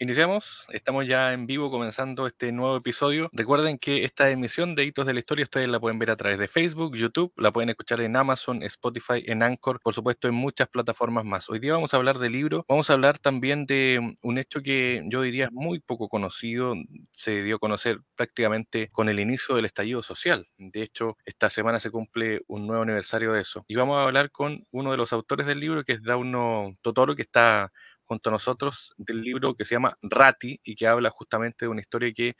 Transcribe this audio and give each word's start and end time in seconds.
Iniciamos, 0.00 0.64
estamos 0.72 1.08
ya 1.08 1.32
en 1.32 1.48
vivo 1.48 1.72
comenzando 1.72 2.28
este 2.28 2.52
nuevo 2.52 2.76
episodio. 2.76 3.28
Recuerden 3.32 3.78
que 3.78 4.04
esta 4.04 4.30
emisión 4.30 4.76
de 4.76 4.84
Hitos 4.84 5.04
de 5.06 5.12
la 5.12 5.18
Historia 5.18 5.42
ustedes 5.42 5.66
la 5.66 5.80
pueden 5.80 5.98
ver 5.98 6.12
a 6.12 6.16
través 6.16 6.38
de 6.38 6.46
Facebook, 6.46 6.94
YouTube, 6.94 7.32
la 7.36 7.50
pueden 7.50 7.70
escuchar 7.70 8.00
en 8.02 8.14
Amazon, 8.14 8.62
Spotify, 8.62 9.24
en 9.26 9.42
Anchor, 9.42 9.80
por 9.80 9.94
supuesto 9.94 10.28
en 10.28 10.34
muchas 10.34 10.68
plataformas 10.68 11.24
más. 11.24 11.50
Hoy 11.50 11.58
día 11.58 11.72
vamos 11.72 11.94
a 11.94 11.96
hablar 11.96 12.20
de 12.20 12.30
libro, 12.30 12.64
vamos 12.68 12.88
a 12.90 12.92
hablar 12.92 13.18
también 13.18 13.66
de 13.66 14.14
un 14.22 14.38
hecho 14.38 14.62
que 14.62 15.02
yo 15.06 15.22
diría 15.22 15.48
muy 15.50 15.80
poco 15.80 16.08
conocido, 16.08 16.76
se 17.10 17.42
dio 17.42 17.56
a 17.56 17.58
conocer 17.58 17.98
prácticamente 18.14 18.90
con 18.92 19.08
el 19.08 19.18
inicio 19.18 19.56
del 19.56 19.64
estallido 19.64 20.04
social. 20.04 20.46
De 20.58 20.82
hecho, 20.82 21.16
esta 21.24 21.50
semana 21.50 21.80
se 21.80 21.90
cumple 21.90 22.42
un 22.46 22.68
nuevo 22.68 22.84
aniversario 22.84 23.32
de 23.32 23.40
eso. 23.40 23.64
Y 23.66 23.74
vamos 23.74 23.96
a 23.96 24.04
hablar 24.04 24.30
con 24.30 24.64
uno 24.70 24.92
de 24.92 24.96
los 24.96 25.12
autores 25.12 25.48
del 25.48 25.58
libro, 25.58 25.82
que 25.82 25.94
es 25.94 26.04
Dauno 26.04 26.76
Totoro, 26.82 27.16
que 27.16 27.22
está 27.22 27.72
junto 28.08 28.30
a 28.30 28.32
nosotros 28.32 28.92
del 28.96 29.20
libro 29.20 29.54
que 29.54 29.64
se 29.64 29.74
llama 29.74 29.96
Rati 30.02 30.60
y 30.64 30.74
que 30.74 30.86
habla 30.86 31.10
justamente 31.10 31.66
de 31.66 31.68
una 31.68 31.82
historia 31.82 32.12
que 32.12 32.34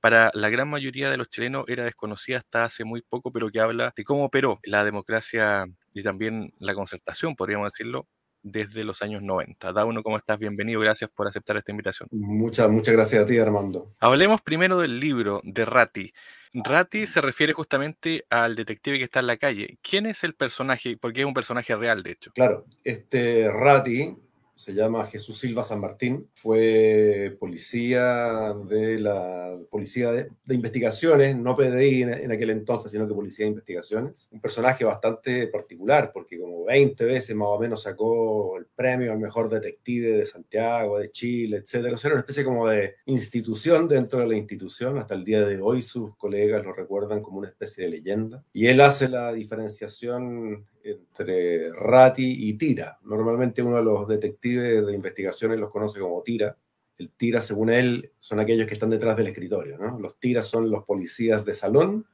para 0.00 0.30
la 0.34 0.50
gran 0.50 0.68
mayoría 0.68 1.08
de 1.08 1.16
los 1.16 1.30
chilenos 1.30 1.64
era 1.66 1.84
desconocida 1.84 2.36
hasta 2.36 2.64
hace 2.64 2.84
muy 2.84 3.00
poco, 3.00 3.32
pero 3.32 3.48
que 3.50 3.58
habla 3.58 3.92
de 3.96 4.04
cómo 4.04 4.26
operó 4.26 4.60
la 4.62 4.84
democracia 4.84 5.66
y 5.94 6.02
también 6.02 6.52
la 6.58 6.74
concertación, 6.74 7.34
podríamos 7.34 7.72
decirlo, 7.72 8.06
desde 8.42 8.84
los 8.84 9.00
años 9.00 9.22
90. 9.22 9.72
Dauno, 9.72 10.02
¿cómo 10.02 10.18
estás? 10.18 10.38
Bienvenido, 10.38 10.78
gracias 10.80 11.10
por 11.10 11.26
aceptar 11.26 11.56
esta 11.56 11.72
invitación. 11.72 12.10
Muchas, 12.12 12.68
muchas 12.68 12.92
gracias 12.94 13.22
a 13.22 13.26
ti, 13.26 13.38
Armando. 13.38 13.94
Hablemos 13.98 14.42
primero 14.42 14.78
del 14.78 15.00
libro 15.00 15.40
de 15.42 15.64
Rati. 15.64 16.12
Rati 16.52 17.06
se 17.06 17.22
refiere 17.22 17.54
justamente 17.54 18.26
al 18.28 18.54
detective 18.54 18.98
que 18.98 19.04
está 19.04 19.20
en 19.20 19.26
la 19.26 19.38
calle. 19.38 19.78
¿Quién 19.82 20.04
es 20.04 20.22
el 20.22 20.34
personaje? 20.34 20.98
Porque 20.98 21.22
es 21.22 21.26
un 21.26 21.34
personaje 21.34 21.74
real, 21.74 22.02
de 22.02 22.12
hecho. 22.12 22.30
Claro, 22.34 22.66
este 22.84 23.50
Rati 23.50 24.14
se 24.54 24.72
llama 24.72 25.06
Jesús 25.06 25.38
Silva 25.38 25.62
San 25.62 25.80
Martín, 25.80 26.28
fue 26.34 27.36
policía 27.40 28.54
de 28.68 28.98
la 28.98 29.56
Policía 29.70 30.12
de, 30.12 30.28
Investigaciones, 30.48 31.36
no 31.36 31.56
PDI 31.56 32.02
en, 32.02 32.32
aquel 32.32 32.50
entonces, 32.50 32.92
sino 32.92 33.08
que 33.08 33.14
Policía 33.14 33.44
de 33.44 33.50
Investigaciones. 33.50 34.28
Un 34.32 34.40
personaje 34.40 34.84
bastante 34.84 35.48
particular, 35.48 36.12
porque 36.12 36.38
como 36.38 36.64
20 36.64 37.04
veces 37.04 37.34
más 37.34 37.48
o 37.48 37.58
menos 37.58 37.82
sacó 37.82 38.56
el 38.58 38.66
premio 38.66 39.12
al 39.12 39.18
mejor 39.18 39.48
detective 39.48 40.18
de 40.18 40.26
Santiago, 40.26 40.98
de 40.98 41.10
Chile, 41.10 41.58
etc. 41.58 41.92
O 41.92 41.96
sea, 41.96 42.08
era 42.08 42.14
una 42.14 42.20
especie 42.20 42.44
como 42.44 42.68
de 42.68 42.94
institución 43.06 43.88
dentro 43.88 44.20
de 44.20 44.28
la 44.28 44.36
institución. 44.36 44.98
Hasta 44.98 45.14
el 45.14 45.24
día 45.24 45.44
de 45.44 45.60
hoy 45.60 45.82
sus 45.82 46.16
colegas 46.16 46.64
lo 46.64 46.72
recuerdan 46.72 47.22
como 47.22 47.38
una 47.38 47.48
especie 47.48 47.84
de 47.84 47.90
leyenda. 47.90 48.44
Y 48.52 48.66
él 48.66 48.80
hace 48.80 49.08
la 49.08 49.32
diferenciación 49.32 50.66
entre 50.84 51.72
Rati 51.72 52.48
y 52.48 52.54
Tira. 52.54 52.98
Normalmente 53.02 53.62
uno 53.62 53.76
de 53.76 53.82
los 53.82 54.06
detectives 54.06 54.86
de 54.86 54.92
investigaciones 54.92 55.58
los 55.58 55.70
conoce 55.70 55.98
como 55.98 56.22
Tira. 56.22 56.56
El 56.98 57.10
Tira, 57.10 57.40
según 57.40 57.70
él, 57.70 58.12
son 58.18 58.38
aquellos 58.38 58.66
que 58.66 58.74
están 58.74 58.90
detrás 58.90 59.16
del 59.16 59.28
escritorio. 59.28 59.78
¿no? 59.78 59.98
Los 59.98 60.20
Tiras 60.20 60.46
son 60.46 60.70
los 60.70 60.84
policías 60.84 61.44
de 61.44 61.54
salón 61.54 62.06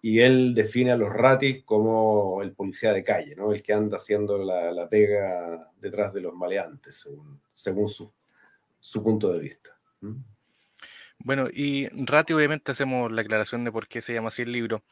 y 0.00 0.20
él 0.20 0.54
define 0.54 0.92
a 0.92 0.96
los 0.98 1.10
Ratis 1.10 1.64
como 1.64 2.42
el 2.42 2.52
policía 2.52 2.92
de 2.92 3.02
calle, 3.02 3.36
el 3.38 3.62
que 3.62 3.72
anda 3.72 3.96
haciendo 3.96 4.36
la, 4.36 4.86
pega 4.86 5.72
detrás 5.80 6.12
de 6.12 6.20
los 6.20 6.34
maleantes, 6.34 7.08
según, 7.50 7.88
su, 7.88 8.12
su, 8.78 9.02
punto 9.02 9.32
de 9.32 9.38
vista. 9.40 9.70
Bueno, 11.20 11.48
y 11.50 11.88
Rati 11.88 12.34
obviamente 12.34 12.72
hacemos 12.72 13.10
la 13.10 13.22
aclaración 13.22 13.64
de 13.64 13.72
por 13.72 13.88
qué 13.88 14.02
se 14.02 14.12
llama 14.12 14.28
así 14.28 14.42
el 14.42 14.52
libro, 14.52 14.82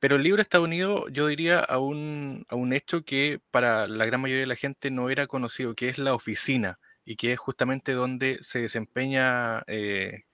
pero 0.00 0.16
el 0.16 0.22
libro 0.22 0.42
está 0.42 0.60
unido, 0.60 1.08
yo 1.08 1.26
diría, 1.26 1.60
a 1.60 1.78
un, 1.78 2.44
a 2.48 2.54
un 2.56 2.72
hecho 2.72 3.04
que 3.04 3.40
para 3.50 3.88
la 3.88 4.06
gran 4.06 4.20
mayoría 4.20 4.42
de 4.42 4.46
la 4.46 4.56
gente 4.56 4.90
no 4.90 5.10
era 5.10 5.26
conocido, 5.26 5.74
que 5.74 5.88
es 5.88 5.98
la 5.98 6.14
oficina, 6.14 6.78
y 7.04 7.16
que 7.16 7.32
es 7.32 7.38
justamente 7.38 7.92
donde 7.92 8.38
se 8.42 8.60
desempeña 8.60 9.62
eh, 9.66 10.24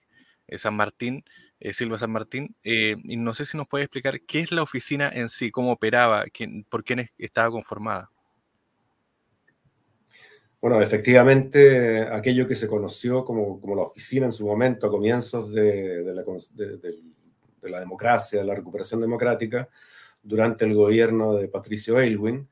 eh, 0.47 0.57
San 0.57 0.75
Martín, 0.75 1.23
eh, 1.59 1.71
Silva 1.71 1.97
San 1.97 2.11
Martín. 2.11 2.53
y 2.63 3.15
no 3.15 3.33
sé 3.33 3.45
si 3.45 3.55
nos 3.55 3.67
puede 3.67 3.85
explicar 3.85 4.19
qué 4.21 4.41
es 4.41 4.51
la 4.51 4.61
oficina 4.61 5.09
en 5.09 5.29
sí, 5.29 5.51
cómo 5.51 5.71
operaba, 5.71 6.25
quién, 6.25 6.65
por 6.65 6.83
quién 6.83 7.07
estaba 7.17 7.49
conformada. 7.49 8.11
Bueno, 10.59 10.81
efectivamente, 10.81 12.01
aquello 12.01 12.45
que 12.45 12.55
se 12.55 12.67
conoció 12.67 13.23
como, 13.23 13.61
como 13.61 13.75
la 13.75 13.83
oficina 13.83 14.25
en 14.25 14.31
su 14.33 14.45
momento, 14.45 14.87
a 14.87 14.91
comienzos 14.91 15.53
de, 15.53 16.03
de 16.03 16.13
la, 16.13 16.23
de 17.65 17.71
la 17.71 17.79
democracia, 17.79 18.39
de 18.39 18.45
la 18.45 18.55
recuperación 18.55 19.01
democrática, 19.01 19.67
durante 20.23 20.65
el 20.65 20.73
gobierno 20.73 21.35
de 21.35 21.47
Patricio 21.47 21.97
Aylwin, 21.97 22.47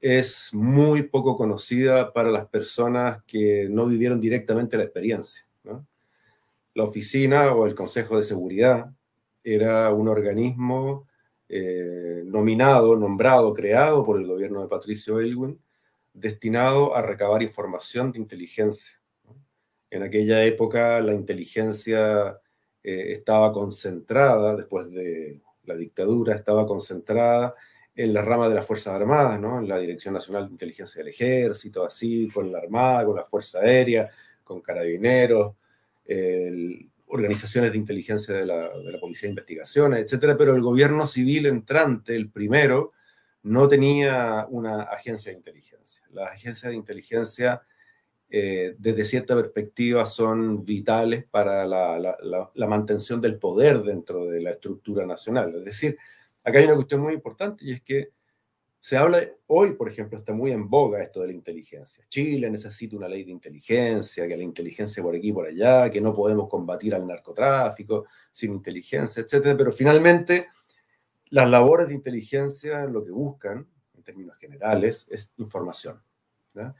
es 0.00 0.54
muy 0.54 1.02
poco 1.02 1.36
conocida 1.36 2.12
para 2.12 2.30
las 2.30 2.46
personas 2.46 3.22
que 3.24 3.68
no 3.68 3.86
vivieron 3.86 4.20
directamente 4.20 4.76
la 4.76 4.84
experiencia. 4.84 5.46
La 6.74 6.84
oficina 6.84 7.52
o 7.52 7.66
el 7.66 7.74
Consejo 7.74 8.16
de 8.16 8.22
Seguridad 8.22 8.90
era 9.42 9.92
un 9.92 10.08
organismo 10.08 11.08
eh, 11.48 12.22
nominado, 12.24 12.96
nombrado, 12.96 13.52
creado 13.52 14.04
por 14.04 14.18
el 14.18 14.26
gobierno 14.26 14.62
de 14.62 14.68
Patricio 14.68 15.18
Aylwin, 15.18 15.60
destinado 16.14 16.94
a 16.94 17.02
recabar 17.02 17.42
información 17.42 18.12
de 18.12 18.20
inteligencia. 18.20 19.00
En 19.90 20.02
aquella 20.04 20.44
época 20.44 21.00
la 21.00 21.12
inteligencia 21.12 22.38
eh, 22.82 23.12
estaba 23.12 23.52
concentrada, 23.52 24.56
después 24.56 24.90
de 24.90 25.40
la 25.64 25.74
dictadura, 25.74 26.34
estaba 26.34 26.66
concentrada 26.66 27.54
en 27.94 28.14
la 28.14 28.22
rama 28.22 28.48
de 28.48 28.54
las 28.54 28.66
Fuerzas 28.66 28.94
Armadas, 28.94 29.40
¿no? 29.40 29.58
en 29.58 29.68
la 29.68 29.78
Dirección 29.78 30.14
Nacional 30.14 30.46
de 30.46 30.52
Inteligencia 30.52 31.00
del 31.00 31.08
Ejército, 31.08 31.84
así, 31.84 32.30
con 32.32 32.50
la 32.50 32.58
Armada, 32.58 33.04
con 33.04 33.16
la 33.16 33.24
Fuerza 33.24 33.60
Aérea, 33.60 34.08
con 34.42 34.60
carabineros, 34.60 35.54
organizaciones 37.06 37.72
de 37.72 37.78
inteligencia 37.78 38.34
de 38.34 38.46
la, 38.46 38.68
de 38.70 38.92
la 38.92 38.98
Policía 38.98 39.26
de 39.26 39.30
Investigaciones, 39.30 40.00
etcétera, 40.00 40.36
pero 40.36 40.54
el 40.54 40.62
gobierno 40.62 41.06
civil 41.06 41.46
entrante, 41.46 42.16
el 42.16 42.30
primero, 42.30 42.92
no 43.42 43.68
tenía 43.68 44.46
una 44.48 44.82
agencia 44.82 45.32
de 45.32 45.38
inteligencia. 45.38 46.04
La 46.10 46.26
agencia 46.26 46.68
de 46.68 46.76
inteligencia 46.76 47.62
eh, 48.32 48.76
desde 48.78 49.04
cierta 49.04 49.34
perspectiva 49.34 50.06
son 50.06 50.64
vitales 50.64 51.24
para 51.24 51.66
la, 51.66 52.66
mantención 52.68 53.20
del 53.20 53.40
poder 53.40 53.82
dentro 53.82 54.26
de 54.26 54.40
la 54.40 54.52
estructura 54.52 55.04
nacional. 55.04 55.52
Es 55.56 55.64
decir, 55.64 55.98
acá 56.44 56.60
hay 56.60 56.66
una 56.66 56.76
cuestión 56.76 57.00
muy 57.00 57.14
importante 57.14 57.64
y 57.64 57.72
es 57.72 57.82
que 57.82 58.10
se 58.78 58.96
habla, 58.96 59.20
hoy 59.48 59.72
por 59.72 59.88
ejemplo, 59.88 60.16
está 60.16 60.32
muy 60.32 60.52
en 60.52 60.70
boga 60.70 61.02
esto 61.02 61.20
de 61.22 61.26
la 61.26 61.32
inteligencia. 61.32 62.04
Chile 62.08 62.48
necesita 62.48 62.96
una 62.96 63.08
ley 63.08 63.24
de 63.24 63.32
inteligencia, 63.32 64.28
que 64.28 64.36
la 64.36 64.44
inteligencia 64.44 65.02
por 65.02 65.16
aquí 65.16 65.30
y 65.30 65.32
por 65.32 65.46
allá, 65.46 65.90
que 65.90 66.00
no 66.00 66.14
podemos 66.14 66.48
combatir 66.48 66.94
al 66.94 67.08
narcotráfico 67.08 68.06
sin 68.30 68.52
inteligencia, 68.52 69.22
etc. 69.22 69.56
Pero 69.58 69.72
finalmente, 69.72 70.46
las 71.30 71.50
labores 71.50 71.88
de 71.88 71.94
inteligencia 71.94 72.84
lo 72.84 73.04
que 73.04 73.10
buscan, 73.10 73.66
en 73.96 74.02
términos 74.04 74.36
generales, 74.38 75.08
es 75.10 75.32
información. 75.36 76.00
¿no? 76.54 76.76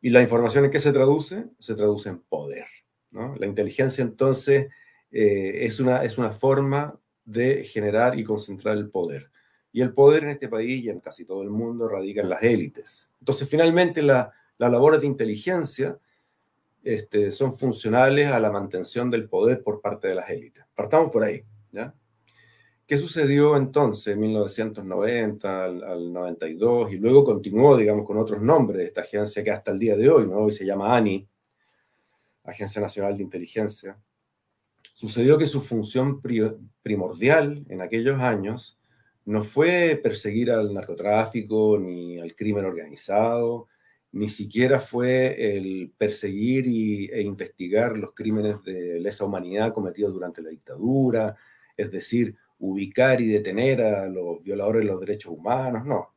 ¿Y 0.00 0.10
la 0.10 0.22
información 0.22 0.64
en 0.64 0.70
qué 0.70 0.80
se 0.80 0.92
traduce? 0.92 1.46
Se 1.58 1.74
traduce 1.74 2.08
en 2.08 2.20
poder. 2.20 2.66
La 3.10 3.46
inteligencia 3.46 4.02
entonces 4.02 4.68
eh, 5.10 5.64
es, 5.64 5.80
una, 5.80 6.04
es 6.04 6.18
una 6.18 6.30
forma 6.30 6.98
de 7.24 7.64
generar 7.64 8.18
y 8.18 8.24
concentrar 8.24 8.76
el 8.76 8.90
poder. 8.90 9.30
Y 9.72 9.80
el 9.80 9.92
poder 9.92 10.24
en 10.24 10.30
este 10.30 10.48
país 10.48 10.84
y 10.84 10.90
en 10.90 11.00
casi 11.00 11.24
todo 11.24 11.42
el 11.42 11.50
mundo 11.50 11.88
radica 11.88 12.20
en 12.20 12.30
las 12.30 12.42
élites. 12.42 13.10
Entonces, 13.18 13.48
finalmente, 13.48 14.02
las 14.02 14.30
labores 14.58 15.00
de 15.00 15.06
inteligencia 15.06 15.98
este, 16.82 17.32
son 17.32 17.56
funcionales 17.56 18.28
a 18.28 18.40
la 18.40 18.50
mantención 18.50 19.10
del 19.10 19.28
poder 19.28 19.62
por 19.62 19.80
parte 19.80 20.08
de 20.08 20.14
las 20.14 20.30
élites. 20.30 20.64
Partamos 20.74 21.10
por 21.10 21.24
ahí. 21.24 21.44
¿ya? 21.72 21.94
¿Qué 22.88 22.96
sucedió 22.96 23.54
entonces 23.54 24.14
en 24.14 24.20
1990 24.20 25.64
al, 25.64 26.10
92 26.10 26.90
y 26.90 26.96
luego 26.96 27.22
continuó, 27.22 27.76
digamos, 27.76 28.06
con 28.06 28.16
otros 28.16 28.40
nombres 28.40 28.88
esta 28.88 29.02
agencia 29.02 29.44
que 29.44 29.50
hasta 29.50 29.72
el 29.72 29.78
día 29.78 29.94
de 29.94 30.08
hoy, 30.08 30.26
¿no? 30.26 30.38
Hoy 30.38 30.52
se 30.52 30.64
llama 30.64 30.96
ANI, 30.96 31.28
Agencia 32.44 32.80
Nacional 32.80 33.14
de 33.14 33.24
Inteligencia. 33.24 33.98
Sucedió 34.94 35.36
que 35.36 35.46
su 35.46 35.60
función 35.60 36.22
primordial 36.82 37.62
en 37.68 37.82
aquellos 37.82 38.22
años 38.22 38.78
no 39.26 39.44
fue 39.44 40.00
perseguir 40.02 40.50
al 40.50 40.72
narcotráfico 40.72 41.78
ni 41.78 42.18
al 42.18 42.34
crimen 42.34 42.64
organizado, 42.64 43.68
ni 44.12 44.30
siquiera 44.30 44.80
fue 44.80 45.58
el 45.58 45.92
perseguir 45.98 46.66
y, 46.66 47.10
e 47.12 47.20
investigar 47.20 47.98
los 47.98 48.14
crímenes 48.14 48.64
de 48.64 48.98
lesa 48.98 49.26
humanidad 49.26 49.74
cometidos 49.74 50.14
durante 50.14 50.40
la 50.40 50.48
dictadura, 50.48 51.36
es 51.76 51.90
decir, 51.90 52.34
ubicar 52.58 53.20
y 53.20 53.28
detener 53.28 53.82
a 53.82 54.08
los 54.08 54.42
violadores 54.42 54.82
de 54.82 54.88
los 54.88 55.00
derechos 55.00 55.32
humanos, 55.32 55.84
no. 55.84 56.14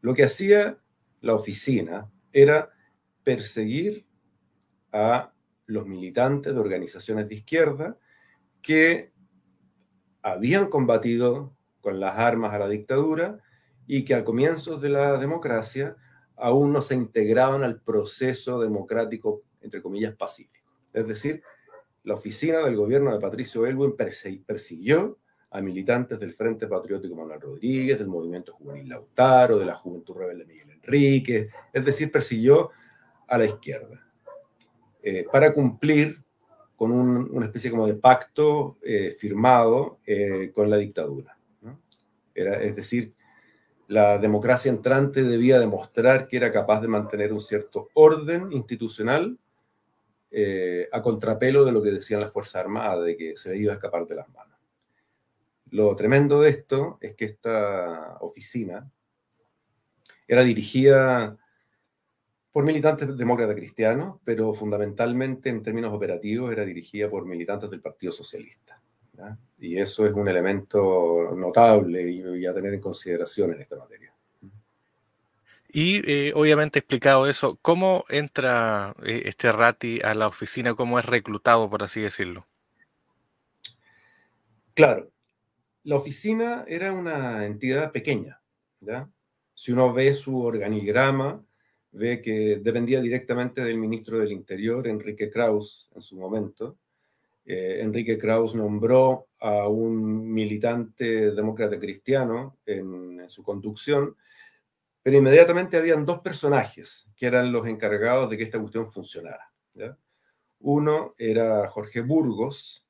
Lo 0.00 0.14
que 0.14 0.24
hacía 0.24 0.78
la 1.20 1.34
oficina 1.34 2.10
era 2.32 2.70
perseguir 3.24 4.06
a 4.92 5.32
los 5.66 5.86
militantes 5.86 6.52
de 6.52 6.60
organizaciones 6.60 7.28
de 7.28 7.36
izquierda 7.36 7.98
que 8.60 9.12
habían 10.22 10.68
combatido 10.68 11.56
con 11.80 11.98
las 11.98 12.18
armas 12.18 12.54
a 12.54 12.58
la 12.58 12.68
dictadura 12.68 13.40
y 13.86 14.04
que 14.04 14.14
al 14.14 14.24
comienzo 14.24 14.78
de 14.78 14.88
la 14.88 15.16
democracia 15.18 15.96
aún 16.36 16.72
no 16.72 16.82
se 16.82 16.94
integraban 16.94 17.62
al 17.62 17.80
proceso 17.80 18.60
democrático, 18.60 19.42
entre 19.60 19.82
comillas, 19.82 20.14
pacífico. 20.14 20.70
Es 20.92 21.06
decir, 21.06 21.42
la 22.04 22.14
oficina 22.14 22.58
del 22.60 22.76
gobierno 22.76 23.12
de 23.12 23.20
Patricio 23.20 23.66
Elwin 23.66 23.94
persiguió 23.96 25.18
a 25.52 25.60
militantes 25.60 26.18
del 26.18 26.32
Frente 26.32 26.66
Patriótico 26.66 27.14
Manuel 27.14 27.40
Rodríguez, 27.40 27.98
del 27.98 28.08
Movimiento 28.08 28.54
Juvenil 28.54 28.88
Lautaro, 28.88 29.58
de 29.58 29.66
la 29.66 29.74
Juventud 29.74 30.16
Rebelde 30.16 30.46
Miguel 30.46 30.70
Enrique, 30.70 31.50
es 31.72 31.84
decir, 31.84 32.10
persiguió 32.10 32.70
a 33.28 33.38
la 33.38 33.44
izquierda 33.44 34.02
eh, 35.02 35.26
para 35.30 35.52
cumplir 35.52 36.22
con 36.76 36.90
una 36.90 37.46
especie 37.46 37.70
como 37.70 37.86
de 37.86 37.94
pacto 37.94 38.78
eh, 38.82 39.14
firmado 39.18 39.98
eh, 40.06 40.50
con 40.54 40.68
la 40.68 40.76
dictadura. 40.76 41.36
Era, 42.34 42.62
es 42.62 42.74
decir, 42.74 43.12
la 43.88 44.16
democracia 44.16 44.70
entrante 44.70 45.22
debía 45.22 45.58
demostrar 45.58 46.26
que 46.26 46.38
era 46.38 46.50
capaz 46.50 46.80
de 46.80 46.88
mantener 46.88 47.30
un 47.32 47.42
cierto 47.42 47.88
orden 47.92 48.50
institucional 48.52 49.38
a 50.92 51.02
contrapelo 51.02 51.62
de 51.62 51.72
lo 51.72 51.82
que 51.82 51.90
decían 51.90 52.22
las 52.22 52.32
Fuerzas 52.32 52.56
Armadas, 52.56 53.04
de 53.04 53.16
que 53.18 53.36
se 53.36 53.50
le 53.50 53.58
iba 53.58 53.72
a 53.72 53.74
escapar 53.74 54.06
de 54.06 54.14
las 54.14 54.28
manos. 54.30 54.51
Lo 55.72 55.96
tremendo 55.96 56.42
de 56.42 56.50
esto 56.50 56.98
es 57.00 57.14
que 57.14 57.24
esta 57.24 58.18
oficina 58.20 58.90
era 60.28 60.42
dirigida 60.42 61.38
por 62.52 62.62
militantes 62.64 63.16
demócratas 63.16 63.56
cristianos, 63.56 64.18
pero 64.22 64.52
fundamentalmente 64.52 65.48
en 65.48 65.62
términos 65.62 65.94
operativos 65.94 66.52
era 66.52 66.66
dirigida 66.66 67.08
por 67.08 67.24
militantes 67.24 67.70
del 67.70 67.80
Partido 67.80 68.12
Socialista. 68.12 68.82
Y 69.58 69.78
eso 69.78 70.04
es 70.04 70.12
un 70.12 70.28
elemento 70.28 71.32
notable 71.34 72.10
y, 72.10 72.44
a 72.44 72.52
tener 72.52 72.74
en 72.74 72.80
consideración 72.80 73.52
en 73.54 73.62
esta 73.62 73.76
materia. 73.76 74.12
Y 75.70 76.02
eh, 76.04 76.32
obviamente 76.34 76.80
explicado 76.80 77.26
eso, 77.26 77.58
¿cómo 77.62 78.04
entra 78.10 78.94
eh, 79.04 79.22
este 79.24 79.50
Rati 79.52 80.00
a 80.02 80.12
la 80.12 80.26
oficina? 80.26 80.74
¿Cómo 80.74 80.98
es 80.98 81.06
reclutado, 81.06 81.70
por 81.70 81.82
así 81.82 82.00
decirlo? 82.00 82.46
Claro, 84.74 85.11
la 85.84 85.96
oficina 85.96 86.64
era 86.68 86.92
una 86.92 87.44
entidad 87.44 87.92
pequeña. 87.92 88.40
¿ya? 88.80 89.10
Si 89.54 89.72
uno 89.72 89.92
ve 89.92 90.12
su 90.12 90.40
organigrama, 90.40 91.44
ve 91.92 92.20
que 92.20 92.60
dependía 92.62 93.00
directamente 93.00 93.62
del 93.62 93.78
ministro 93.78 94.18
del 94.18 94.32
Interior, 94.32 94.86
Enrique 94.88 95.30
Kraus, 95.30 95.90
en 95.94 96.02
su 96.02 96.16
momento. 96.16 96.78
Eh, 97.44 97.80
Enrique 97.80 98.16
Kraus 98.16 98.54
nombró 98.54 99.28
a 99.40 99.68
un 99.68 100.32
militante 100.32 101.32
demócrata 101.32 101.78
cristiano 101.78 102.58
en, 102.64 103.28
su 103.28 103.42
conducción, 103.42 104.16
pero 105.02 105.16
inmediatamente 105.16 105.76
habían 105.76 106.04
dos 106.04 106.20
personajes 106.20 107.08
que 107.16 107.26
eran 107.26 107.52
los 107.52 107.66
encargados 107.66 108.28
de 108.28 108.36
que 108.36 108.42
esta 108.42 108.58
cuestión 108.58 108.90
funcionara. 108.90 109.52
Uno 110.58 111.14
era 111.18 111.68
Jorge 111.68 112.00
Burgos, 112.00 112.81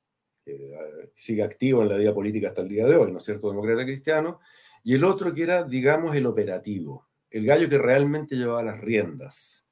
que 0.43 0.55
eh, 0.55 1.11
sigue 1.15 1.43
activo 1.43 1.81
en 1.81 1.89
la 1.89 1.97
vida 1.97 2.13
política 2.13 2.49
hasta 2.49 2.61
el 2.61 2.69
día 2.69 2.85
de 2.85 2.95
hoy, 2.95 3.11
¿no 3.11 3.17
es 3.17 3.23
cierto?, 3.23 3.49
demócrata 3.49 3.83
cristiano, 3.83 4.39
y 4.83 4.95
el 4.95 5.03
otro 5.03 5.33
que 5.33 5.43
era, 5.43 5.63
digamos, 5.63 6.15
el 6.15 6.25
operativo, 6.25 7.07
el 7.29 7.45
gallo 7.45 7.69
que 7.69 7.77
realmente 7.77 8.35
llevaba 8.35 8.63
las 8.63 8.79
riendas. 8.81 9.65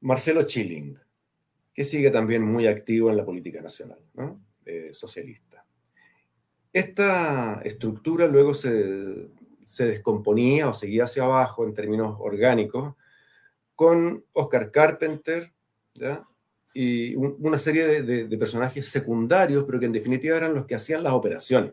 Marcelo 0.00 0.44
Chilling, 0.44 0.98
que 1.74 1.84
sigue 1.84 2.10
también 2.10 2.42
muy 2.42 2.66
activo 2.66 3.10
en 3.10 3.16
la 3.16 3.24
política 3.24 3.60
nacional, 3.60 3.98
eh, 4.64 4.90
socialista. 4.92 5.64
Esta 6.72 7.60
estructura 7.64 8.26
luego 8.28 8.54
se, 8.54 9.28
descomponía 9.78 10.68
o 10.68 10.72
seguía 10.72 11.04
hacia 11.04 11.24
abajo 11.24 11.64
en 11.64 11.74
términos 11.74 12.16
orgánicos 12.20 12.94
con 13.74 14.24
Oscar 14.32 14.70
Carpenter 14.70 15.52
y 16.72 17.14
una 17.16 17.58
serie 17.58 18.02
de, 18.02 18.38
personajes 18.38 18.88
secundarios, 18.88 19.64
pero 19.64 19.80
que 19.80 19.86
en 19.86 19.92
definitiva 19.92 20.36
eran 20.36 20.54
los 20.54 20.66
que 20.66 20.74
hacían 20.74 21.02
las 21.02 21.12
operaciones. 21.12 21.72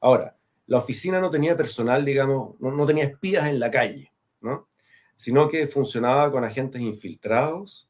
Ahora, 0.00 0.36
la 0.66 0.78
oficina 0.78 1.20
no 1.20 1.30
tenía 1.30 1.56
personal, 1.56 2.04
digamos, 2.04 2.58
no, 2.60 2.86
tenía 2.86 3.04
espías 3.04 3.48
en 3.48 3.60
la 3.60 3.70
calle, 3.70 4.12
¿no? 4.40 4.68
sino 5.16 5.48
que 5.48 5.66
funcionaba 5.66 6.30
con 6.32 6.44
agentes 6.44 6.80
infiltrados, 6.80 7.88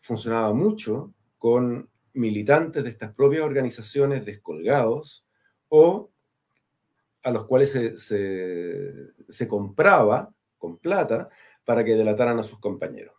funcionaba 0.00 0.52
mucho 0.52 1.12
con 1.38 1.88
militantes 2.12 2.82
de 2.82 2.90
estas 2.90 3.14
propias 3.14 3.42
organizaciones 3.42 4.24
descolgados 4.24 5.24
o 5.68 6.10
a 7.22 7.30
los 7.30 7.46
cuales 7.46 7.70
se 7.70 9.48
compraba 9.48 10.32
con 10.58 10.78
plata 10.78 11.28
para 11.64 11.84
que 11.84 11.94
delataran 11.94 12.38
a 12.38 12.42
sus 12.42 12.58
compañeros. 12.58 13.17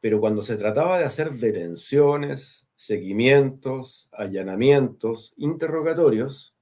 Pero 0.00 0.20
cuando 0.20 0.42
se 0.42 0.56
trataba 0.56 0.98
de 0.98 1.04
hacer 1.04 1.32
detenciones, 1.32 2.66
seguimientos, 2.76 4.08
allanamientos, 4.12 5.34
interrogatorios, 5.36 6.56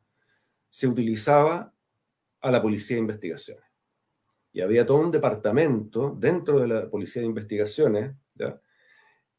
se 0.71 0.87
utilizaba 0.89 1.75
a 2.41 2.51
la 2.51 2.63
Policía 2.63 2.97
de 2.97 3.03
Investigaciones. 3.03 3.65
Y 4.53 4.63
había 4.63 4.87
todo 4.87 4.99
un 4.99 5.11
departamento 5.11 6.17
dentro 6.19 6.59
de 6.59 6.69
la 6.69 6.89
Policía 6.89 7.21
de 7.21 7.29
Investigaciones 7.29 8.15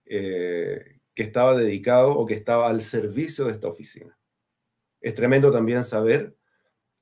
eh, 0.05 0.99
que 1.15 1.23
estaba 1.23 1.55
dedicado 1.57 2.11
o 2.11 2.25
que 2.25 2.35
estaba 2.35 2.69
al 2.69 2.83
servicio 2.83 3.45
de 3.45 3.53
esta 3.53 3.67
oficina. 3.67 4.17
Es 5.01 5.15
tremendo 5.15 5.51
también 5.51 5.83
saber 5.83 6.35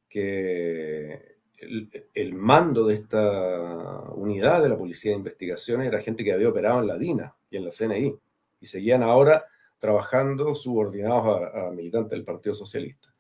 que 0.08 1.35
el, 1.58 2.34
mando 2.34 2.86
de 2.86 2.96
esta 2.96 4.02
unidad 4.14 4.62
de 4.62 4.70
la 4.70 4.78
Policía 4.78 5.12
de 5.12 5.18
Investigaciones 5.18 5.88
era 5.88 6.02
gente 6.02 6.24
que 6.24 6.34
había 6.34 6.50
operado 6.50 6.80
en 6.80 6.88
la 6.88 6.98
DINA 6.98 7.36
y 7.50 7.58
en 7.58 7.66
la 7.66 7.72
CNI 7.72 8.16
y 8.62 8.66
seguían 8.66 9.04
ahora 9.04 9.46
trabajando 9.80 10.56
subordinados 10.56 11.54
a 11.54 11.72
militantes 11.72 12.12
del 12.12 12.24
Partido 12.24 12.56
Socialista. 12.56 13.14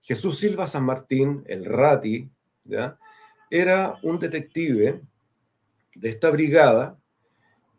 Jesús 0.00 0.38
Silva 0.38 0.66
San 0.66 0.84
Martín, 0.84 1.42
el 1.46 1.64
Rati, 1.64 2.30
era 3.50 3.98
un 4.02 4.18
detective 4.18 5.00
de 5.94 6.08
esta 6.08 6.30
brigada 6.30 6.98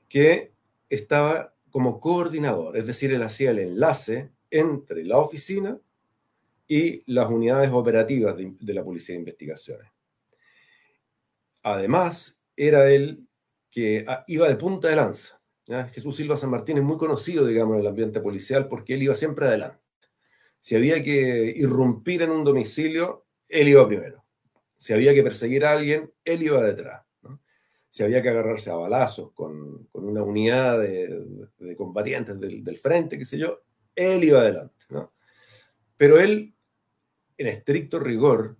que 0.09 0.51
estaba 0.89 1.53
como 1.71 1.99
coordinador, 1.99 2.77
es 2.77 2.85
decir, 2.85 3.13
él 3.13 3.23
hacía 3.23 3.51
el 3.51 3.59
enlace 3.59 4.31
entre 4.49 5.03
la 5.05 5.17
oficina 5.17 5.77
y 6.67 7.03
las 7.11 7.29
unidades 7.29 7.71
operativas 7.71 8.35
de, 8.37 8.73
la 8.73 8.83
Policía 8.83 9.13
de 9.13 9.19
Investigaciones. 9.19 9.89
Además, 11.73 12.41
era 12.55 12.89
él 12.89 13.27
que 13.69 14.05
ah, 14.07 14.23
iba 14.27 14.47
de 14.47 14.55
punta 14.55 14.87
de 14.87 14.95
lanza. 14.95 15.41
Jesús 15.91 16.15
Silva 16.15 16.37
San 16.37 16.49
Martín 16.49 16.77
es 16.77 16.83
muy 16.83 16.97
conocido, 16.97 17.45
digamos, 17.45 17.75
en 17.75 17.81
el 17.81 17.87
ambiente 17.87 18.21
policial 18.21 18.69
porque 18.69 18.93
él 18.93 19.03
iba 19.03 19.13
siempre 19.13 19.47
adelante. 19.47 19.83
Si 20.61 20.75
había 20.77 21.03
que 21.03 21.53
irrumpir 21.57 22.21
en 22.21 22.31
un 22.31 22.45
domicilio, 22.45 23.25
él 23.49 23.67
iba 23.67 23.85
primero. 23.85 24.23
Si 24.77 24.93
había 24.93 25.13
que 25.13 25.23
perseguir 25.23 25.65
a 25.65 25.73
alguien, 25.73 26.09
él 26.23 26.43
iba 26.43 26.61
detrás. 26.61 27.03
Si 27.89 28.03
había 28.03 28.21
que 28.21 28.29
agarrarse 28.29 28.69
a 28.69 28.75
balazos 28.75 29.33
con, 29.33 29.89
una 29.91 30.23
unidad 30.23 30.79
de, 30.79 31.75
combatientes 31.75 32.39
del, 32.39 32.77
frente, 32.77 33.17
qué 33.17 33.25
sé 33.25 33.37
yo, 33.37 33.61
él 33.93 34.23
iba 34.23 34.39
adelante. 34.39 34.85
Pero 35.97 36.19
él, 36.19 36.53
en 37.37 37.47
estricto 37.47 37.99
rigor, 37.99 38.57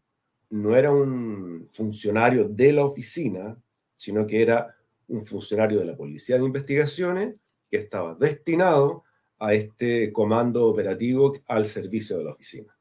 no 0.50 0.76
era 0.76 0.92
un 0.92 1.68
funcionario 1.72 2.48
de 2.48 2.74
la 2.74 2.86
oficina, 2.86 3.58
sino 3.96 4.26
que 4.26 4.42
era 4.42 4.76
un 5.08 5.26
funcionario 5.26 5.80
de 5.80 5.86
la 5.86 5.96
Policía 5.96 6.38
de 6.38 6.46
Investigaciones 6.46 7.36
que 7.70 7.78
estaba 7.78 8.16
destinado 8.16 9.04
a 9.40 9.54
este 9.54 10.12
comando 10.12 10.66
operativo 10.66 11.34
al 11.48 11.68
servicio 11.68 12.18
de 12.18 12.24
la 12.24 12.32
oficina. 12.32 12.78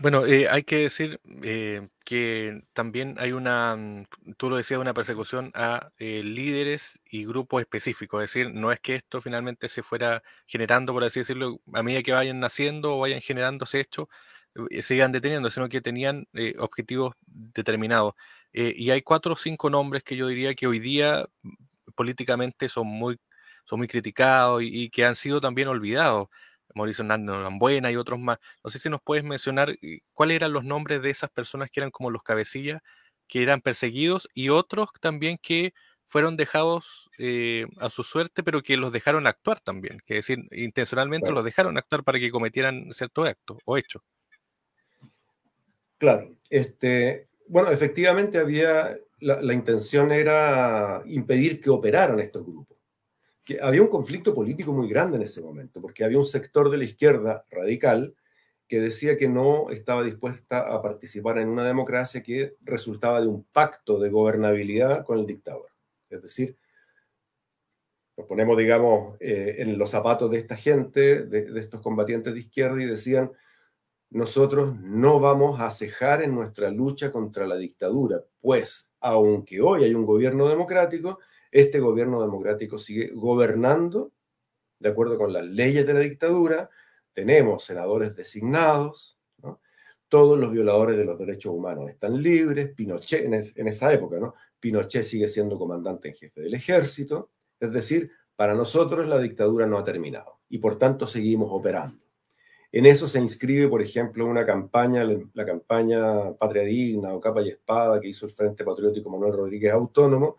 Bueno, 0.00 0.26
eh, 0.26 0.48
hay 0.48 0.62
que 0.62 0.76
decir 0.78 1.20
eh, 1.42 1.88
que 2.04 2.62
también 2.72 3.16
hay 3.18 3.32
una, 3.32 3.74
mm, 3.74 4.06
tú 4.36 4.48
lo 4.48 4.56
decías, 4.56 4.78
una 4.78 4.94
persecución 4.94 5.50
a 5.54 5.90
eh, 5.98 6.22
líderes 6.22 7.00
y 7.04 7.24
grupos 7.26 7.62
específicos. 7.62 8.22
Es 8.22 8.32
decir, 8.32 8.54
no 8.54 8.70
es 8.70 8.78
que 8.78 8.94
esto 8.94 9.20
finalmente 9.20 9.68
se 9.68 9.82
fuera 9.82 10.22
generando, 10.46 10.92
por 10.92 11.02
así 11.02 11.20
decirlo, 11.20 11.60
a 11.72 11.82
medida 11.82 12.04
que 12.04 12.12
vayan 12.12 12.38
naciendo 12.38 12.96
o 12.96 13.00
vayan 13.00 13.20
generándose 13.20 13.80
hechos, 13.80 14.06
se 14.80 14.94
iban 14.94 15.12
deteniendo, 15.12 15.50
sino 15.50 15.68
que 15.68 15.80
tenían 15.80 16.26
objetivos 16.58 17.16
determinados. 17.26 18.14
y 18.52 18.90
hay 18.90 19.02
cuatro 19.02 19.34
o 19.34 19.36
cinco 19.36 19.70
nombres 19.70 20.02
que 20.02 20.16
yo 20.16 20.26
diría 20.28 20.54
que 20.54 20.66
hoy 20.66 20.78
día 20.78 21.26
mm, 21.42 21.54
políticamente 21.94 22.68
son 22.68 22.86
muy 22.86 23.18
son 23.68 23.78
muy 23.80 23.88
criticados 23.88 24.62
y, 24.64 24.88
que 24.90 25.04
han 25.04 25.14
sido 25.16 25.40
también 25.40 25.68
olvidados. 25.68 26.28
Mauricio 26.74 27.02
Hernández 27.02 27.26
Norambuena 27.26 27.90
y 27.90 27.96
otros 27.96 28.18
más. 28.18 28.38
No 28.64 28.70
sé 28.70 28.78
si 28.78 28.88
nos 28.88 29.02
puedes 29.02 29.24
mencionar 29.24 29.70
eh, 29.70 30.00
cuáles 30.14 30.36
eran 30.36 30.52
los 30.52 30.64
nombres 30.64 31.02
de 31.02 31.10
esas 31.10 31.30
personas 31.30 31.70
que 31.70 31.80
eran 31.80 31.90
como 31.90 32.10
los 32.10 32.22
cabecillas, 32.22 32.80
que 33.26 33.42
eran 33.42 33.60
perseguidos 33.60 34.28
y 34.34 34.48
otros 34.48 34.90
también 35.00 35.38
que 35.38 35.74
fueron 36.06 36.36
dejados 36.36 37.10
eh, 37.18 37.66
a 37.78 37.90
su 37.90 38.02
suerte, 38.02 38.42
pero 38.42 38.62
que 38.62 38.78
los 38.78 38.92
dejaron 38.92 39.26
actuar 39.26 39.60
también, 39.60 40.00
que 40.06 40.18
es 40.18 40.26
decir, 40.26 40.46
intencionalmente 40.52 41.30
los 41.30 41.44
dejaron 41.44 41.76
actuar 41.76 42.02
para 42.04 42.18
que 42.18 42.30
cometieran 42.30 42.88
cierto 42.92 43.24
acto 43.24 43.58
o 43.66 43.76
hecho. 43.76 44.02
Claro, 45.98 46.34
este, 46.48 47.28
bueno, 47.48 47.70
efectivamente 47.70 48.38
había, 48.38 48.96
la 49.20 49.52
intención 49.52 50.12
era 50.12 51.02
impedir 51.06 51.60
que 51.60 51.70
operaran 51.70 52.20
estos 52.20 52.46
grupos 52.46 52.78
había 53.62 53.82
un 53.82 53.88
conflicto 53.88 54.34
político 54.34 54.72
muy 54.72 54.88
grande 54.88 55.16
en 55.16 55.22
ese 55.22 55.40
momento, 55.40 55.80
porque 55.80 56.04
había 56.04 56.18
un 56.18 56.24
sector 56.24 56.70
de 56.70 56.78
la 56.78 56.84
izquierda 56.84 57.44
radical 57.50 58.14
que 58.66 58.80
decía 58.80 59.16
que 59.16 59.28
no 59.28 59.70
estaba 59.70 60.02
dispuesta 60.02 60.60
a 60.60 60.82
participar 60.82 61.38
en 61.38 61.48
una 61.48 61.66
democracia 61.66 62.22
que 62.22 62.56
resultaba 62.60 63.20
de 63.20 63.26
un 63.26 63.44
pacto 63.44 63.98
de 63.98 64.10
gobernabilidad 64.10 65.04
con 65.04 65.18
el 65.18 65.26
dictador. 65.26 65.70
Es 66.10 66.20
decir, 66.20 66.56
nos 68.18 68.26
ponemos, 68.26 68.58
digamos, 68.58 69.16
eh, 69.20 69.56
en 69.58 69.78
los 69.78 69.90
zapatos 69.90 70.30
de 70.30 70.38
esta 70.38 70.56
gente, 70.56 71.22
de, 71.24 71.58
estos 71.58 71.80
combatientes 71.80 72.34
de 72.34 72.40
izquierda, 72.40 72.82
y 72.82 72.86
decían, 72.86 73.30
nosotros 74.10 74.74
no 74.80 75.20
vamos 75.20 75.60
a 75.60 75.70
cejar 75.70 76.22
en 76.22 76.34
nuestra 76.34 76.70
lucha 76.70 77.12
contra 77.12 77.46
la 77.46 77.56
dictadura, 77.56 78.22
pues 78.40 78.92
aunque 79.00 79.60
hoy 79.60 79.84
hay 79.84 79.94
un 79.94 80.06
gobierno 80.06 80.48
democrático, 80.48 81.18
este 81.50 81.80
gobierno 81.80 82.20
democrático 82.20 82.78
sigue 82.78 83.10
gobernando 83.14 84.12
de 84.78 84.88
acuerdo 84.88 85.18
con 85.18 85.32
las 85.32 85.44
leyes 85.44 85.86
de 85.86 85.94
la 85.94 86.00
dictadura, 86.00 86.70
tenemos 87.12 87.64
senadores 87.64 88.14
designados, 88.14 89.18
todos 90.08 90.38
los 90.38 90.52
violadores 90.52 90.96
de 90.96 91.04
los 91.04 91.18
derechos 91.18 91.52
humanos 91.52 91.90
están 91.90 92.22
libres, 92.22 92.74
Pinochet 92.74 93.26
en, 93.26 93.68
esa 93.68 93.92
época, 93.92 94.18
¿no? 94.18 94.34
Pinochet 94.58 95.02
sigue 95.02 95.28
siendo 95.28 95.58
comandante 95.58 96.08
en 96.08 96.14
jefe 96.14 96.40
del 96.40 96.54
ejército, 96.54 97.30
es 97.60 97.70
decir, 97.70 98.10
para 98.34 98.54
nosotros 98.54 99.06
la 99.06 99.18
dictadura 99.18 99.66
no 99.66 99.76
ha 99.76 99.84
terminado 99.84 100.38
y 100.48 100.58
por 100.58 100.78
tanto 100.78 101.06
seguimos 101.06 101.48
operando. 101.52 102.07
En 102.70 102.84
eso 102.84 103.08
se 103.08 103.18
inscribe, 103.18 103.68
por 103.68 103.80
ejemplo, 103.80 104.26
una 104.26 104.44
campaña, 104.44 105.06
la 105.32 105.46
campaña 105.46 106.32
Patria 106.34 106.64
Digna 106.64 107.14
o 107.14 107.20
Capa 107.20 107.40
y 107.40 107.48
Espada 107.48 107.98
que 108.00 108.08
hizo 108.08 108.26
el 108.26 108.32
Frente 108.32 108.64
Patriótico 108.64 109.08
Manuel 109.08 109.32
Rodríguez 109.32 109.72
Autónomo, 109.72 110.36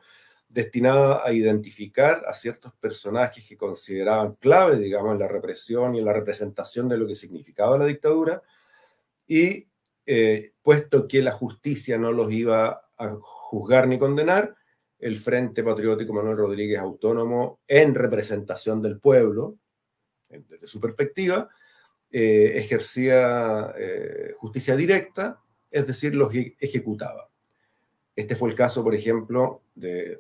destinada 0.48 1.22
a 1.26 1.32
identificar 1.32 2.24
a 2.28 2.34
ciertos 2.34 2.74
personajes 2.76 3.48
que 3.48 3.58
consideraban 3.58 4.36
clave, 4.36 4.78
digamos, 4.78 5.14
en 5.14 5.20
la 5.20 5.28
represión 5.28 5.96
y 5.96 6.00
en 6.00 6.06
la 6.06 6.14
representación 6.14 6.88
de 6.88 6.98
lo 6.98 7.08
que 7.08 7.16
significaba 7.16 7.78
la 7.78 7.86
dictadura, 7.86 8.42
y 9.28 9.68
eh, 10.06 10.54
puesto 10.62 11.08
que 11.08 11.22
la 11.22 11.32
justicia 11.32 11.98
no 11.98 12.12
los 12.12 12.32
iba 12.32 12.90
a 12.98 13.18
juzgar 13.20 13.88
ni 13.88 13.98
condenar, 13.98 14.56
el 15.00 15.18
Frente 15.18 15.64
Patriótico 15.64 16.14
Manuel 16.14 16.38
Rodríguez 16.38 16.80
Autónomo, 16.80 17.60
en 17.68 17.96
representación 17.96 18.82
del 18.82 19.00
pueblo, 19.00 19.58
desde 20.28 20.68
su 20.68 20.80
perspectiva, 20.80 21.50
eh, 22.12 22.54
ejercía 22.56 23.74
eh, 23.78 24.34
justicia 24.38 24.76
directa, 24.76 25.40
es 25.70 25.86
decir, 25.86 26.16
los 26.16 26.34
ejecutaba. 26.34 27.30
Este 28.16 28.36
fue 28.36 28.50
el 28.50 28.56
caso, 28.56 28.84
por 28.84 28.96
ejemplo, 28.96 29.62
de, 29.76 30.20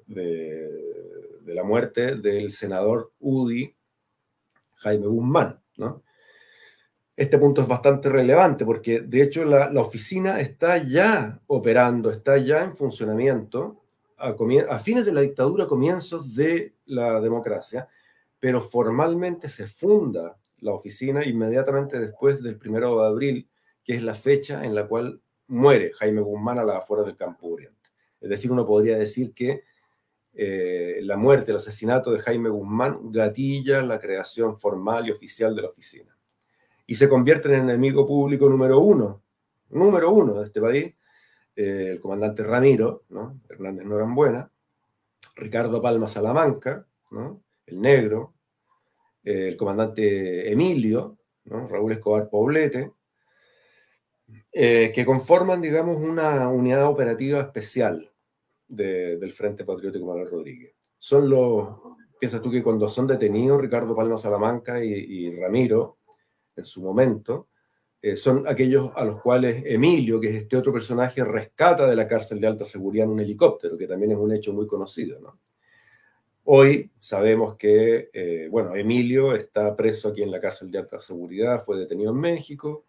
la 1.46 1.63
muerte 1.63 2.15
del 2.15 2.51
senador 2.51 3.12
UDI 3.19 3.75
Jaime 4.75 5.08
Guzmán. 5.08 5.60
Este 7.15 7.38
punto 7.38 7.63
es 7.63 7.67
bastante 7.67 8.08
relevante 8.08 8.65
porque, 8.65 9.01
de 9.01 9.24
hecho, 9.24 9.43
la, 9.43 9.72
oficina 9.81 10.39
está 10.39 10.77
ya 10.77 11.41
operando, 11.48 12.12
está 12.12 12.38
ya 12.38 12.63
en 12.63 12.75
funcionamiento 12.75 13.81
a, 14.15 14.36
a 14.69 14.79
fines 14.79 15.05
de 15.05 15.12
la 15.12 15.22
dictadura, 15.22 15.65
comienzos 15.65 16.36
de 16.36 16.75
la 16.86 17.19
democracia, 17.19 17.88
pero 18.39 18.62
formalmente 18.62 19.50
se 19.50 19.67
funda 19.67 20.38
la 20.62 20.74
oficina 20.74 21.25
inmediatamente 21.25 22.00
después 22.00 22.42
del 22.42 22.58
primero 22.58 23.01
de 23.01 23.08
abril, 23.08 23.50
que 23.84 23.96
es 23.96 24.04
la 24.04 24.13
fecha 24.13 24.63
en 24.66 24.75
la 24.75 24.88
cual 24.88 25.22
muere 25.48 25.92
Jaime 25.94 26.22
Guzmán 26.22 26.60
a 26.60 26.63
las 26.63 26.78
afueras 26.78 27.06
del 27.06 27.16
Campo 27.16 27.48
Oriente. 27.48 27.89
Es 28.22 28.30
decir, 28.30 28.51
uno 28.51 28.66
podría 28.66 28.98
decir 28.98 29.34
que 29.34 29.63
eh, 30.34 31.00
la 31.01 31.18
muerte, 31.18 31.51
el 31.51 31.58
asesinato 31.58 32.12
de 32.12 32.20
Jaime 32.20 32.50
Guzmán 32.50 33.12
gatilla 33.12 33.82
la 33.82 34.00
creación 34.00 34.58
formal 34.58 35.08
y 35.08 35.12
oficial 35.12 35.56
de 35.56 35.62
la 35.63 35.70
oficina. 35.70 36.16
Y 36.86 36.96
se 36.96 37.10
convierte 37.10 37.50
en 37.50 37.62
enemigo 37.62 38.08
público 38.08 38.50
número 38.50 38.80
uno, 38.80 39.22
número 39.70 40.12
uno 40.12 40.39
de 40.39 40.46
este 40.46 40.62
país, 40.62 40.96
eh, 41.56 41.89
el 41.92 42.00
comandante 42.00 42.44
Ramiro. 42.44 43.04
Hernández 43.50 43.86
Norambuena, 43.86 44.51
Ricardo 45.36 45.82
Palma 45.82 46.08
Salamanca, 46.08 46.86
el 47.66 47.82
negro, 47.82 48.34
el 49.23 49.57
comandante 49.57 50.51
Emilio. 50.51 51.17
Raúl 51.45 51.93
Escobar 51.93 52.29
Poblete, 52.29 52.91
que 54.51 55.03
conforman, 55.03 55.61
digamos, 55.61 55.97
una 55.97 56.47
unidad 56.47 56.85
operativa 56.85 57.39
especial 57.39 58.11
del 58.67 59.33
Frente 59.33 59.65
Patriótico 59.65 60.05
Manuel 60.05 60.29
Rodríguez. 60.29 60.75
Son 60.97 61.29
los, 61.29 61.69
piensas 62.19 62.41
tú 62.41 62.51
que 62.51 62.61
cuando 62.61 62.88
son 62.88 63.07
detenidos 63.07 63.61
Ricardo 63.61 63.95
Palma 63.95 64.17
Salamanca 64.17 64.83
y, 64.83 65.35
Ramiro, 65.35 65.97
en 66.55 66.65
su 66.65 66.83
momento, 66.83 67.47
eh, 68.01 68.15
son 68.15 68.47
aquellos 68.47 68.91
a 68.95 69.03
los 69.03 69.21
cuales 69.21 69.63
Emilio, 69.65 70.19
que 70.19 70.29
es 70.29 70.35
este 70.35 70.57
otro 70.57 70.71
personaje, 70.71 71.23
rescata 71.23 71.88
de 71.88 71.95
la 71.95 72.07
cárcel 72.07 72.39
de 72.39 72.47
alta 72.47 72.65
seguridad 72.65 73.05
en 73.05 73.11
un 73.11 73.19
helicóptero, 73.19 73.77
que 73.77 73.88
también 73.88 74.11
es 74.11 74.17
un 74.17 74.33
hecho 74.33 74.53
muy 74.53 74.67
conocido. 74.67 75.19
¿no? 75.19 75.39
Hoy 76.51 76.89
sabemos 77.00 77.58
que, 77.58 78.10
eh, 78.12 78.48
bueno, 78.50 78.74
Emilio 78.74 79.36
está 79.36 79.75
preso 79.75 80.08
aquí 80.08 80.24
en 80.24 80.32
la 80.32 80.41
cárcel 80.41 80.72
de 80.72 80.79
alta 80.79 81.00
seguridad, 81.00 81.63
fue 81.63 81.77
detenido 81.77 82.10
en 82.10 82.20
México. 82.20 82.86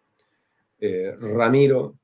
Eh, 0.79 1.13
Ramiro 1.19 1.95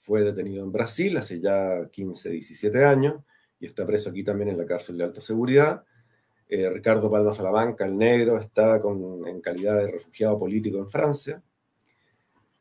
fue 0.00 0.22
detenido 0.22 0.64
en 0.64 0.72
Brasil 0.72 1.18
hace 1.18 1.38
ya 1.38 1.86
15, 1.92 2.30
17 2.30 2.82
años 2.82 3.22
y 3.60 3.66
está 3.66 3.86
preso 3.86 4.08
aquí 4.08 4.24
también 4.24 4.48
en 4.48 4.56
la 4.56 4.64
cárcel 4.64 4.96
de 4.96 5.04
alta 5.04 5.20
seguridad. 5.20 5.84
Eh, 6.48 6.70
Ricardo 6.70 7.10
Palma 7.10 7.34
Salamanca, 7.34 7.84
el 7.84 7.98
negro, 7.98 8.38
está 8.38 8.80
con, 8.80 9.28
en 9.28 9.42
calidad 9.42 9.76
de 9.76 9.90
refugiado 9.90 10.38
político 10.38 10.78
en 10.78 10.88
Francia. 10.88 11.42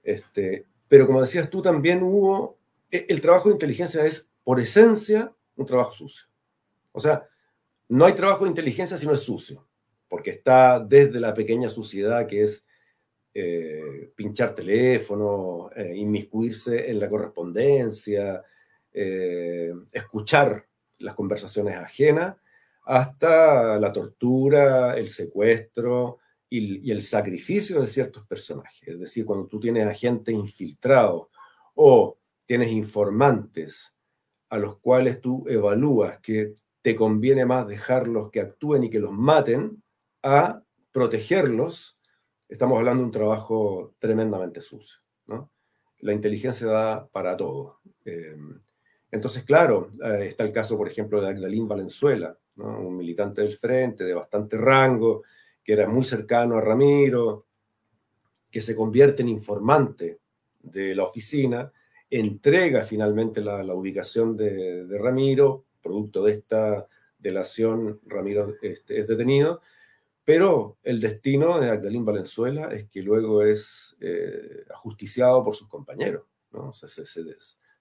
Este, 0.03 0.65
pero 0.89 1.07
como 1.07 1.21
decías 1.21 1.49
tú, 1.49 1.61
también 1.61 2.03
hubo, 2.03 2.57
e, 2.91 3.05
el 3.07 3.21
trabajo 3.21 3.47
de 3.47 3.55
inteligencia 3.55 4.03
es 4.03 4.29
por 4.43 4.59
esencia 4.59 5.33
un 5.55 5.65
trabajo 5.65 5.93
sucio. 5.93 6.27
O 6.91 6.99
sea, 6.99 7.29
no 7.93 8.05
hay 8.05 8.13
trabajo 8.13 8.43
de 8.43 8.49
inteligencia 8.49 8.97
si 8.97 9.05
no 9.05 9.13
es 9.13 9.21
sucio, 9.21 9.67
porque 10.09 10.31
está 10.31 10.79
desde 10.79 11.19
la 11.19 11.33
pequeña 11.33 11.69
suciedad 11.69 12.25
que 12.25 12.41
es 12.41 12.65
eh, 13.35 14.11
pinchar 14.15 14.55
teléfono, 14.55 15.69
eh, 15.75 15.93
inmiscuirse 15.95 16.89
en 16.89 16.99
la 16.99 17.07
correspondencia, 17.07 18.43
eh, 18.91 19.71
escuchar 19.91 20.67
las 20.99 21.13
conversaciones 21.13 21.75
ajenas, 21.75 22.35
hasta 22.85 23.79
la 23.79 23.93
tortura, 23.93 24.97
el 24.97 25.09
secuestro 25.09 26.17
y, 26.49 26.89
el 26.91 27.03
sacrificio 27.03 27.79
de 27.79 27.87
ciertos 27.87 28.25
personajes. 28.25 28.87
Es 28.87 28.99
decir, 28.99 29.23
cuando 29.23 29.45
tú 29.47 29.59
tienes 29.59 29.87
agentes 29.87 30.33
infiltrados 30.33 31.27
o 31.75 32.17
tienes 32.45 32.71
informantes 32.71 33.95
a 34.49 34.57
los 34.57 34.79
cuales 34.79 35.21
tú 35.21 35.45
evalúas 35.47 36.19
que 36.19 36.53
te 36.83 36.95
conviene 36.95 37.45
más 37.45 37.67
dejarlos 37.67 38.29
que 38.29 38.41
actúen 38.41 38.83
y 38.83 38.91
que 38.91 38.99
los 38.99 39.11
maten 39.11 39.81
a 40.21 40.61
protegerlos 40.91 41.97
estamos 42.53 42.77
hablando 42.77 43.01
de 43.01 43.05
un 43.07 43.11
trabajo 43.11 43.95
tremendamente 43.97 44.61
sucio. 44.61 44.99
¿no? 45.25 45.49
La 46.01 46.13
inteligencia 46.13 46.67
da 46.67 47.07
para 47.07 47.35
todo. 47.35 47.79
Eh, 48.05 48.37
entonces, 49.09 49.43
claro, 49.43 49.91
eh, 50.03 50.27
está 50.27 50.43
el 50.43 50.51
caso, 50.51 50.77
por 50.77 50.87
ejemplo, 50.87 51.19
de 51.19 51.29
Agdalín 51.29 51.67
Valenzuela, 51.67 52.37
un 52.57 52.95
militante 52.95 53.41
del 53.41 53.53
Frente 53.53 54.03
de 54.03 54.13
bastante 54.13 54.57
rango, 54.57 55.23
que 55.63 55.73
era 55.73 55.87
muy 55.87 56.03
cercano 56.03 56.57
a 56.57 56.61
Ramiro, 56.61 57.47
que 58.51 58.61
se 58.61 58.75
convierte 58.75 59.23
en 59.23 59.29
informante 59.29 60.19
de 60.61 60.93
la 60.93 61.05
oficina, 61.05 61.71
entrega 62.07 62.83
finalmente 62.83 63.41
la, 63.41 63.73
ubicación 63.73 64.37
de, 64.37 64.85
Ramiro, 64.99 65.65
producto 65.83 66.23
de 66.23 66.31
esta 66.31 66.87
delación, 67.19 67.99
Ramiro 68.05 68.55
este, 68.61 68.99
es 68.99 69.07
detenido, 69.07 69.61
pero 70.25 70.77
el 70.83 71.01
destino 71.01 71.59
de 71.59 71.69
Agdalín 71.69 72.05
Valenzuela 72.05 72.73
es 72.73 72.85
que 72.89 73.01
luego 73.01 73.43
es 73.43 73.97
eh, 73.99 74.65
ajusticiado 74.71 75.43
por 75.43 75.55
sus 75.55 75.67
compañeros. 75.67 76.23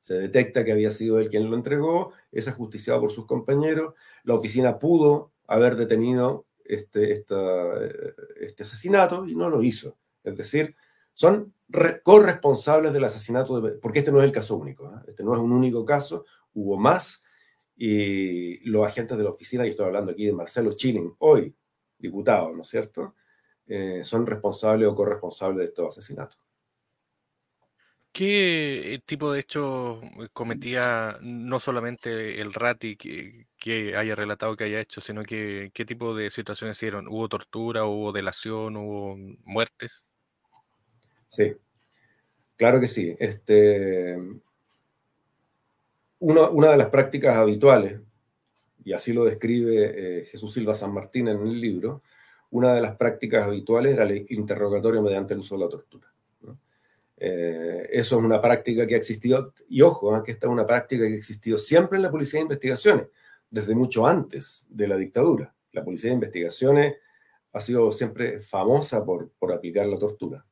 se, 0.01 0.15
detecta 0.15 0.65
que 0.65 0.73
había 0.73 0.91
sido 0.91 1.19
él 1.21 1.31
quien 1.31 1.49
lo 1.49 1.57
entregó, 1.57 2.13
es 2.33 2.49
ajusticiado 2.49 3.01
por 3.01 3.13
sus 3.13 3.27
compañeros. 3.27 3.95
La 4.25 4.35
oficina 4.35 4.79
pudo 4.79 5.31
haber 5.47 5.77
detenido 5.77 6.47
este, 6.65 7.13
este 7.13 8.63
asesinato 8.63 9.27
y 9.27 9.37
no 9.37 9.49
lo 9.49 9.63
hizo. 9.63 9.97
Es 10.25 10.37
decir, 10.37 10.75
son 11.15 11.53
corresponsables 12.03 12.93
del 12.93 13.05
asesinato, 13.05 13.79
porque 13.81 14.01
este 14.01 14.13
no 14.13 14.19
es 14.19 14.25
el 14.25 14.33
caso 14.33 14.57
único, 14.57 14.87
¿eh? 14.87 15.01
este 15.09 15.23
no 15.23 15.35
es 15.35 15.41
un 15.41 15.53
único 15.53 15.85
caso, 15.85 16.25
hubo 16.55 16.77
más 16.77 17.25
y 17.77 18.59
los 18.69 18.87
agentes 18.87 19.17
de 19.19 19.25
la 19.25 19.31
oficina, 19.31 19.67
y 19.67 19.71
estoy 19.71 19.87
hablando 19.87 20.13
aquí 20.13 20.27
de 20.27 20.33
Marcelo 20.33 20.73
Chilling, 20.75 21.15
hoy 21.19 21.55
diputados, 21.99 22.55
¿no 22.55 22.63
es 22.63 22.69
cierto?, 22.69 23.15
eh, 23.67 24.03
son 24.05 24.27
responsables 24.27 24.89
o 24.89 24.95
corresponsables 24.95 25.59
de 25.59 25.65
estos 25.65 25.87
asesinatos. 25.87 26.39
¿Qué 28.13 29.01
tipo 29.07 29.33
de 29.33 29.41
hechos 29.41 30.05
cometía 30.35 31.17
no 31.23 31.59
solamente 31.59 32.43
el 32.43 32.53
Rati 32.53 32.97
que, 32.97 33.47
que 33.57 33.97
haya 33.97 34.15
relatado 34.15 34.55
que 34.55 34.65
haya 34.65 34.81
hecho, 34.81 35.01
sino 35.01 35.23
que 35.23 35.71
qué 35.73 35.87
tipo 35.87 36.15
de 36.15 36.31
situaciones 36.31 36.77
hicieron? 36.77 37.09
¿Hubo 37.09 37.27
tortura, 37.31 37.87
hubo 37.87 38.13
delación, 38.13 38.77
hubo 38.77 39.17
muertes? 39.45 40.07
Sí, 41.29 41.57
claro 42.57 42.81
que 42.81 42.89
sí. 42.89 43.17
Este, 43.19 44.19
una 46.23 46.71
de 46.71 46.77
las 46.77 46.89
prácticas 46.89 47.37
habituales, 47.37 48.01
y 48.85 48.93
así 48.93 49.13
lo 49.13 49.25
describe 49.25 50.21
eh, 50.21 50.25
Jesús 50.27 50.55
Silva 50.55 50.75
San 50.75 50.93
Martín 50.93 51.29
en 51.29 51.41
el 51.41 51.61
libro, 51.61 52.03
una 52.51 52.75
de 52.75 52.81
las 52.81 52.97
prácticas 52.97 53.45
habituales 53.45 53.95
era 53.95 54.05
el 54.05 54.27
interrogatorio 54.29 55.03
mediante 55.03 55.35
el 55.35 55.41
uso 55.41 55.57
de 55.57 55.65
la 55.65 55.71
tortura. 55.71 56.09
Eh, 57.17 57.89
eso 57.93 58.19
es 58.19 58.25
una 58.25 58.41
práctica 58.41 58.87
que 58.87 58.95
ha 58.95 58.99
existido, 58.99 59.55
y 59.69 59.81
ojo, 59.81 60.17
¿eh? 60.17 60.23
que 60.25 60.33
esta 60.33 60.47
es 60.47 60.53
una 60.53 60.67
práctica 60.67 61.07
que 61.07 61.15
ha 61.15 61.17
existido 61.17 61.57
siempre 61.57 61.97
en 61.97 62.03
la 62.03 62.11
Policía 62.11 62.39
de 62.39 62.43
Investigaciones, 62.43 63.07
desde 63.49 63.75
mucho 63.75 64.07
antes 64.07 64.67
de 64.69 64.89
la 64.89 64.97
dictadura. 64.97 65.55
La 65.73 65.85
Policía 65.85 66.11
de 66.11 66.15
Investigaciones 66.15 66.97
ha 67.53 67.61
sido 67.61 67.93
siempre 67.93 68.41
famosa 68.41 69.05
por, 69.05 69.31
por 69.39 69.53
aplicar 69.53 69.87
la 69.87 69.99
tortura. 69.99 70.45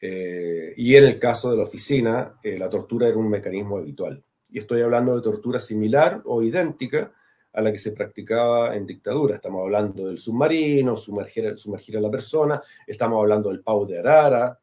Eh, 0.00 0.72
y 0.76 0.96
en 0.96 1.04
el 1.04 1.18
caso 1.18 1.50
de 1.50 1.58
la 1.58 1.64
oficina, 1.64 2.38
la 2.42 2.68
tortura 2.68 3.06
era 3.06 3.18
un 3.18 3.28
mecanismo 3.28 3.76
habitual. 3.76 4.24
Y 4.52 4.58
estoy 4.58 4.82
hablando 4.82 5.16
de 5.16 5.22
tortura 5.22 5.58
similar 5.58 6.22
o 6.24 6.42
idéntica 6.42 7.12
a 7.52 7.60
la 7.60 7.72
que 7.72 7.78
se 7.78 7.92
practicaba 7.92 8.76
en 8.76 8.86
dictadura. 8.86 9.36
Estamos 9.36 9.62
hablando 9.62 10.06
del 10.06 10.18
submarino, 10.18 10.96
sumergir, 10.96 11.56
sumergir 11.58 11.96
a 11.96 12.00
la 12.00 12.10
persona, 12.10 12.60
estamos 12.86 13.20
hablando 13.20 13.50
del 13.50 13.60
pau 13.60 13.86
de 13.86 13.98
Arara. 13.98 14.58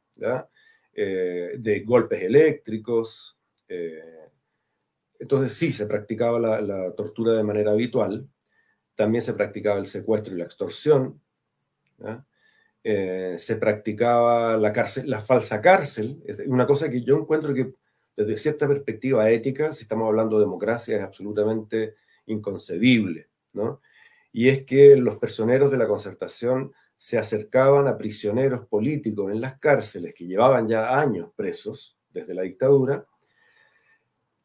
Eh, 1.01 1.55
de 1.57 1.79
golpes 1.81 2.21
eléctricos. 2.21 3.39
Eh, 3.69 4.27
entonces 5.19 5.53
sí, 5.53 5.71
se 5.71 5.85
practicaba 5.85 6.39
la, 6.39 6.91
tortura 6.91 7.33
de 7.33 7.43
manera 7.43 7.71
habitual. 7.71 8.27
También 8.95 9.21
se 9.21 9.33
practicaba 9.33 9.79
el 9.79 9.85
secuestro 9.85 10.35
y 10.35 10.39
la 10.39 10.43
extorsión. 10.43 11.21
Eh, 12.83 13.35
se 13.37 13.55
practicaba 13.55 14.57
la, 14.57 14.73
cárcel, 14.73 15.09
la 15.09 15.21
falsa 15.21 15.61
cárcel. 15.61 16.21
Es 16.25 16.39
una 16.39 16.67
cosa 16.67 16.89
que 16.89 17.01
yo 17.01 17.17
encuentro 17.17 17.53
que 17.53 17.75
desde 18.25 18.37
cierta 18.37 18.67
perspectiva 18.67 19.29
ética, 19.29 19.71
si 19.71 19.83
estamos 19.83 20.07
hablando 20.07 20.37
de 20.37 20.43
democracia, 20.43 20.97
es 20.97 21.03
absolutamente 21.03 21.95
inconcebible. 22.25 23.29
Y 24.33 24.49
es 24.49 24.65
que 24.65 24.97
los 24.97 25.17
personeros 25.17 25.71
de 25.71 25.77
la 25.77 25.87
concertación 25.87 26.73
se 26.97 27.17
acercaban 27.17 27.87
a 27.87 27.97
prisioneros 27.97 28.65
políticos 28.67 29.31
en 29.31 29.39
las 29.39 29.57
cárceles 29.57 30.13
que 30.13 30.25
llevaban 30.25 30.67
ya 30.67 30.99
años 30.99 31.29
presos 31.33 31.97
desde 32.11 32.33
la 32.33 32.41
dictadura, 32.41 33.05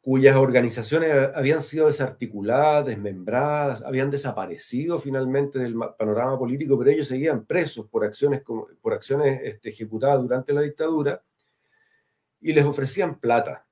cuyas 0.01 0.37
organizaciones 0.37 1.13
habían 1.35 1.61
sido 1.61 1.89
desarticuladas, 1.89 2.87
desmembradas, 2.87 3.83
habían 3.83 4.09
desaparecido 4.09 5.01
finalmente 5.01 5.59
del 5.59 5.75
panorama 5.99 6.39
político, 6.39 6.79
pero 6.79 6.91
ellos 6.91 7.09
seguían 7.09 7.45
presos 7.45 7.89
por 7.89 8.05
acciones, 8.05 8.43
por 8.43 8.93
acciones 8.93 9.41
este, 9.43 9.71
ejecutadas 9.71 10.23
durante 10.23 10.53
la 10.53 10.61
dictadura 10.61 11.21
y 12.45 12.53
les 12.53 12.65
ofrecían 12.65 13.19
plata, 13.19 13.67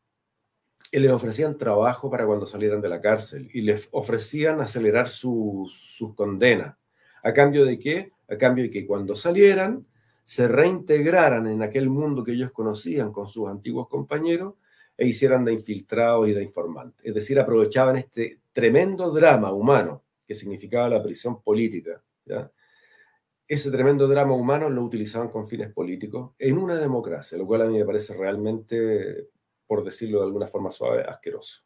y 0.90 0.98
les 0.98 1.12
ofrecían 1.12 1.58
trabajo 1.58 2.10
para 2.10 2.26
cuando 2.26 2.46
salieran 2.46 2.80
de 2.80 2.88
la 2.88 3.02
cárcel 3.02 3.48
y 3.52 3.60
les 3.60 3.88
ofrecían 3.92 4.62
acelerar 4.62 5.08
sus 5.08 5.74
su 5.74 6.14
condenas. 6.14 6.76
¿A 7.22 7.32
cambio 7.32 7.64
de 7.64 7.78
qué? 7.78 8.12
a 8.32 8.38
cambio 8.38 8.64
de 8.64 8.70
que 8.70 8.86
cuando 8.86 9.14
salieran 9.14 9.86
se 10.24 10.48
reintegraran 10.48 11.46
en 11.48 11.62
aquel 11.62 11.90
mundo 11.90 12.24
que 12.24 12.32
ellos 12.32 12.50
conocían 12.50 13.12
con 13.12 13.26
sus 13.26 13.46
antiguos 13.46 13.88
compañeros 13.88 14.54
e 14.96 15.06
hicieran 15.06 15.44
de 15.44 15.52
infiltrados 15.52 16.28
y 16.28 16.32
de 16.32 16.42
informantes. 16.42 17.04
Es 17.04 17.14
decir, 17.14 17.38
aprovechaban 17.38 17.96
este 17.96 18.40
tremendo 18.52 19.10
drama 19.10 19.52
humano 19.52 20.02
que 20.26 20.34
significaba 20.34 20.88
la 20.88 21.02
prisión 21.02 21.42
política. 21.42 22.02
Ese 23.52 23.70
tremendo 23.70 24.08
drama 24.08 24.32
humano 24.32 24.70
lo 24.70 24.82
utilizaban 24.82 25.28
con 25.28 25.46
fines 25.46 25.70
políticos 25.74 26.30
en 26.38 26.56
una 26.56 26.76
democracia, 26.76 27.36
lo 27.36 27.46
cual 27.46 27.60
a 27.60 27.66
mí 27.66 27.76
me 27.76 27.84
parece 27.84 28.14
realmente, 28.14 29.28
por 29.66 29.84
decirlo 29.84 30.20
de 30.20 30.24
alguna 30.24 30.46
forma 30.46 30.70
suave, 30.70 31.02
asqueroso. 31.02 31.60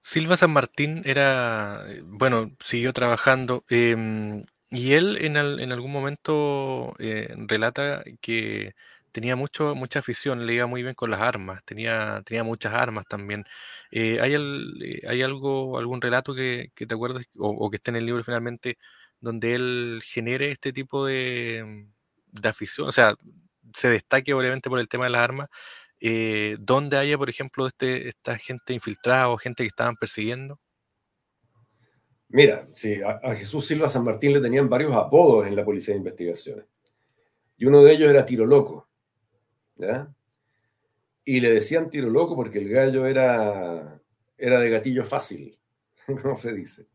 Silva 0.00 0.36
San 0.36 0.52
Martín 0.52 1.02
era, 1.04 1.84
bueno, 2.04 2.52
siguió 2.60 2.92
trabajando 2.92 3.64
em, 3.68 4.44
y 4.70 4.92
él 4.92 5.18
en, 5.20 5.36
en, 5.36 5.72
algún 5.72 5.90
momento 5.90 6.94
eh, 7.00 7.34
relata 7.36 8.04
que 8.20 8.76
tenía 9.10 9.34
mucho, 9.34 9.74
mucha 9.74 9.98
afición, 9.98 10.46
le 10.46 10.54
iba 10.54 10.66
muy 10.66 10.84
bien 10.84 10.94
con 10.94 11.10
las 11.10 11.20
armas, 11.20 11.64
tenía, 11.64 12.22
tenía 12.24 12.44
muchas 12.44 12.74
armas 12.74 13.06
también. 13.06 13.44
Eh, 13.90 14.20
¿hay, 14.20 14.34
eh, 14.34 15.02
¿Hay 15.08 15.22
algo, 15.22 15.78
algún 15.78 16.00
relato 16.00 16.32
que, 16.32 16.70
te 16.76 16.94
acuerdes 16.94 17.26
o, 17.38 17.70
que 17.70 17.78
esté 17.78 17.90
en 17.90 17.96
el 17.96 18.06
libro 18.06 18.22
finalmente 18.22 18.78
donde 19.24 19.54
él 19.54 20.02
genere 20.04 20.52
este 20.52 20.72
tipo 20.72 21.06
de, 21.06 21.86
de 22.30 22.48
afición? 22.48 22.88
O 22.88 22.92
sea, 22.92 23.14
se 23.74 23.88
destaque 23.88 24.34
obviamente 24.34 24.70
por 24.70 24.78
el 24.78 24.88
tema 24.88 25.04
de 25.04 25.10
las 25.10 25.22
armas, 25.22 25.48
eh, 26.00 26.56
¿dónde 26.60 26.96
haya, 26.96 27.16
por 27.16 27.30
ejemplo, 27.30 27.66
este, 27.66 28.08
esta 28.08 28.36
gente 28.36 28.74
infiltrada 28.74 29.28
o 29.30 29.36
gente 29.36 29.62
que 29.62 29.68
estaban 29.68 29.96
persiguiendo? 29.96 30.60
Mira, 32.28 32.68
sí, 32.72 33.00
a, 33.02 33.34
Jesús 33.34 33.66
Silva 33.66 33.88
San 33.88 34.04
Martín 34.04 34.32
le 34.32 34.40
tenían 34.40 34.68
varios 34.68 34.94
apodos 34.94 35.46
en 35.46 35.56
la 35.56 35.64
Policía 35.64 35.94
de 35.94 35.98
Investigaciones. 35.98 36.66
Y 37.56 37.66
uno 37.66 37.82
de 37.82 37.92
ellos 37.92 38.10
era 38.10 38.26
Tiro 38.26 38.44
Loco. 38.44 38.88
¿ya? 39.76 40.12
Y 41.24 41.40
le 41.40 41.52
decían 41.52 41.90
Tiro 41.90 42.10
Loco 42.10 42.34
porque 42.34 42.58
el 42.58 42.68
gallo 42.68 43.06
era, 43.06 44.00
era 44.36 44.60
de 44.60 44.70
gatillo 44.70 45.04
fácil, 45.04 45.58
como 46.22 46.36
se 46.36 46.52
dice. 46.52 46.86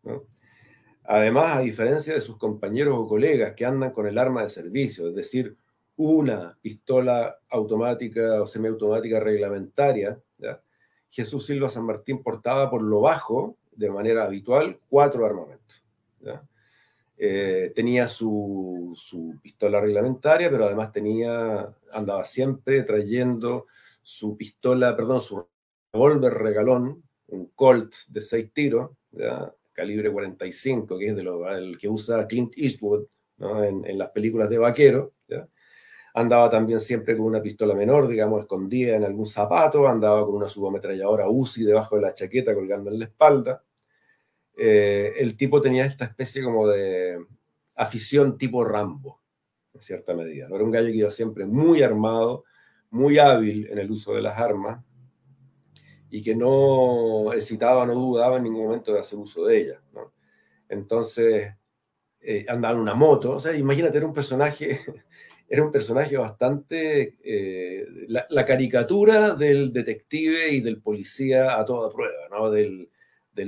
Además, 1.12 1.58
a 1.58 1.62
diferencia 1.62 2.14
de 2.14 2.22
sus 2.22 2.38
compañeros 2.38 2.96
o 2.96 3.08
colegas 3.08 3.56
que 3.56 3.66
andan 3.66 3.90
con 3.90 4.06
el 4.06 4.20
arma 4.20 4.44
de 4.44 4.50
servicio, 4.50 5.08
es 5.08 5.16
decir, 5.16 5.58
una 5.96 6.56
pistola 6.62 7.36
automática 7.50 8.40
o 8.40 8.46
semiautomática 8.46 9.20
reglamentaria, 9.20 10.20
Jesús 11.10 11.48
Silva 11.48 11.68
San 11.68 11.88
Martín 11.88 12.22
portaba 12.22 12.70
por 12.70 12.84
lo 12.84 13.02
bajo, 13.02 13.58
de 13.72 13.90
manera 13.90 14.26
habitual, 14.26 14.80
cuatro 14.88 15.26
armamentos. 15.26 15.84
Eh, 17.18 17.72
tenía 17.74 18.08
su, 18.08 18.96
pistola 19.42 19.82
reglamentaria, 19.82 20.52
pero 20.52 20.66
además 20.66 20.92
tenía, 20.92 21.74
andaba 21.92 22.24
siempre 22.24 22.84
trayendo 22.84 23.66
su 24.04 24.38
pistola, 24.38 24.96
perdón, 24.96 25.22
su 25.22 25.44
revólver 25.92 26.36
regalón, 26.36 27.02
un 27.30 27.48
Colt 27.56 27.96
de 28.10 28.22
seis 28.22 28.54
tiros, 28.54 28.92
calibre 29.80 30.12
45, 30.12 30.98
que 31.00 31.08
es 31.08 31.16
de 31.16 31.24
lo, 31.24 31.50
el 31.50 31.78
que 31.78 31.88
usa 31.88 32.28
Clint 32.28 32.58
Eastwood 32.58 33.06
en, 33.40 33.98
las 33.98 34.10
películas 34.10 34.50
de 34.50 34.58
vaquero. 34.58 35.14
Andaba 36.14 36.50
también 36.50 36.82
siempre 36.82 37.16
con 37.16 37.28
una 37.28 37.42
pistola 37.42 37.74
menor, 37.76 38.10
digamos, 38.10 38.42
escondida 38.42 38.98
en 38.98 39.06
algún 39.06 39.26
zapato, 39.26 39.88
andaba 39.88 40.26
con 40.26 40.36
una 40.36 40.50
subametralladora 40.50 41.30
UCI 41.30 41.64
debajo 41.64 41.96
de 41.96 42.02
la 42.02 42.14
chaqueta 42.14 42.54
colgando 42.54 42.90
en 42.92 43.00
la 43.00 43.06
espalda. 43.06 43.64
Eh, 44.58 45.14
el 45.18 45.38
tipo 45.38 45.62
tenía 45.62 45.86
esta 45.86 46.04
especie 46.04 46.44
como 46.44 46.68
de 46.68 47.18
afición 47.76 48.38
tipo 48.38 48.66
Rambo, 48.66 49.22
en 49.74 49.80
cierta 49.80 50.14
medida. 50.14 50.48
Era 50.54 50.64
un 50.64 50.72
gallo 50.72 50.88
que 50.88 50.98
iba 50.98 51.12
siempre 51.12 51.46
muy 51.46 51.84
armado, 51.84 52.44
muy 52.90 53.18
hábil 53.18 53.68
en 53.72 53.78
el 53.78 53.90
uso 53.90 54.14
de 54.14 54.24
las 54.24 54.38
armas 54.38 54.84
y 56.10 56.22
que 56.22 56.36
no 56.36 57.32
hesitaba, 57.34 57.86
no 57.86 57.94
dudaba 57.94 58.38
en 58.38 58.44
ningún 58.44 58.66
momento 58.66 58.94
de 58.94 59.00
hacer 59.00 59.20
uso 59.20 59.46
de 59.46 59.62
ellas. 59.62 59.80
Entonces, 60.68 61.54
eh, 62.22 62.46
andaba 62.48 62.76
en 62.76 62.82
una 62.82 62.94
moto, 62.96 63.36
o 63.36 63.40
sea, 63.40 63.56
imagínate, 63.56 63.98
era 63.98 64.08
un 64.08 64.14
personaje 64.14 64.82
era 65.50 65.64
un 65.64 65.72
personaje 65.72 66.16
bastante, 66.16 67.18
eh, 67.24 67.86
la, 68.08 68.46
caricatura 68.46 69.34
del 69.34 69.74
detective 69.74 70.50
y 70.54 70.62
del 70.62 70.80
policía 70.80 71.60
a 71.60 71.66
toda 71.66 71.92
prueba, 71.92 72.30
¿no? 72.30 72.52
Del, 72.52 72.88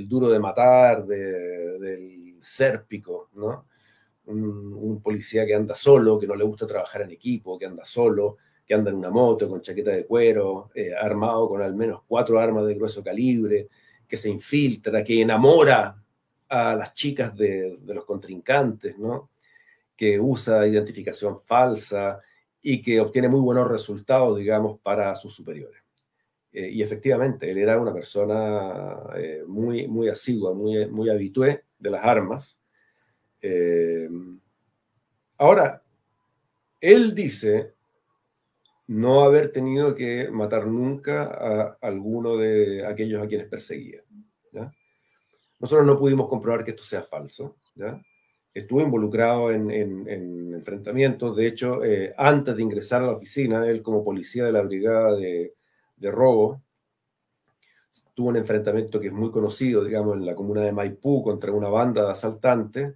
duro 0.08 0.30
de 0.30 0.40
matar, 0.40 1.06
del 1.06 2.38
sérpico, 2.40 3.28
¿no? 3.34 3.68
Un, 4.24 5.00
policía 5.02 5.46
que 5.46 5.54
anda 5.54 5.74
solo, 5.74 6.18
que 6.18 6.26
no 6.26 6.34
le 6.34 6.44
gusta 6.44 6.66
trabajar 6.66 7.02
en 7.02 7.10
equipo, 7.12 7.58
que 7.58 7.66
anda 7.66 7.84
solo, 7.84 8.38
que 8.66 8.74
anda 8.74 8.90
en 8.90 8.96
una 8.96 9.10
moto 9.10 9.48
con 9.48 9.60
chaqueta 9.60 9.90
de 9.90 10.06
cuero, 10.06 10.70
eh, 10.74 10.92
armado 10.94 11.48
con 11.48 11.62
al 11.62 11.74
menos 11.74 12.02
cuatro 12.06 12.38
armas 12.38 12.66
de 12.66 12.74
grueso 12.74 13.02
calibre, 13.02 13.68
que 14.06 14.16
se 14.16 14.28
infiltra, 14.28 15.02
que 15.02 15.20
enamora 15.20 15.96
a 16.48 16.76
las 16.76 16.94
chicas 16.94 17.34
de, 17.36 17.78
los 17.86 18.04
contrincantes, 18.04 18.98
¿no? 18.98 19.30
que 19.96 20.20
usa 20.20 20.66
identificación 20.66 21.40
falsa 21.40 22.20
y 22.60 22.82
que 22.82 23.00
obtiene 23.00 23.28
muy 23.28 23.40
buenos 23.40 23.68
resultados, 23.68 24.38
digamos, 24.38 24.78
para 24.80 25.14
sus 25.16 25.34
superiores. 25.34 25.82
Eh, 26.52 26.68
y 26.70 26.82
efectivamente, 26.82 27.50
él 27.50 27.58
era 27.58 27.80
una 27.80 27.92
persona 27.92 28.98
eh, 29.16 29.42
muy, 29.46 29.88
muy 29.88 30.08
asidua, 30.08 30.52
muy, 30.52 30.86
muy 30.86 31.08
habitué 31.08 31.64
de 31.78 31.90
las 31.90 32.04
armas. 32.04 32.60
Eh, 33.40 34.08
ahora, 35.38 35.82
él 36.80 37.14
dice 37.14 37.74
no 38.86 39.22
haber 39.22 39.52
tenido 39.52 39.94
que 39.94 40.28
matar 40.30 40.66
nunca 40.66 41.24
a 41.24 41.78
alguno 41.80 42.36
de 42.36 42.86
aquellos 42.86 43.22
a 43.22 43.28
quienes 43.28 43.48
perseguía. 43.48 44.02
Nosotros 45.60 45.86
no 45.86 45.98
pudimos 45.98 46.28
comprobar 46.28 46.64
que 46.64 46.72
esto 46.72 46.82
sea 46.82 47.02
falso. 47.02 47.56
Estuvo 48.52 48.80
involucrado 48.80 49.52
en, 49.52 49.70
enfrentamientos. 50.54 51.36
De 51.36 51.46
hecho, 51.46 51.84
eh, 51.84 52.12
antes 52.18 52.56
de 52.56 52.62
ingresar 52.62 53.02
a 53.02 53.06
la 53.06 53.12
oficina, 53.12 53.66
él 53.68 53.80
como 53.82 54.04
policía 54.04 54.44
de 54.44 54.52
la 54.52 54.62
brigada 54.62 55.14
de, 55.14 55.54
de 55.96 56.10
robo, 56.10 56.62
tuvo 58.14 58.28
un 58.28 58.36
enfrentamiento 58.36 59.00
que 59.00 59.08
es 59.08 59.12
muy 59.12 59.30
conocido, 59.30 59.84
digamos, 59.84 60.16
en 60.16 60.26
la 60.26 60.34
comuna 60.34 60.62
de 60.62 60.72
Maipú 60.72 61.22
contra 61.22 61.52
una 61.52 61.68
banda 61.68 62.04
de 62.04 62.10
asaltantes 62.10 62.94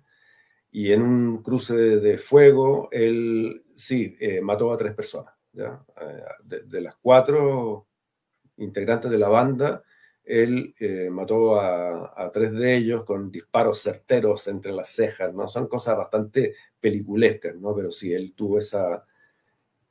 y 0.71 0.93
en 0.93 1.03
un 1.03 1.43
cruce 1.43 1.75
de, 1.75 2.19
fuego, 2.19 2.89
él 2.91 3.65
sí, 3.75 4.17
eh, 4.21 4.41
mató 4.41 4.73
a 4.73 4.77
tres 4.77 4.95
personas. 4.95 5.36
Eh, 5.59 6.63
de, 6.65 6.81
las 6.81 6.97
cuatro 6.97 7.87
integrantes 8.59 9.11
de 9.11 9.19
la 9.19 9.29
banda, 9.29 9.83
él 10.25 10.75
eh, 10.79 11.09
mató 11.11 11.59
a, 11.61 12.31
tres 12.33 12.53
de 12.53 12.77
ellos 12.77 13.05
con 13.05 13.31
disparos 13.31 13.81
certeros 13.83 14.47
entre 14.49 14.73
las 14.73 14.89
cejas, 14.91 15.33
¿no? 15.33 15.49
Son 15.49 15.67
cosas 15.69 15.97
bastante 15.97 16.55
peliculescas, 16.81 17.55
¿no? 17.57 17.75
Pero 17.75 17.91
sí, 17.91 18.13
él 18.13 18.35
tuvo 18.35 18.59
esa, 18.59 19.05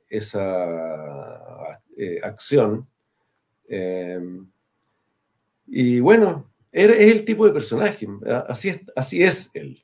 esa 0.08 1.80
acción. 2.22 2.88
y 5.66 6.00
bueno, 6.00 6.52
es 6.70 6.90
el 6.90 7.24
tipo 7.24 7.46
de 7.46 7.52
personaje, 7.52 8.06
así 8.48 8.68
es, 8.68 8.82
así 8.94 9.22
es 9.22 9.50
él. 9.54 9.82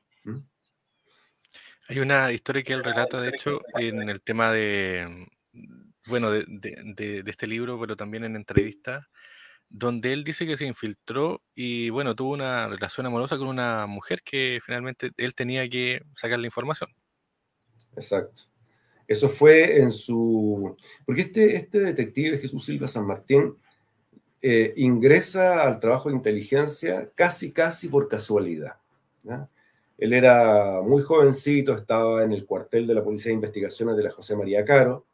Hay 1.89 1.99
una 1.99 2.31
historia 2.31 2.63
que 2.63 2.73
él 2.73 2.83
relata, 2.83 3.19
de 3.19 3.29
hecho, 3.29 3.59
en 3.75 4.09
el 4.09 4.21
tema 4.21 4.51
de, 4.51 5.27
bueno, 6.07 6.31
de, 6.31 7.23
este 7.25 7.47
libro, 7.47 7.79
pero 7.79 7.95
también 7.95 8.23
en 8.23 8.35
entrevistas, 8.35 9.05
donde 9.69 10.13
él 10.13 10.23
dice 10.23 10.45
que 10.45 10.57
se 10.57 10.65
infiltró 10.65 11.39
y, 11.55 11.89
bueno, 11.89 12.15
tuvo 12.15 12.33
una 12.33 12.67
relación 12.67 13.05
amorosa 13.05 13.37
con 13.37 13.47
una 13.47 13.87
mujer 13.87 14.21
que 14.23 14.59
finalmente 14.63 15.11
él 15.17 15.33
tenía 15.35 15.67
que 15.69 16.01
sacar 16.15 16.39
la 16.39 16.47
información. 16.47 16.89
Exacto. 17.95 18.43
Eso 19.07 19.29
fue 19.29 19.79
en 19.79 19.91
su... 19.91 20.77
Porque 21.05 21.21
este, 21.21 21.55
este 21.55 21.79
detective 21.79 22.37
Jesús 22.37 22.65
Silva 22.65 22.87
San 22.87 23.05
Martín 23.05 23.55
eh, 24.41 24.73
ingresa 24.75 25.63
al 25.63 25.79
trabajo 25.79 26.09
de 26.09 26.15
inteligencia 26.15 27.09
casi, 27.15 27.51
casi 27.51 27.87
por 27.87 28.09
casualidad. 28.09 28.75
Él 29.97 30.11
era 30.11 30.81
muy 30.81 31.01
jovencito, 31.01 31.73
estaba 31.73 32.23
en 32.23 32.33
el 32.33 32.45
cuartel 32.45 32.85
de 32.85 32.93
la 32.93 33.03
Policía 33.03 33.29
de 33.29 33.35
Investigaciones 33.35 33.95
de 33.95 34.03
la 34.03 34.11
José 34.11 34.35
María 34.35 34.65
Caro, 34.65 35.05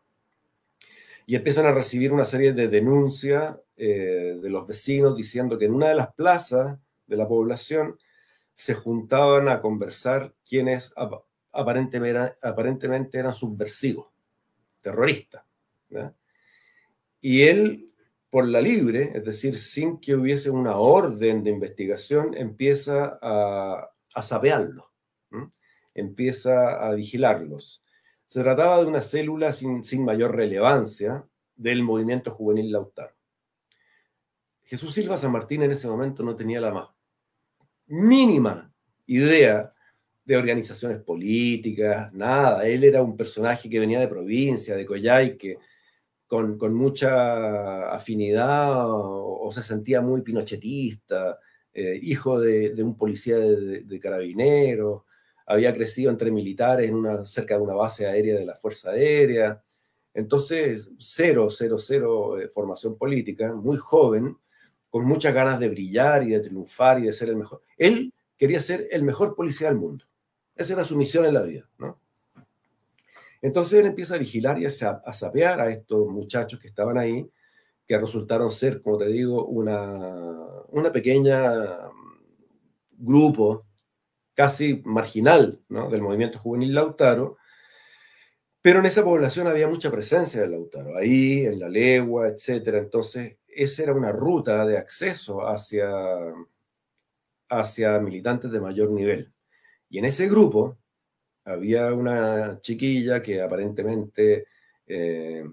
y 1.30 1.36
empiezan 1.36 1.68
a 1.68 1.72
recibir 1.72 2.12
una 2.12 2.26
serie 2.26 2.54
de 2.54 2.68
denuncias 2.70 3.56
eh, 3.78 4.40
de 4.42 4.50
los 4.50 4.66
vecinos 4.66 5.16
diciendo 5.16 5.60
que 5.60 5.66
en 5.66 5.76
una 5.76 5.90
de 5.90 5.94
las 5.94 6.12
plazas 6.16 6.80
de 7.06 7.18
la 7.18 7.28
población 7.28 8.00
se 8.56 8.74
juntaban 8.74 9.48
a 9.48 9.62
conversar 9.62 10.34
quienes 10.44 10.92
aparentemente, 11.52 13.20
eran 13.20 13.34
subversivos, 13.36 14.08
terroristas. 14.82 15.44
Y 17.22 17.44
él, 17.44 17.94
por 18.32 18.48
la 18.48 18.60
libre, 18.60 19.12
es 19.14 19.24
decir, 19.24 19.56
sin 19.56 20.00
que 20.00 20.16
hubiese 20.16 20.50
una 20.50 20.78
orden 20.78 21.44
de 21.44 21.52
investigación, 21.52 22.36
empieza 22.36 23.20
a 23.22 23.92
a 24.14 24.22
sapearlos, 24.22 24.86
empieza 25.94 26.86
a 26.86 26.94
vigilarlos. 26.94 27.82
Se 28.30 28.44
trataba 28.44 28.78
de 28.78 28.86
una 28.86 29.02
célula 29.02 29.52
sin, 29.52 29.84
sin 29.84 30.06
mayor 30.06 30.36
relevancia 30.36 31.26
del 31.56 31.82
movimiento 31.82 32.30
juvenil 32.30 32.72
Lautaro. 32.72 33.16
Jesús 34.66 34.94
Silva 34.94 35.18
San 35.18 35.32
Martín 35.32 35.64
en 35.64 35.72
ese 35.72 35.88
momento 35.88 36.22
no 36.22 36.36
tenía 36.36 36.62
la 36.62 36.72
más 36.72 36.90
mínima 37.88 38.72
idea 39.08 39.74
de 40.24 40.38
organizaciones 40.38 41.00
políticas, 41.00 42.14
nada. 42.14 42.68
Él 42.68 42.84
era 42.84 43.02
un 43.02 43.18
personaje 43.18 43.68
que 43.68 43.80
venía 43.80 44.00
de 44.00 44.08
provincia, 44.08 44.76
de 44.76 44.86
Coyhaique, 44.86 45.58
con, 46.28 46.56
con 46.60 46.76
mucha 46.76 47.92
afinidad 47.92 48.86
o, 48.86 49.50
se 49.52 49.64
sentía 49.64 50.02
muy 50.02 50.22
pinochetista, 50.22 51.40
eh, 51.74 52.00
hijo 52.04 52.40
de, 52.40 52.76
un 52.84 52.96
policía 52.96 53.40
de, 53.40 54.00
carabineros, 54.00 55.02
había 55.50 55.74
crecido 55.74 56.12
entre 56.12 56.30
militares 56.32 56.88
en 56.88 56.96
una, 56.96 57.26
cerca 57.26 57.56
de 57.56 57.62
una 57.62 57.74
base 57.74 58.06
aérea 58.06 58.38
de 58.38 58.46
la 58.46 58.54
Fuerza 58.54 58.92
Aérea. 58.92 59.60
Entonces, 60.14 60.92
cero, 61.00 61.48
cero, 61.50 61.78
cero 61.80 62.40
eh, 62.40 62.48
formación 62.50 62.96
política, 62.96 63.56
muy 63.56 63.78
joven, 63.78 64.38
con 64.92 65.06
muchas 65.06 65.34
ganas 65.34 65.60
de 65.60 65.70
brillar 65.70 66.22
y 66.22 66.30
de 66.30 66.40
triunfar 66.40 67.00
y 67.00 67.08
de 67.08 67.14
ser 67.14 67.30
el 67.30 67.38
mejor. 67.38 67.62
Él 67.78 68.14
quería 68.38 68.60
ser 68.60 68.88
el 68.92 69.02
mejor 69.02 69.36
policía 69.36 69.70
del 69.70 69.80
mundo. 69.80 70.06
Esa 70.56 70.74
era 70.74 70.84
su 70.84 70.96
misión 70.96 71.26
en 71.26 71.34
la 71.34 71.42
vida, 71.42 71.68
¿no? 71.80 72.00
Entonces 73.42 73.80
él 73.80 73.88
empieza 73.88 74.16
a 74.16 74.20
vigilar 74.20 74.60
y 74.60 74.66
a, 74.66 74.68
a 74.68 75.14
sapear 75.14 75.62
a 75.62 75.72
estos 75.72 76.08
muchachos 76.10 76.60
que 76.60 76.68
estaban 76.68 76.98
ahí 77.00 77.28
que 77.88 77.98
resultaron 77.98 78.52
ser, 78.52 78.84
como 78.84 79.00
te 79.00 79.08
digo, 79.08 79.46
una, 79.46 79.96
una 80.68 80.92
pequeña 80.92 81.90
mm, 81.90 82.20
grupo 83.00 83.66
casi 84.40 84.82
marginal 84.86 85.60
del 85.68 86.02
movimiento 86.02 86.40
juvenil 86.40 86.74
Lautaro, 86.74 87.36
pero 88.62 88.80
en 88.80 88.86
esa 88.86 89.04
población 89.04 89.48
había 89.48 89.68
mucha 89.68 89.92
presencia 89.92 90.40
de 90.40 90.48
Lautaro, 90.48 90.96
ahí, 90.96 91.46
en 91.46 91.60
la 91.60 91.68
legua, 91.68 92.30
etc. 92.30 92.76
Entonces, 92.76 93.38
esa 93.46 93.84
era 93.84 93.94
una 93.94 94.14
ruta 94.14 94.66
de 94.66 94.78
acceso 94.78 95.46
hacia, 95.46 95.90
hacia 97.50 98.00
militantes 98.00 98.50
de 98.50 98.62
mayor 98.62 98.92
nivel. 98.92 99.30
Y 99.90 100.00
en 100.00 100.06
ese 100.06 100.30
grupo 100.30 100.78
había 101.44 101.94
una 101.94 102.62
chiquilla 102.62 103.22
que 103.22 103.42
aparentemente 103.42 104.46
eh, 104.88 105.44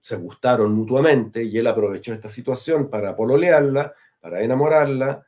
se 0.00 0.16
gustaron 0.16 0.72
mutuamente 0.74 1.44
y 1.44 1.56
él 1.56 1.68
aprovechó 1.68 2.12
esta 2.14 2.28
situación 2.28 2.90
para 2.90 3.14
pololearla, 3.14 3.94
para 4.18 4.42
enamorarla 4.42 5.24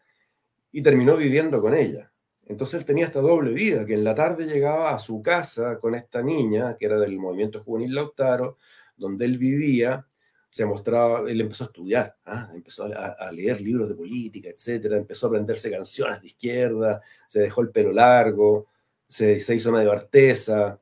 y 0.73 0.83
terminó 0.83 1.17
viviendo 1.17 1.61
con 1.63 1.77
ella. 1.77 2.10
Entonces 2.51 2.81
él 2.81 2.85
tenía 2.85 3.07
esta 3.07 3.21
doble 3.21 3.53
vida, 3.53 3.87
que 3.87 3.95
en 3.95 4.03
la 4.03 4.13
tarde 4.13 4.45
llegaba 4.45 4.93
a 4.93 4.99
su 4.99 5.23
casa 5.23 5.79
con 5.79 5.95
esta 5.95 6.21
niña, 6.21 6.77
que 6.77 6.87
era 6.87 6.99
del 6.99 7.17
movimiento 7.17 7.63
juvenil 7.63 7.95
Lautaro, 7.95 8.59
donde 8.97 9.25
él 9.25 9.39
vivía, 9.39 10.05
se 10.49 10.67
mostraba, 10.67 11.31
él 11.31 11.41
empezó 11.41 11.63
a 11.63 11.67
estudiar, 11.69 12.17
¿ah? 12.25 12.51
empezó 12.53 12.87
a, 12.87 13.31
leer 13.31 13.61
libros 13.61 13.89
de 13.89 13.95
política, 13.95 14.49
etcétera, 14.49 14.97
empezó 14.97 15.27
a 15.27 15.29
aprenderse 15.29 15.71
canciones 15.71 16.21
de 16.21 16.27
izquierda, 16.27 17.01
se 17.29 17.39
dejó 17.39 17.61
el 17.61 17.71
pelo 17.71 17.93
largo, 17.93 18.67
se, 19.07 19.39
se 19.39 19.55
hizo 19.55 19.71
de 19.71 19.89
artesa, 19.89 20.81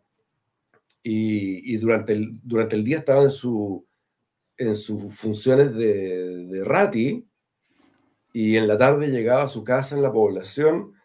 y, 1.02 1.76
durante, 1.76 2.14
el, 2.14 2.40
durante 2.42 2.76
el 2.76 2.84
día 2.84 2.98
estaba 2.98 3.22
en, 3.22 3.30
su, 3.30 3.86
en 4.56 4.74
sus 4.74 5.14
funciones 5.14 5.74
de, 5.74 6.46
de 6.46 6.64
rati 6.64 7.26
y 8.32 8.56
en 8.56 8.66
la 8.66 8.78
tarde 8.78 9.08
llegaba 9.08 9.42
a 9.42 9.48
su 9.48 9.64
casa 9.64 9.96
en 9.96 10.02
la 10.02 10.12
población 10.12 10.97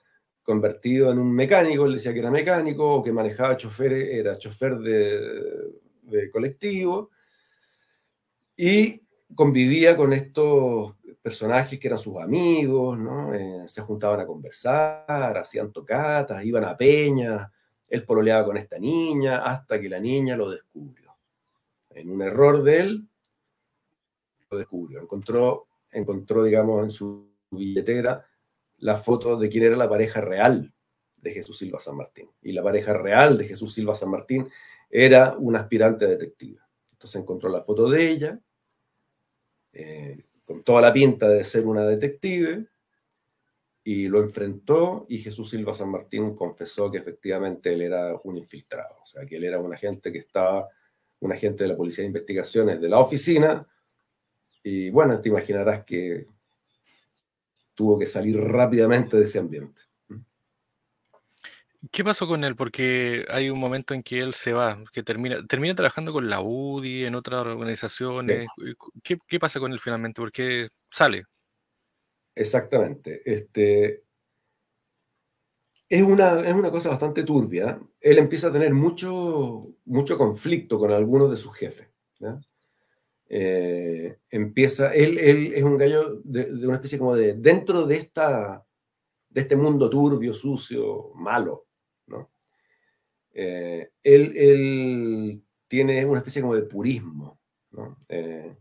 convertido 0.44 1.12
en 1.12 1.20
un 1.20 1.32
mecánico, 1.34 1.86
él 1.86 1.94
decía 1.94 2.14
que 2.14 2.20
era 2.20 2.30
mecánico 2.30 2.96
o 2.96 3.04
que 3.04 3.12
manejaba 3.12 3.56
chofer, 3.56 3.94
era 3.94 4.38
chofer 4.38 4.78
de, 4.78 6.30
colectivo 6.32 7.10
y 8.56 9.02
convivía 9.34 9.96
con 9.96 10.14
estos 10.14 10.96
personajes 11.22 11.80
que 11.80 11.88
eran 11.88 11.98
sus 11.98 12.18
amigos, 12.20 13.00
¿no? 13.00 13.34
Eh, 13.34 13.64
se 13.68 13.82
juntaban 13.82 14.20
a 14.20 14.28
conversar, 14.28 15.38
hacían 15.38 15.72
tocatas, 15.72 16.44
iban 16.44 16.66
a 16.66 16.76
peñas, 16.76 17.50
él 17.88 18.04
pololeaba 18.04 18.46
con 18.46 18.58
esta 18.58 18.78
niña 18.78 19.44
hasta 19.44 19.80
que 19.80 19.90
la 19.90 20.00
niña 20.00 20.36
lo 20.36 20.50
descubrió. 20.50 21.16
En 21.90 22.12
un 22.12 22.22
error 22.22 22.62
de 22.64 22.80
él, 22.80 23.08
lo 24.52 24.58
descubrió. 24.58 25.02
Encontró, 25.02 25.68
encontró 25.92 26.44
digamos, 26.44 26.84
en 26.84 26.92
su 26.92 27.30
billetera 27.50 28.26
la 28.84 28.98
foto 28.98 29.38
de 29.38 29.50
quién 29.50 29.64
era 29.64 29.78
la 29.78 29.90
pareja 29.90 30.20
real 30.20 30.74
de 31.16 31.32
Jesús 31.32 31.58
Silva 31.58 31.80
San 31.80 31.96
Martín. 31.96 32.30
Y 32.42 32.52
la 32.52 32.62
pareja 32.62 32.94
real 32.94 33.38
de 33.38 33.48
Jesús 33.48 33.74
Silva 33.74 33.96
San 33.96 34.12
Martín 34.12 34.46
era 34.90 35.38
una 35.38 35.62
aspirante 35.62 36.04
a 36.04 36.10
detective. 36.10 36.60
Entonces 36.92 37.22
encontró 37.22 37.50
la 37.50 37.64
foto 37.64 37.90
de 37.90 38.10
ella, 38.10 38.40
eh, 39.72 40.26
con 40.44 40.64
toda 40.64 40.82
la 40.82 40.92
pinta 40.92 41.30
de 41.30 41.46
ser 41.46 41.66
una 41.66 41.86
detective, 41.86 42.68
y 43.86 44.08
lo 44.10 44.20
enfrentó 44.22 45.06
y 45.08 45.20
Jesús 45.20 45.50
Silva 45.50 45.74
San 45.74 45.90
Martín 45.90 46.36
confesó 46.36 46.92
que 46.92 46.98
efectivamente 46.98 47.74
él 47.74 47.84
era 47.84 48.20
un 48.24 48.38
infiltrado, 48.38 48.98
o 49.02 49.06
sea, 49.06 49.26
que 49.26 49.38
él 49.38 49.46
era 49.46 49.60
un 49.60 49.74
agente 49.74 50.12
que 50.12 50.20
estaba, 50.20 50.68
un 51.20 51.32
agente 51.32 51.64
de 51.64 51.70
la 51.70 51.78
Policía 51.78 52.04
de 52.04 52.08
Investigaciones 52.08 52.82
de 52.82 52.90
la 52.90 53.00
oficina 53.00 53.66
y 54.62 54.90
bueno, 54.90 55.20
te 55.20 55.30
imaginarás 55.30 55.84
que 55.84 56.28
tuvo 57.76 57.98
que 57.98 58.06
salir 58.06 58.40
rápidamente 58.40 59.18
de 59.18 59.24
ese 59.24 59.40
ambiente. 59.40 59.84
¿Qué 61.92 62.04
pasó 62.04 62.28
con 62.28 62.44
él? 62.44 62.56
Porque 62.56 63.26
hay 63.30 63.50
un 63.50 63.60
momento 63.60 63.94
en 63.94 64.04
que 64.04 64.20
él 64.20 64.34
se 64.34 64.54
va, 64.54 64.82
que 64.94 65.04
termina, 65.04 65.46
termina 65.46 65.76
trabajando 65.76 66.14
con 66.14 66.30
la 66.30 66.40
UDI, 66.40 67.06
en 67.06 67.16
otras 67.16 67.42
organizaciones. 67.42 68.48
¿Qué, 69.04 69.18
¿Qué, 69.28 69.40
pasa 69.40 69.60
con 69.60 69.74
él 69.74 69.80
finalmente? 69.82 70.22
¿Por 70.22 70.32
qué 70.32 70.70
sale? 70.90 71.26
Exactamente. 72.36 73.22
Este, 73.26 74.04
es, 75.90 76.02
una, 76.02 76.40
es 76.40 76.54
una 76.54 76.72
cosa 76.72 76.90
bastante 76.90 77.24
turbia. 77.24 77.80
Él 78.00 78.18
empieza 78.18 78.48
a 78.48 78.54
tener 78.54 78.74
mucho, 78.74 79.68
mucho 79.86 80.18
conflicto 80.18 80.80
con 80.80 80.92
algunos 80.92 81.30
de 81.30 81.38
sus 81.38 81.54
jefes. 81.54 81.90
Eh, 83.36 84.20
empieza, 84.30 84.94
él, 84.94 85.18
es 85.18 85.64
un 85.64 85.76
gallo 85.76 86.22
de, 86.24 86.54
de, 86.54 86.68
una 86.68 86.76
especie 86.76 87.00
como 87.00 87.16
de, 87.16 87.34
dentro 87.34 87.88
de, 87.88 87.96
esta, 87.96 88.64
de 89.28 89.42
este 89.42 89.56
mundo 89.56 89.90
turbio, 89.90 90.34
sucio, 90.34 91.10
malo, 91.16 91.66
¿no? 92.06 92.30
Eh, 93.34 93.90
él, 94.04 94.38
él, 94.38 95.44
tiene 95.68 96.06
una 96.06 96.20
especie 96.20 96.44
como 96.44 96.54
de 96.54 96.62
purismo, 96.62 97.40
¿no? 97.72 97.98
Eh, 98.08 98.56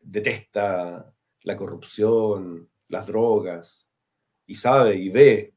detesta 0.00 1.14
la 1.42 1.56
corrupción, 1.56 2.70
las 2.88 3.06
drogas, 3.06 3.90
y 4.46 4.54
sabe 4.54 4.96
y 4.96 5.10
ve 5.10 5.52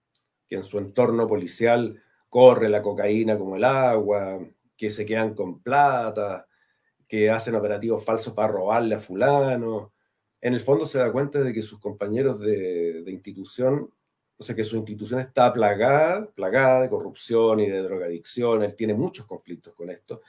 que 0.45 0.57
en 0.57 0.65
su 0.65 0.79
entorno 0.79 1.29
policial 1.29 2.03
corre 2.27 2.67
la 2.67 2.81
cocaína 2.81 3.37
como 3.37 3.55
el 3.55 3.63
agua, 3.63 4.37
que 4.75 4.89
se 4.89 5.05
quedan 5.05 5.33
con 5.33 5.61
plata, 5.61 6.45
que 7.09 7.29
hacen 7.29 7.55
operativos 7.55 8.05
falsos 8.05 8.33
para 8.33 8.53
robarle 8.53 8.95
a 8.95 8.99
fulano. 8.99 9.91
En 10.39 10.53
el 10.53 10.61
fondo 10.61 10.85
se 10.85 10.99
da 10.99 11.11
cuenta 11.11 11.41
de 11.41 11.51
que 11.51 11.63
sus 11.63 11.79
compañeros 11.79 12.39
de, 12.39 13.03
institución, 13.07 13.91
o 14.37 14.43
sea, 14.43 14.55
que 14.55 14.63
su 14.63 14.77
institución 14.77 15.19
está 15.19 15.51
plagada, 15.51 16.27
plagada 16.27 16.83
de 16.83 16.89
corrupción 16.89 17.61
y 17.61 17.67
de 17.67 17.81
drogadicción, 17.81 18.63
él 18.63 18.75
tiene 18.75 18.93
muchos 18.93 19.25
conflictos 19.25 19.73
con 19.73 19.89
esto, 19.89 20.21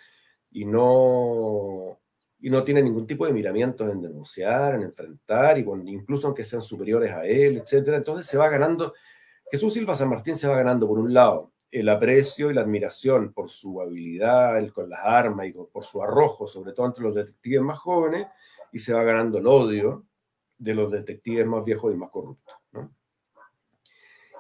y 0.51 0.65
no, 0.65 2.01
y 2.39 2.49
no 2.49 2.65
tiene 2.65 2.83
ningún 2.83 3.07
tipo 3.07 3.27
de 3.27 3.35
miramientos 3.35 3.89
en 3.93 4.01
denunciar, 4.01 4.75
en 4.75 4.83
enfrentar, 4.83 5.59
y 5.59 5.67
incluso 5.87 6.29
aunque 6.29 6.45
sean 6.45 6.63
superiores 6.63 7.13
a 7.13 7.27
él, 7.27 7.59
etc. 7.59 7.89
Entonces 7.89 8.27
se 8.27 8.39
va 8.39 8.49
ganando, 8.49 8.95
Jesús 9.51 9.75
Silva 9.75 9.95
San 9.95 10.09
Martín 10.09 10.35
se 10.35 10.49
va 10.49 10.57
ganando, 10.57 10.89
por 10.89 10.99
un 10.99 11.13
lado, 11.13 11.53
el 11.71 11.89
aprecio 11.89 12.51
y 12.51 12.55
la 12.55 12.63
admiración 12.63 13.33
por 13.33 13.51
su 13.51 13.81
habilidad 13.81 14.67
con 14.73 14.91
las 14.91 15.01
armas 15.05 15.47
y 15.47 15.53
por 15.53 15.85
su 15.85 16.03
arrojo, 16.03 16.47
sobre 16.47 16.73
todo 16.73 16.87
entre 16.87 17.05
los 17.05 17.15
detectives 17.15 17.63
más 17.63 17.79
jóvenes, 17.79 18.27
y 18.73 18.79
se 18.79 18.93
va 18.93 19.03
ganando 19.03 19.39
el 19.39 19.47
odio 19.47 20.07
de 20.59 20.75
los 20.75 20.91
detectives 20.91 21.47
más 21.47 21.65
viejos 21.65 21.93
y 21.93 21.97
más 21.97 22.11
corruptos. 22.11 22.55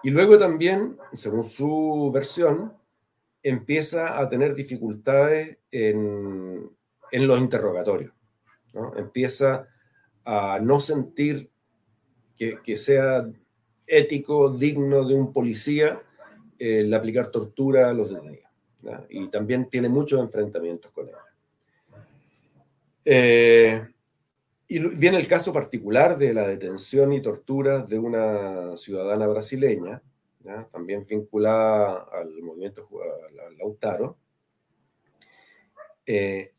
Y 0.03 0.11
luego 0.11 0.39
también, 0.39 0.97
según 1.13 1.45
su 1.45 2.11
versión, 2.13 2.75
empieza 3.43 4.19
a 4.19 4.29
tener 4.29 4.55
dificultades 4.55 5.59
en, 5.71 6.71
en 7.13 7.27
los 7.27 7.39
interrogatorios. 7.39 8.13
Empieza 8.97 9.69
a 10.25 10.59
no 10.61 10.81
sentir 10.81 11.51
que, 12.37 12.61
que, 12.63 12.77
sea 12.77 13.29
ético, 13.87 14.51
digno 14.51 15.05
de 15.05 15.15
un 15.15 15.33
policía 15.33 16.03
el 16.61 16.93
aplicar 16.93 17.31
tortura 17.31 17.89
a 17.89 17.95
los 17.95 18.11
detenidos. 18.11 18.51
¿no? 18.83 19.07
Y 19.09 19.29
también 19.29 19.69
tiene 19.69 19.89
muchos 19.89 20.21
enfrentamientos 20.21 20.93
con 20.93 21.09
ellos. 21.09 21.21
Eh, 23.05 23.89
y 24.69 24.79
viene 24.79 25.19
el 25.19 25.27
caso 25.27 25.53
particular 25.53 26.17
de 26.17 26.33
la 26.33 26.47
detención 26.47 27.13
y 27.13 27.23
tortura 27.23 27.81
de 27.81 27.99
una 27.99 28.77
ciudadana 28.77 29.27
brasileña, 29.27 30.01
¿ya? 30.45 30.65
también 30.67 31.07
vinculada 31.09 32.07
al 32.13 32.41
movimiento 32.43 32.87
al 33.49 33.59
Lautaro, 33.59 34.17
eh, 36.07 36.53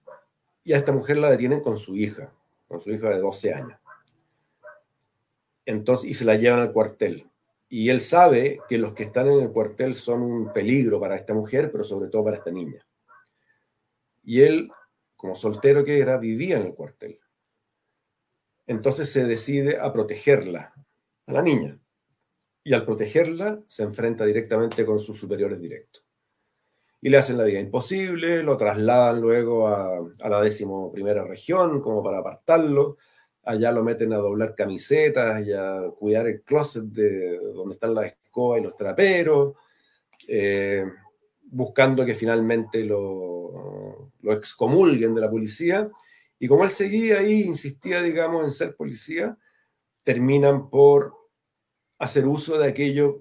y 0.64 0.74
a 0.74 0.78
esta 0.78 0.92
mujer 0.92 1.18
la 1.18 1.30
detienen 1.30 1.62
con 1.62 1.78
su 1.78 1.96
hija, 1.96 2.34
con 2.68 2.82
su 2.82 2.92
hija 2.92 3.10
de 3.10 3.20
12 3.20 3.54
años. 3.54 3.80
Entonces, 5.66 6.10
y 6.10 6.14
se 6.14 6.26
la 6.26 6.36
llevan 6.36 6.60
al 6.60 6.74
cuartel. 6.74 7.31
Y 7.73 7.89
él 7.89 8.01
sabe 8.01 8.60
que 8.67 8.77
los 8.77 8.91
que 8.91 9.03
están 9.03 9.29
en 9.29 9.39
el 9.39 9.49
cuartel 9.49 9.95
son 9.95 10.21
un 10.23 10.51
peligro 10.51 10.99
para 10.99 11.15
esta 11.15 11.34
mujer, 11.34 11.71
pero 11.71 11.86
sobre 11.86 12.10
todo 12.10 12.25
para 12.25 12.36
esta 12.36 12.51
niña. 12.51 12.86
Y 14.23 14.41
él, 14.41 14.69
como 15.15 15.36
soltero 15.36 15.86
que 15.86 15.99
era, 15.99 16.17
vivía 16.17 16.57
en 16.57 16.65
el 16.65 16.75
cuartel. 16.75 17.17
Entonces 18.67 19.10
se 19.10 19.23
decide 19.23 19.79
a 19.79 19.93
protegerla, 19.93 20.73
a 21.27 21.31
la 21.31 21.41
niña. 21.41 21.79
Y 22.62 22.73
al 22.73 22.86
protegerla, 22.86 23.63
se 23.67 23.84
enfrenta 23.84 24.25
directamente 24.25 24.86
con 24.86 24.99
sus 24.99 25.17
superiores 25.17 25.62
directos 25.62 26.03
y 27.01 27.10
le 27.10 27.17
hacen 27.17 27.38
la 27.38 27.45
vida 27.45 27.60
imposible, 27.60 28.43
lo 28.43 28.55
trasladan 28.57 29.19
luego 29.19 29.67
a, 29.67 29.99
la 30.19 30.41
décimo 30.41 30.91
primera 30.91 31.23
región 31.23 31.81
como 31.81 32.03
para 32.03 32.19
apartarlo, 32.19 32.97
allá 33.43 33.71
lo 33.71 33.84
meten 33.84 34.13
a 34.13 34.17
doblar 34.17 34.56
camisetas 34.56 35.45
y 35.45 35.54
a 35.54 35.89
cuidar 35.97 36.27
el 36.27 36.41
closet 36.41 36.84
de 36.84 37.38
donde 37.39 37.73
están 37.73 37.95
las 37.95 38.06
escobas 38.06 38.60
y 38.60 38.63
los 38.63 38.77
traperos, 38.77 39.56
eh, 40.27 40.86
buscando 41.43 42.06
que 42.06 42.13
finalmente 42.13 42.84
lo, 42.84 44.12
lo 44.21 44.34
excomulguen 44.34 45.15
de 45.15 45.21
la 45.21 45.30
policía. 45.30 45.89
Y 46.39 46.47
como 46.47 46.63
él 46.63 46.71
seguía 46.71 47.19
ahí, 47.19 47.41
insistía, 47.41 48.01
digamos, 48.01 48.43
en 48.43 48.51
ser 48.51 48.75
policía, 48.75 49.38
terminan 50.04 50.69
por 50.69 51.13
hacer 51.99 52.25
uso 52.25 52.58
de 52.58 52.67
aquello 52.67 53.19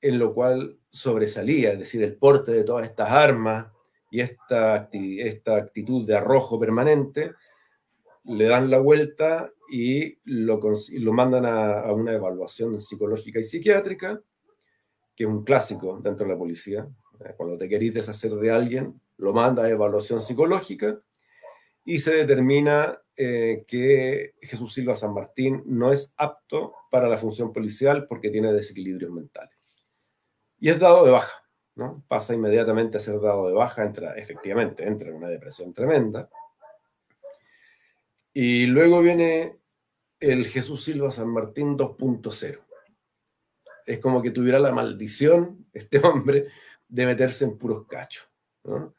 en 0.00 0.18
lo 0.18 0.34
cual 0.34 0.78
sobresalía, 0.90 1.72
es 1.72 1.78
decir, 1.78 2.02
el 2.02 2.16
porte 2.16 2.52
de 2.52 2.64
todas 2.64 2.86
estas 2.86 3.10
armas 3.10 3.66
y 4.10 4.20
esta, 4.20 4.88
esta 4.92 5.56
actitud 5.56 6.06
de 6.06 6.16
arrojo 6.16 6.58
permanente, 6.58 7.32
le 8.24 8.44
dan 8.44 8.70
la 8.70 8.78
vuelta 8.78 9.52
y 9.70 10.18
lo, 10.24 10.60
lo 10.60 11.12
mandan 11.12 11.46
a, 11.46 11.92
una 11.92 12.12
evaluación 12.12 12.78
psicológica 12.80 13.40
y 13.40 13.44
psiquiátrica, 13.44 14.20
que 15.14 15.24
es 15.24 15.30
un 15.30 15.44
clásico 15.44 16.00
dentro 16.02 16.26
de 16.26 16.32
la 16.32 16.38
policía. 16.38 16.88
Eh, 17.20 17.34
cuando 17.36 17.58
te 17.58 17.68
querís 17.68 17.94
deshacer 17.94 18.32
de 18.32 18.50
alguien, 18.50 19.00
lo 19.18 19.32
manda 19.32 19.64
a 19.64 19.68
evaluación 19.68 20.20
psicológica 20.20 21.00
y 21.84 21.98
se 21.98 22.14
determina 22.14 22.98
eh, 23.16 23.64
que 23.66 24.34
Jesús 24.40 24.72
Silva 24.72 24.96
San 24.96 25.14
Martín 25.14 25.62
no 25.66 25.92
es 25.92 26.14
apto 26.16 26.74
para 26.90 27.08
la 27.08 27.18
función 27.18 27.52
policial 27.52 28.06
porque 28.06 28.30
tiene 28.30 28.52
desequilibrios 28.52 29.10
mentales 29.10 29.62
y 30.62 30.68
es 30.68 30.78
dado 30.78 31.04
de 31.04 31.10
baja, 31.10 31.42
¿no? 31.74 32.04
Pasa 32.06 32.34
inmediatamente 32.34 32.96
a 32.96 33.00
ser 33.00 33.20
dado 33.20 33.48
de 33.48 33.52
baja, 33.52 33.82
entra, 33.82 34.14
efectivamente, 34.14 34.86
entra 34.86 35.08
en 35.08 35.16
una 35.16 35.28
depresión 35.28 35.74
tremenda. 35.74 36.30
Y 38.32 38.66
luego 38.66 39.00
viene 39.00 39.58
el 40.20 40.46
Jesús 40.46 40.84
Silva 40.84 41.10
San 41.10 41.28
Martín 41.28 41.76
2.0. 41.76 42.60
Es 43.84 43.98
como 43.98 44.22
que 44.22 44.30
tuviera 44.30 44.58
la 44.58 44.72
maldición, 44.72 45.66
este 45.72 45.98
hombre, 45.98 46.46
de 46.88 47.06
meterse 47.06 47.44
en 47.44 47.58
puros 47.58 47.86
cachos. 47.86 48.30
¿no? 48.64 48.94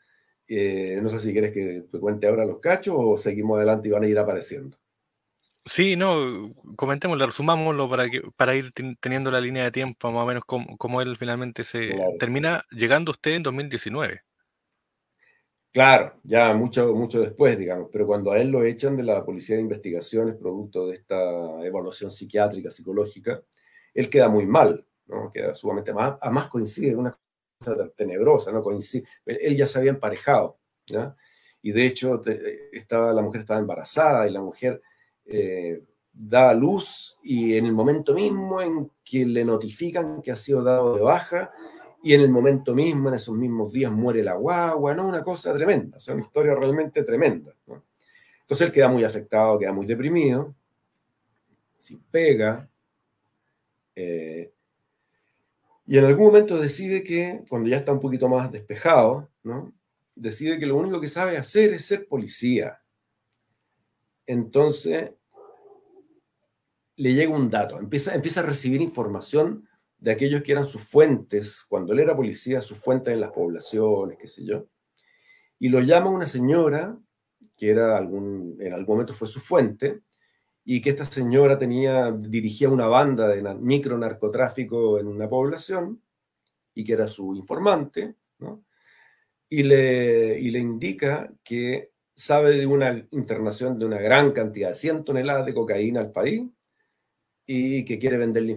Eh, 0.48 1.00
no 1.02 1.10
sé 1.10 1.20
si 1.20 1.32
quieres 1.32 1.54
que 1.54 1.86
te 1.92 2.00
cuente 2.00 2.28
ahora 2.28 2.46
los 2.46 2.60
cachos 2.60 2.96
o 2.98 3.18
seguimos 3.18 3.58
adelante 3.58 3.88
y 3.88 3.92
van 3.92 4.04
a 4.04 4.08
ir 4.08 4.20
apareciendo. 4.20 4.78
Sí, 5.66 5.96
no, 5.96 6.54
comentémoslo, 6.76 7.26
resumámoslo 7.26 7.90
para, 7.90 8.10
que, 8.10 8.22
para 8.36 8.54
ir 8.54 8.74
teniendo 9.00 9.32
la 9.32 9.40
línea 9.40 9.64
de 9.64 9.72
tiempo 9.72 10.12
más 10.12 10.24
o 10.24 10.26
menos 10.26 10.44
como, 10.46 11.02
él 11.02 11.16
finalmente 11.16 11.64
se 11.64 11.92
claro. 11.92 12.12
termina 12.20 12.66
llegando 12.72 13.12
usted 13.12 13.32
en 13.32 13.44
2019. 13.44 14.22
Claro, 15.74 16.20
ya 16.24 16.54
mucho, 16.54 16.94
mucho 16.94 17.20
después, 17.20 17.58
digamos, 17.58 17.90
pero 17.92 18.06
cuando 18.06 18.32
a 18.32 18.40
él 18.40 18.50
lo 18.50 18.64
echan 18.64 18.96
de 18.96 19.02
la 19.02 19.26
Policía 19.26 19.56
de 19.56 19.64
Investigaciones, 19.64 20.36
producto 20.36 20.86
de 20.86 20.94
esta 20.94 21.66
evaluación 21.66 22.12
psiquiátrica, 22.12 22.70
psicológica, 22.70 23.42
él 23.92 24.08
queda 24.08 24.30
muy 24.30 24.46
mal, 24.46 24.86
¿no? 25.08 25.32
Queda 25.32 25.56
sumamente 25.56 25.92
mal, 25.92 26.20
además 26.22 26.48
coincide, 26.50 26.96
una 26.96 27.18
cosa 27.58 27.90
tenebrosa, 27.98 28.52
¿no? 28.52 28.62
Coincide, 28.62 29.08
él 29.26 29.58
ya 29.58 29.66
se 29.66 29.80
había 29.80 29.90
emparejado, 29.90 30.60
¿ya? 30.86 31.16
Y 31.64 31.72
de 31.72 31.88
hecho 31.88 32.22
estaba, 32.72 33.12
la 33.12 33.24
mujer 33.24 33.42
estaba 33.42 33.60
embarazada 33.60 34.28
y 34.28 34.32
la 34.32 34.42
mujer 34.42 34.80
eh, 35.26 35.82
da 36.12 36.52
a 36.52 36.54
luz 36.54 37.18
y 37.24 37.58
en 37.58 37.66
el 37.66 37.74
momento 37.74 38.14
mismo 38.14 38.62
en 38.62 38.92
que 39.04 39.26
le 39.26 39.44
notifican 39.44 40.22
que 40.22 40.32
ha 40.32 40.36
sido 40.36 40.62
dado 40.62 40.96
de 40.96 41.02
baja 41.02 41.52
y 42.04 42.14
en 42.14 42.22
el 42.22 42.30
momento 42.30 42.76
mismo, 42.76 43.10
en 43.10 43.16
esos 43.16 43.36
mismos 43.36 43.72
días, 43.72 43.92
muere 43.92 44.22
la 44.22 44.34
guagua, 44.34 44.94
¿no? 44.94 45.08
Una 45.08 45.24
cosa 45.24 45.54
tremenda, 45.54 45.98
o 45.98 46.00
sea, 46.00 46.14
una 46.14 46.24
historia 46.24 46.54
realmente 46.54 47.04
tremenda. 47.04 47.54
Entonces 48.42 48.68
él 48.68 48.74
queda 48.74 48.90
muy 48.90 49.04
afectado, 49.04 49.58
queda 49.58 49.72
muy 49.72 49.86
deprimido, 49.86 50.54
sin 51.78 52.00
pega, 52.04 52.70
eh, 53.96 54.52
y 55.86 55.98
en 55.98 56.06
algún 56.06 56.28
momento 56.28 56.60
decide 56.60 57.04
que, 57.04 57.44
cuando 57.50 57.70
ya 57.70 57.78
está 57.78 57.92
un 57.92 58.00
poquito 58.00 58.28
más 58.30 58.52
despejado, 58.52 59.30
¿no? 59.44 59.74
decide 60.16 60.60
que 60.60 60.66
lo 60.66 60.76
único 60.76 61.02
que 61.02 61.08
sabe 61.08 61.38
hacer 61.38 61.74
es 61.74 61.86
ser 61.86 62.08
policía 62.08 62.84
entonces 64.26 65.12
le 66.96 67.14
llega 67.14 67.34
un 67.34 67.50
dato, 67.50 67.80
empieza, 67.80 68.14
empieza 68.14 68.42
a 68.42 68.46
recibir 68.46 68.82
información 68.82 69.68
de 70.04 70.12
aquellos 70.12 70.44
que 70.44 70.52
eran 70.52 70.66
sus 70.66 70.82
fuentes, 70.84 71.66
cuando 71.70 71.94
él 71.94 72.02
era 72.02 72.14
policía, 72.14 72.60
sus 72.60 72.78
fuentes 72.78 73.14
en 73.14 73.22
las 73.22 73.32
poblaciones, 73.32 74.18
qué 74.20 74.28
sé 74.28 74.44
yo, 74.44 74.68
y 75.58 75.70
lo 75.70 75.80
llama 75.80 76.10
una 76.10 76.28
señora, 76.28 77.00
que 77.56 77.70
era 77.70 77.98
algún, 77.98 78.58
en 78.60 78.74
algún 78.74 78.96
momento 78.96 79.14
fue 79.14 79.30
su 79.30 79.40
fuente, 79.40 80.02
y 80.66 80.82
que 80.82 80.90
esta 80.90 81.06
señora 81.06 81.58
tenía, 81.58 82.12
dirigía 82.12 82.68
una 82.68 82.88
banda 82.88 83.30
de 83.30 83.42
micro 83.56 83.98
narcotráfico 83.98 85.00
en 85.00 85.08
una 85.08 85.30
población, 85.30 86.02
y 86.76 86.84
que 86.84 86.92
era 86.92 87.08
su 87.08 87.34
informante, 87.34 88.16
¿no? 88.40 88.66
y, 89.48 89.64
le, 89.64 90.38
y 90.38 90.52
le 90.52 90.60
indica 90.60 91.34
que 91.46 91.94
sabe 92.14 92.58
de 92.58 92.66
una 92.66 93.08
internación 93.12 93.80
de 93.80 93.86
una 93.86 94.00
gran 94.00 94.34
cantidad, 94.34 94.70
de 94.70 94.76
100 94.76 95.06
toneladas 95.06 95.46
de 95.46 95.54
cocaína 95.54 96.02
al 96.02 96.12
país, 96.12 96.44
y 97.46 97.86
que 97.86 97.98
quiere 97.98 98.18
vender 98.18 98.44
la 98.44 98.52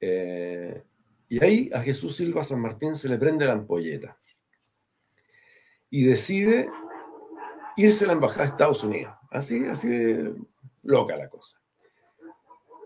Eh, 0.00 0.82
y 1.28 1.42
ahí 1.42 1.70
a 1.72 1.80
Jesús 1.80 2.16
Silva 2.16 2.42
San 2.42 2.60
Martín 2.60 2.94
se 2.94 3.08
le 3.08 3.18
prende 3.18 3.46
la 3.46 3.52
ampolleta 3.52 4.18
y 5.90 6.04
decide 6.04 6.68
irse 7.76 8.04
a 8.04 8.08
la 8.08 8.12
embajada 8.14 8.42
de 8.42 8.50
Estados 8.50 8.84
Unidos. 8.84 9.14
Así, 9.30 9.64
así 9.64 9.88
de 9.88 10.34
loca 10.82 11.16
la 11.16 11.28
cosa. 11.28 11.60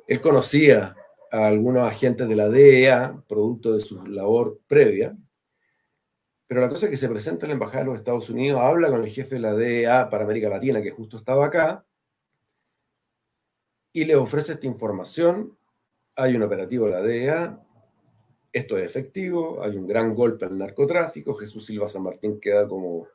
Él 0.06 0.20
conocía 0.20 0.94
a 1.30 1.46
algunos 1.46 1.86
agentes 1.86 2.28
de 2.28 2.36
la 2.36 2.48
DEA, 2.48 3.22
producto 3.28 3.74
de 3.74 3.80
su 3.80 4.06
labor 4.06 4.60
previa, 4.66 5.16
pero 6.46 6.62
la 6.62 6.68
cosa 6.70 6.86
es 6.86 6.90
que 6.90 6.96
se 6.96 7.08
presenta 7.08 7.44
en 7.44 7.50
la 7.50 7.54
embajada 7.54 7.80
de 7.80 7.90
los 7.90 7.98
Estados 7.98 8.30
Unidos, 8.30 8.60
habla 8.60 8.88
con 8.88 9.02
el 9.02 9.10
jefe 9.10 9.34
de 9.34 9.40
la 9.42 9.52
DEA 9.52 10.08
para 10.08 10.24
América 10.24 10.48
Latina, 10.48 10.80
que 10.80 10.90
justo 10.90 11.18
estaba 11.18 11.46
acá, 11.46 11.84
y 13.92 14.04
le 14.04 14.16
ofrece 14.16 14.52
esta 14.52 14.66
información. 14.66 15.56
Hay 16.16 16.34
un 16.34 16.42
operativo 16.42 16.86
de 16.86 16.92
la 16.92 17.02
DEA, 17.02 17.64
esto 18.52 18.76
es 18.76 18.84
efectivo, 18.84 19.62
hay 19.62 19.76
un 19.76 19.86
gran 19.86 20.14
golpe 20.14 20.46
al 20.46 20.58
narcotráfico, 20.58 21.34
Jesús 21.34 21.66
Silva 21.66 21.86
San 21.86 22.02
Martín 22.02 22.40
queda 22.40 22.66
como, 22.66 23.06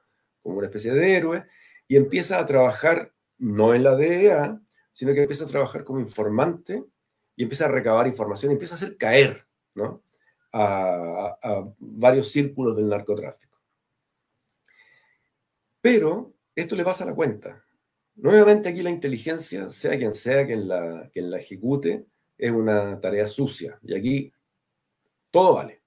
como 0.41 0.57
una 0.57 0.67
especie 0.67 0.93
de 0.93 1.15
héroe 1.15 1.45
y 1.88 1.97
empieza 1.97 2.39
a 2.39 2.45
trabajar 2.45 3.13
no 3.38 3.73
en 3.73 3.83
la 3.83 3.95
DEA, 3.95 4.62
sino 4.93 5.13
que 5.13 5.23
empieza 5.23 5.43
a 5.43 5.47
trabajar 5.47 5.83
como 5.83 5.99
informante 5.99 6.83
y 7.36 7.43
empieza 7.43 7.65
a 7.65 7.69
recabar 7.69 8.07
información, 8.07 8.51
y 8.51 8.53
empieza 8.53 8.75
a 8.75 8.77
hacer 8.77 8.95
caer 8.95 9.47
a, 10.51 11.38
a 11.41 11.73
varios 11.79 12.31
círculos 12.31 12.75
del 12.75 12.88
narcotráfico. 12.88 13.59
Pero 15.81 16.33
esto 16.55 16.75
le 16.75 16.86
pasa 16.86 17.03
a 17.03 17.07
la 17.07 17.15
cuenta. 17.15 17.62
Nuevamente 18.15 18.69
aquí 18.69 18.82
la 18.84 18.91
inteligencia, 18.91 19.69
sea 19.69 19.97
quien 19.97 20.13
sea 20.13 20.45
quien 20.45 20.67
la, 20.67 21.10
quien 21.12 21.32
la 21.32 21.39
ejecute, 21.39 22.06
es 22.38 22.52
una 22.52 22.99
tarea 22.99 23.28
sucia. 23.28 23.80
Y 23.84 23.95
aquí 23.95 24.34
todo 25.32 25.56
vale. 25.56 25.82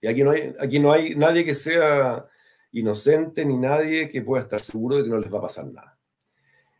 Y 0.00 0.06
aquí 0.06 0.22
no 0.22 0.32
hay, 0.32 0.54
aquí 0.60 0.78
no 0.78 0.92
hay 0.92 1.14
nadie 1.14 1.44
que 1.44 1.54
sea 1.54 2.26
inocente 2.72 3.44
ni 3.44 3.56
nadie 3.56 4.08
que 4.08 4.22
pueda 4.22 4.42
estar 4.42 4.60
seguro 4.60 4.96
de 4.96 5.04
que 5.04 5.08
no 5.08 5.18
les 5.18 5.32
va 5.32 5.38
a 5.38 5.42
pasar 5.42 5.66
nada. 5.66 5.98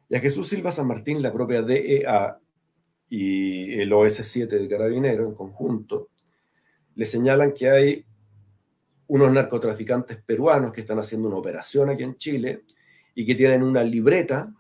Y 0.09 0.17
a 0.17 0.21
Jesús 0.21 0.49
Silva 0.49 0.71
San 0.71 0.87
Martín, 0.87 1.23
la 1.23 1.33
propia 1.33 1.62
DEA 1.62 2.39
y 3.09 3.81
el 3.81 3.91
OS7 3.91 4.47
de 4.47 4.69
Carabinero 4.69 5.25
en 5.25 5.35
conjunto, 5.35 6.11
le 6.95 7.07
señalan 7.07 7.53
que 7.53 7.71
hay 7.71 8.05
unos 9.09 9.33
narcotraficantes 9.33 10.19
peruanos 10.19 10.73
que 10.73 10.81
están 10.83 10.99
haciendo 10.99 11.29
una 11.29 11.39
operación 11.39 11.91
aquí 11.91 12.03
en 12.03 12.17
Chile 12.17 12.65
y 13.15 13.25
que 13.25 13.35
tienen 13.35 13.62
una 13.62 13.83
libreta 13.83 14.53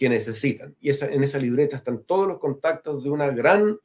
que 0.00 0.08
necesitan. 0.08 0.74
Y 0.80 0.88
esa, 0.88 1.08
en 1.12 1.22
esa 1.22 1.38
libreta 1.38 1.76
están 1.76 2.04
todos 2.04 2.26
los 2.26 2.38
contactos 2.38 3.04
de, 3.04 3.10
una 3.10 3.30
gran, 3.32 3.78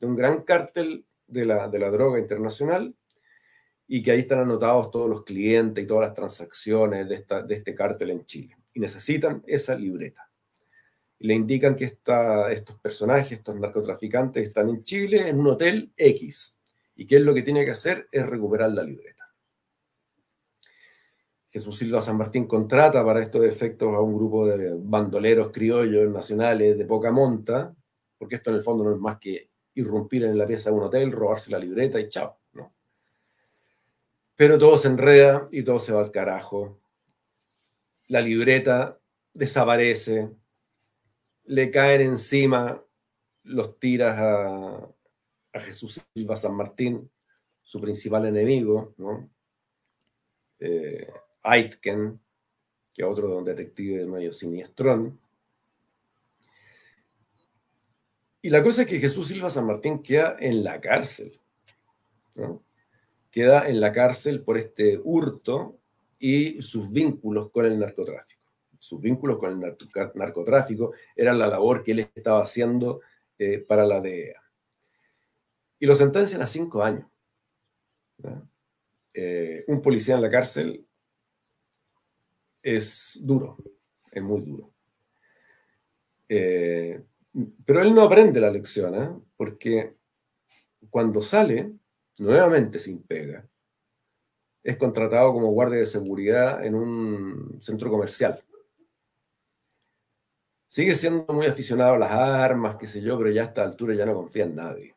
de 0.00 0.06
un 0.08 0.16
gran 0.16 0.42
cártel 0.42 1.06
de 1.28 1.44
la, 1.44 1.68
de 1.68 1.78
la 1.78 1.88
droga 1.88 2.18
internacional 2.18 2.92
y 3.86 4.02
que 4.02 4.10
ahí 4.10 4.18
están 4.18 4.40
anotados 4.40 4.90
todos 4.90 5.08
los 5.08 5.22
clientes 5.22 5.84
y 5.84 5.86
todas 5.86 6.08
las 6.08 6.14
transacciones 6.14 7.08
de, 7.08 7.14
esta, 7.14 7.42
de 7.42 7.54
este 7.54 7.76
cártel 7.76 8.10
en 8.10 8.26
Chile. 8.26 8.56
Y 8.74 8.80
necesitan 8.80 9.44
esa 9.46 9.76
libreta. 9.76 10.28
Le 11.20 11.34
indican 11.34 11.76
que 11.76 11.84
esta, 11.84 12.50
estos 12.50 12.80
personajes, 12.80 13.30
estos 13.30 13.54
narcotraficantes, 13.54 14.48
están 14.48 14.68
en 14.68 14.82
Chile 14.82 15.28
en 15.28 15.38
un 15.38 15.46
hotel 15.46 15.92
X. 15.96 16.58
Y 16.96 17.06
que 17.06 17.18
es 17.18 17.22
lo 17.22 17.32
que 17.32 17.42
tiene 17.42 17.64
que 17.64 17.70
hacer 17.70 18.08
es 18.10 18.26
recuperar 18.26 18.72
la 18.72 18.82
libreta. 18.82 19.11
Jesús 21.52 21.78
Silva 21.78 22.00
San 22.00 22.16
Martín 22.16 22.46
contrata 22.46 23.04
para 23.04 23.22
estos 23.22 23.44
efectos 23.44 23.94
a 23.94 24.00
un 24.00 24.16
grupo 24.16 24.46
de 24.46 24.74
bandoleros 24.74 25.50
criollos 25.52 26.10
nacionales 26.10 26.78
de 26.78 26.86
poca 26.86 27.12
monta, 27.12 27.76
porque 28.16 28.36
esto 28.36 28.48
en 28.48 28.56
el 28.56 28.62
fondo 28.62 28.84
no 28.84 28.92
es 28.92 28.98
más 28.98 29.18
que 29.18 29.50
irrumpir 29.74 30.24
en 30.24 30.38
la 30.38 30.46
pieza 30.46 30.70
de 30.70 30.76
un 30.76 30.84
hotel, 30.84 31.12
robarse 31.12 31.50
la 31.50 31.58
libreta 31.58 32.00
y 32.00 32.08
chao. 32.08 32.38
Pero 34.34 34.58
todo 34.58 34.78
se 34.78 34.88
enreda 34.88 35.46
y 35.52 35.62
todo 35.62 35.78
se 35.78 35.92
va 35.92 36.00
al 36.00 36.10
carajo. 36.10 36.80
La 38.08 38.22
libreta 38.22 38.98
desaparece, 39.34 40.30
le 41.44 41.70
caen 41.70 42.00
encima 42.00 42.82
los 43.44 43.78
tiras 43.78 44.18
a, 44.18 44.88
a 45.52 45.60
Jesús 45.60 46.02
Silva 46.14 46.34
San 46.34 46.54
Martín, 46.54 47.10
su 47.60 47.78
principal 47.78 48.24
enemigo, 48.24 48.94
¿no? 48.96 49.28
Eh, 50.58 51.12
Aitken, 51.42 52.20
que 52.94 53.02
es 53.02 53.08
otro 53.08 53.36
un 53.36 53.44
detective 53.44 53.98
de 53.98 54.06
medio 54.06 54.32
siniestrón. 54.32 55.18
Y 58.40 58.50
la 58.50 58.62
cosa 58.62 58.82
es 58.82 58.88
que 58.88 58.98
Jesús 58.98 59.28
Silva 59.28 59.50
San 59.50 59.66
Martín 59.66 60.02
queda 60.02 60.36
en 60.38 60.64
la 60.64 60.80
cárcel. 60.80 61.38
Queda 63.30 63.68
en 63.68 63.80
la 63.80 63.92
cárcel 63.92 64.42
por 64.42 64.58
este 64.58 64.98
hurto 65.02 65.78
y 66.18 66.60
sus 66.60 66.92
vínculos 66.92 67.50
con 67.50 67.66
el 67.66 67.78
narcotráfico. 67.78 68.42
Sus 68.78 69.00
vínculos 69.00 69.38
con 69.38 69.62
el 69.62 69.76
narcotráfico 70.14 70.92
eran 71.14 71.38
la 71.38 71.46
labor 71.46 71.84
que 71.84 71.92
él 71.92 72.10
estaba 72.14 72.42
haciendo 72.42 73.00
eh, 73.38 73.58
para 73.58 73.86
la 73.86 74.00
DEA. 74.00 74.42
Y 75.78 75.86
lo 75.86 75.94
sentencian 75.94 76.42
a 76.42 76.46
cinco 76.46 76.82
años. 76.82 77.06
Eh, 79.14 79.64
un 79.68 79.82
policía 79.82 80.14
en 80.14 80.22
la 80.22 80.30
cárcel 80.30 80.86
es 82.62 83.18
duro, 83.22 83.56
es 84.10 84.22
muy 84.22 84.40
duro. 84.42 84.72
Eh, 86.28 87.02
pero 87.64 87.82
él 87.82 87.94
no 87.94 88.02
aprende 88.02 88.40
la 88.40 88.50
lección, 88.50 88.94
¿eh? 88.94 89.10
porque 89.36 89.96
cuando 90.90 91.22
sale, 91.22 91.72
nuevamente 92.18 92.78
sin 92.78 93.02
pega, 93.02 93.46
es 94.62 94.76
contratado 94.76 95.32
como 95.32 95.50
guardia 95.50 95.78
de 95.78 95.86
seguridad 95.86 96.64
en 96.64 96.74
un 96.74 97.58
centro 97.60 97.90
comercial. 97.90 98.42
Sigue 100.68 100.94
siendo 100.94 101.32
muy 101.34 101.46
aficionado 101.46 101.94
a 101.94 101.98
las 101.98 102.12
armas, 102.12 102.76
qué 102.76 102.86
sé 102.86 103.02
yo, 103.02 103.18
pero 103.18 103.30
ya 103.30 103.42
a 103.42 103.46
esta 103.46 103.62
altura 103.62 103.94
ya 103.94 104.06
no 104.06 104.14
confía 104.14 104.44
en 104.44 104.56
nadie. 104.56 104.94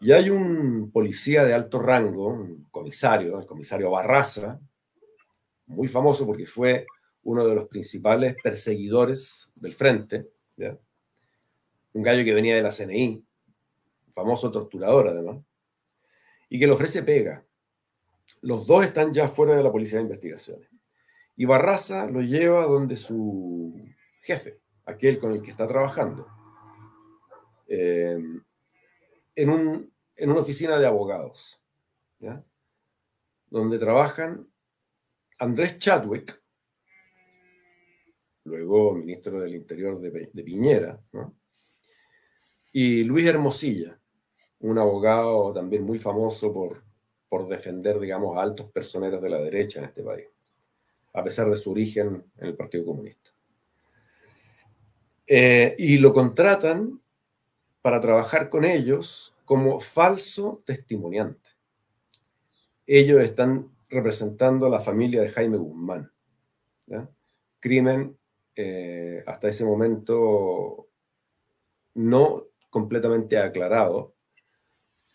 Y 0.00 0.12
hay 0.12 0.30
un 0.30 0.90
policía 0.90 1.44
de 1.44 1.54
alto 1.54 1.78
rango, 1.78 2.28
un 2.28 2.66
comisario, 2.70 3.38
el 3.38 3.46
comisario 3.46 3.90
Barraza, 3.90 4.60
muy 5.66 5.88
famoso 5.88 6.26
porque 6.26 6.46
fue 6.46 6.86
uno 7.22 7.46
de 7.46 7.54
los 7.54 7.68
principales 7.68 8.36
perseguidores 8.42 9.50
del 9.54 9.74
frente, 9.74 10.28
un 11.92 12.02
gallo 12.02 12.24
que 12.24 12.34
venía 12.34 12.56
de 12.56 12.62
la 12.62 12.70
CNI, 12.70 13.24
famoso 14.14 14.50
torturador 14.50 15.08
además, 15.08 15.38
y 16.48 16.58
que 16.58 16.66
le 16.66 16.72
ofrece 16.72 17.02
pega. 17.02 17.44
Los 18.42 18.66
dos 18.66 18.84
están 18.84 19.12
ya 19.12 19.28
fuera 19.28 19.56
de 19.56 19.62
la 19.62 19.72
policía 19.72 19.98
de 19.98 20.04
investigaciones. 20.04 20.68
Y 21.36 21.46
Barraza 21.46 22.06
lo 22.06 22.20
lleva 22.20 22.64
donde 22.66 22.96
su 22.96 23.74
jefe, 24.20 24.60
aquel 24.84 25.18
con 25.18 25.32
el 25.32 25.42
que 25.42 25.50
está 25.50 25.66
trabajando, 25.66 26.28
eh, 27.66 28.18
en, 29.34 29.50
un, 29.50 29.92
en, 30.16 30.30
una 30.30 30.40
oficina 30.40 30.78
de 30.78 30.86
abogados, 30.86 31.60
donde 33.50 33.78
trabajan 33.78 34.48
Andrés 35.38 35.78
Chadwick, 35.78 36.40
luego 38.44 38.94
ministro 38.94 39.40
del 39.40 39.54
Interior 39.54 40.00
de, 40.00 40.42
Piñera, 40.42 41.00
y 42.72 43.04
Luis 43.04 43.26
Hermosilla, 43.26 43.98
un 44.60 44.78
abogado 44.78 45.52
también 45.52 45.84
muy 45.84 45.98
famoso 45.98 46.52
por, 46.52 46.82
por 47.28 47.48
defender, 47.48 47.98
digamos, 47.98 48.36
a 48.36 48.42
altos 48.42 48.70
personeros 48.70 49.20
de 49.20 49.30
la 49.30 49.38
derecha 49.38 49.80
en 49.80 49.86
este 49.86 50.02
país, 50.02 50.26
a 51.12 51.24
pesar 51.24 51.50
de 51.50 51.56
su 51.56 51.70
origen 51.70 52.24
en 52.38 52.46
el 52.46 52.56
Partido 52.56 52.84
Comunista. 52.84 53.30
Eh, 55.26 55.74
y 55.78 55.98
lo 55.98 56.12
contratan 56.12 57.00
para 57.82 58.00
trabajar 58.00 58.50
con 58.50 58.64
ellos 58.64 59.34
como 59.44 59.80
falso 59.80 60.62
testimoniante. 60.64 61.50
Ellos 62.86 63.20
están 63.22 63.73
representando 63.94 64.66
a 64.66 64.70
la 64.70 64.80
familia 64.80 65.20
de 65.20 65.28
Jaime 65.28 65.56
Guzmán. 65.56 66.10
Crimen 67.60 68.18
eh, 68.56 69.22
hasta 69.26 69.48
ese 69.48 69.64
momento 69.64 70.88
no 71.94 72.44
completamente 72.70 73.38
aclarado. 73.38 74.14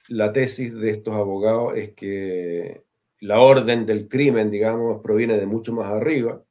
La 0.08 0.34
tesis 0.34 0.74
de 0.74 0.90
estos 0.90 1.14
abogados 1.14 1.78
es 1.78 1.94
que 1.94 2.84
la 3.20 3.40
orden 3.42 3.86
del 3.86 4.08
crimen, 4.08 4.50
digamos, 4.50 5.02
proviene 5.02 5.38
de 5.38 5.46
mucho 5.46 5.74
más 5.74 5.92
arriba, 5.92 6.44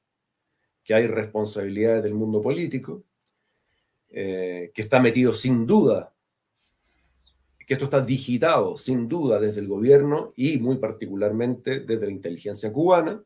que 0.84 0.94
hay 0.94 1.06
responsabilidades 1.06 2.02
del 2.02 2.14
mundo 2.14 2.40
político, 2.40 3.04
eh, 4.10 4.70
que 4.74 4.82
está 4.82 5.00
metido 5.00 5.32
sin 5.32 5.66
duda, 5.66 6.14
que 7.68 7.74
esto 7.74 7.84
está 7.84 8.00
digitado 8.00 8.78
sin 8.78 9.08
duda 9.08 9.38
desde 9.38 9.60
el 9.60 9.68
gobierno 9.68 10.32
y 10.34 10.56
muy 10.56 10.78
particularmente 10.78 11.80
desde 11.80 12.06
la 12.06 12.12
inteligencia 12.12 12.72
cubana, 12.72 13.22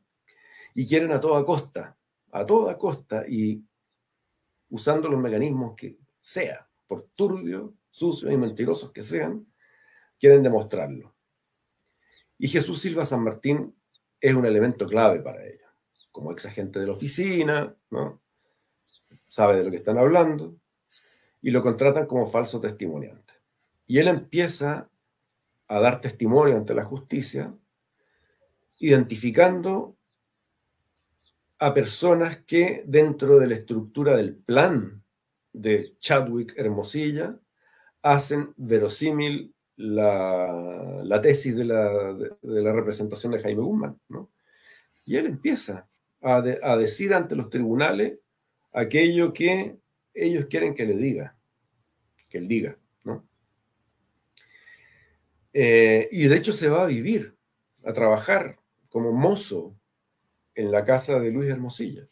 y 0.74 0.84
quieren 0.84 1.12
a 1.12 1.20
toda 1.20 1.44
costa, 1.44 1.96
a 2.32 2.44
toda 2.44 2.76
costa 2.76 3.24
y 3.28 3.62
usando 4.68 5.08
los 5.08 5.20
mecanismos 5.20 5.76
que 5.76 5.96
sea, 6.18 6.68
por 6.88 7.06
turbio, 7.14 7.74
sucios 7.88 8.32
y 8.32 8.36
mentirosos 8.36 8.90
que 8.90 9.04
sean, 9.04 9.46
quieren 10.18 10.42
demostrarlo. 10.42 11.14
Y 12.36 12.48
Jesús 12.48 12.80
Silva 12.80 13.04
San 13.04 13.22
Martín 13.22 13.76
es 14.20 14.34
un 14.34 14.44
elemento 14.44 14.88
clave 14.88 15.20
para 15.20 15.46
ello. 15.46 15.68
Como 16.10 16.32
ex 16.32 16.46
agente 16.46 16.80
de 16.80 16.86
la 16.86 16.94
oficina, 16.94 17.76
sabe 19.28 19.58
de 19.58 19.62
lo 19.62 19.70
que 19.70 19.76
están 19.76 19.98
hablando, 19.98 20.56
y 21.40 21.52
lo 21.52 21.62
contratan 21.62 22.06
como 22.06 22.26
falso 22.26 22.58
testimoniante. 22.58 23.21
Y 23.92 23.98
él 23.98 24.08
empieza 24.08 24.90
a 25.68 25.78
dar 25.78 26.00
testimonio 26.00 26.56
ante 26.56 26.72
la 26.72 26.82
justicia, 26.82 27.54
identificando 28.78 29.98
a 31.58 31.74
personas 31.74 32.38
que 32.46 32.84
dentro 32.86 33.38
de 33.38 33.48
la 33.48 33.54
estructura 33.56 34.16
del 34.16 34.34
plan 34.34 35.04
de 35.52 35.94
Chadwick 35.98 36.54
Hermosilla 36.56 37.38
hacen 38.00 38.54
verosímil 38.56 39.54
la, 39.76 41.20
tesis 41.22 41.54
de 41.54 41.66
la, 41.66 42.72
representación 42.72 43.32
de 43.32 43.40
Jaime 43.42 43.60
Guzmán. 43.60 44.00
Y 45.04 45.16
él 45.16 45.26
empieza 45.26 45.86
a, 46.22 46.40
decir 46.78 47.12
ante 47.12 47.36
los 47.36 47.50
tribunales 47.50 48.20
aquello 48.72 49.34
que 49.34 49.76
ellos 50.14 50.46
quieren 50.46 50.74
que 50.74 50.86
le 50.86 50.94
diga, 50.94 51.36
que 52.30 52.38
él 52.38 52.48
diga. 52.48 52.78
Eh, 55.52 56.08
y 56.10 56.26
de 56.28 56.36
hecho 56.36 56.52
se 56.52 56.68
va 56.68 56.82
a 56.82 56.86
vivir, 56.86 57.36
a 57.84 57.92
trabajar 57.92 58.58
como 58.88 59.12
mozo 59.12 59.74
en 60.54 60.70
la 60.70 60.84
casa 60.84 61.18
de 61.18 61.30
Luis 61.30 61.50
Hermosilla. 61.50 62.06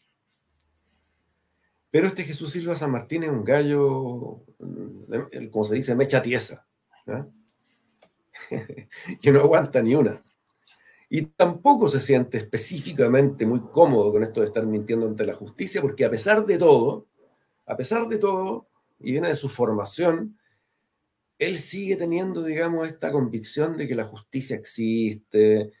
Pero 1.89 2.07
este 2.07 2.23
Jesús 2.23 2.51
Silva 2.51 2.75
San 2.75 2.91
Martín 2.91 3.23
es 3.23 3.29
un 3.29 3.43
gallo, 3.43 4.43
mm, 4.59 5.47
como 5.51 5.65
se 5.65 5.75
dice, 5.75 5.95
mecha 5.95 6.21
tiesa, 6.21 6.65
que 9.21 9.31
no 9.31 9.41
aguanta 9.41 9.81
ni 9.81 9.95
una. 9.95 10.23
Y 11.09 11.23
tampoco 11.23 11.89
se 11.89 11.99
siente 11.99 12.37
específicamente 12.37 13.45
muy 13.45 13.59
cómodo 13.59 14.13
con 14.13 14.23
esto 14.23 14.39
de 14.39 14.47
estar 14.47 14.65
mintiendo 14.65 15.05
ante 15.05 15.25
la 15.25 15.33
justicia, 15.33 15.81
porque 15.81 16.05
a 16.05 16.09
pesar 16.09 16.45
de 16.45 16.57
todo, 16.57 17.07
a 17.65 17.75
pesar 17.75 18.07
de 18.07 18.17
todo, 18.17 18.69
y 19.01 19.11
viene 19.11 19.27
de 19.27 19.35
su 19.35 19.49
formación, 19.49 20.37
él 21.41 21.57
sigue 21.57 21.95
teniendo, 21.95 22.43
digamos, 22.43 22.87
esta 22.87 23.11
convicción 23.11 23.75
de 23.75 23.87
que 23.87 23.95
la 23.95 24.05
justicia 24.05 24.55
existe, 24.55 25.71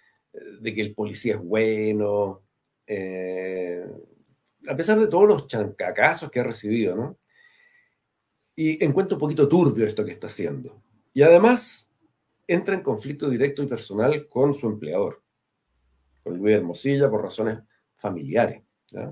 de 0.59 0.73
que 0.73 0.81
el 0.81 0.95
policía 0.95 1.35
es 1.35 1.39
bueno, 1.39 2.41
eh, 2.87 3.85
a 4.67 4.75
pesar 4.75 4.99
de 4.99 5.05
todos 5.05 5.27
los 5.27 5.45
chancacazos 5.45 6.31
que 6.31 6.39
ha 6.39 6.45
recibido, 6.45 6.95
¿no? 6.95 7.19
Y 8.55 8.83
encuentro 8.83 9.17
un 9.17 9.19
poquito 9.19 9.47
turbio 9.47 9.85
esto 9.85 10.03
que 10.03 10.13
está 10.13 10.25
haciendo. 10.25 10.81
Y 11.13 11.21
además 11.21 11.93
entra 12.47 12.73
en 12.73 12.81
conflicto 12.81 13.29
directo 13.29 13.61
y 13.61 13.67
personal 13.67 14.27
con 14.27 14.55
su 14.55 14.65
empleador, 14.65 15.21
con 16.23 16.39
Luis 16.39 16.55
Hermosilla, 16.55 17.07
por 17.07 17.21
razones 17.21 17.59
familiares. 17.97 18.63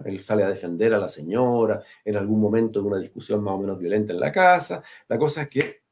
Él 0.04 0.20
sale 0.20 0.44
a 0.44 0.50
defender 0.50 0.96
a 0.96 0.98
la 0.98 1.10
señora 1.10 1.84
en 2.04 2.18
algún 2.18 2.42
momento 2.42 2.82
de 2.82 2.88
una 2.88 2.98
discusión 2.98 3.44
más 3.44 3.54
o 3.54 3.60
menos 3.60 3.78
violenta 3.78 4.14
en 4.14 4.20
la 4.20 4.32
casa. 4.32 4.82
La 5.08 5.20
cosa 5.20 5.44
es 5.44 5.50
que 5.50 5.89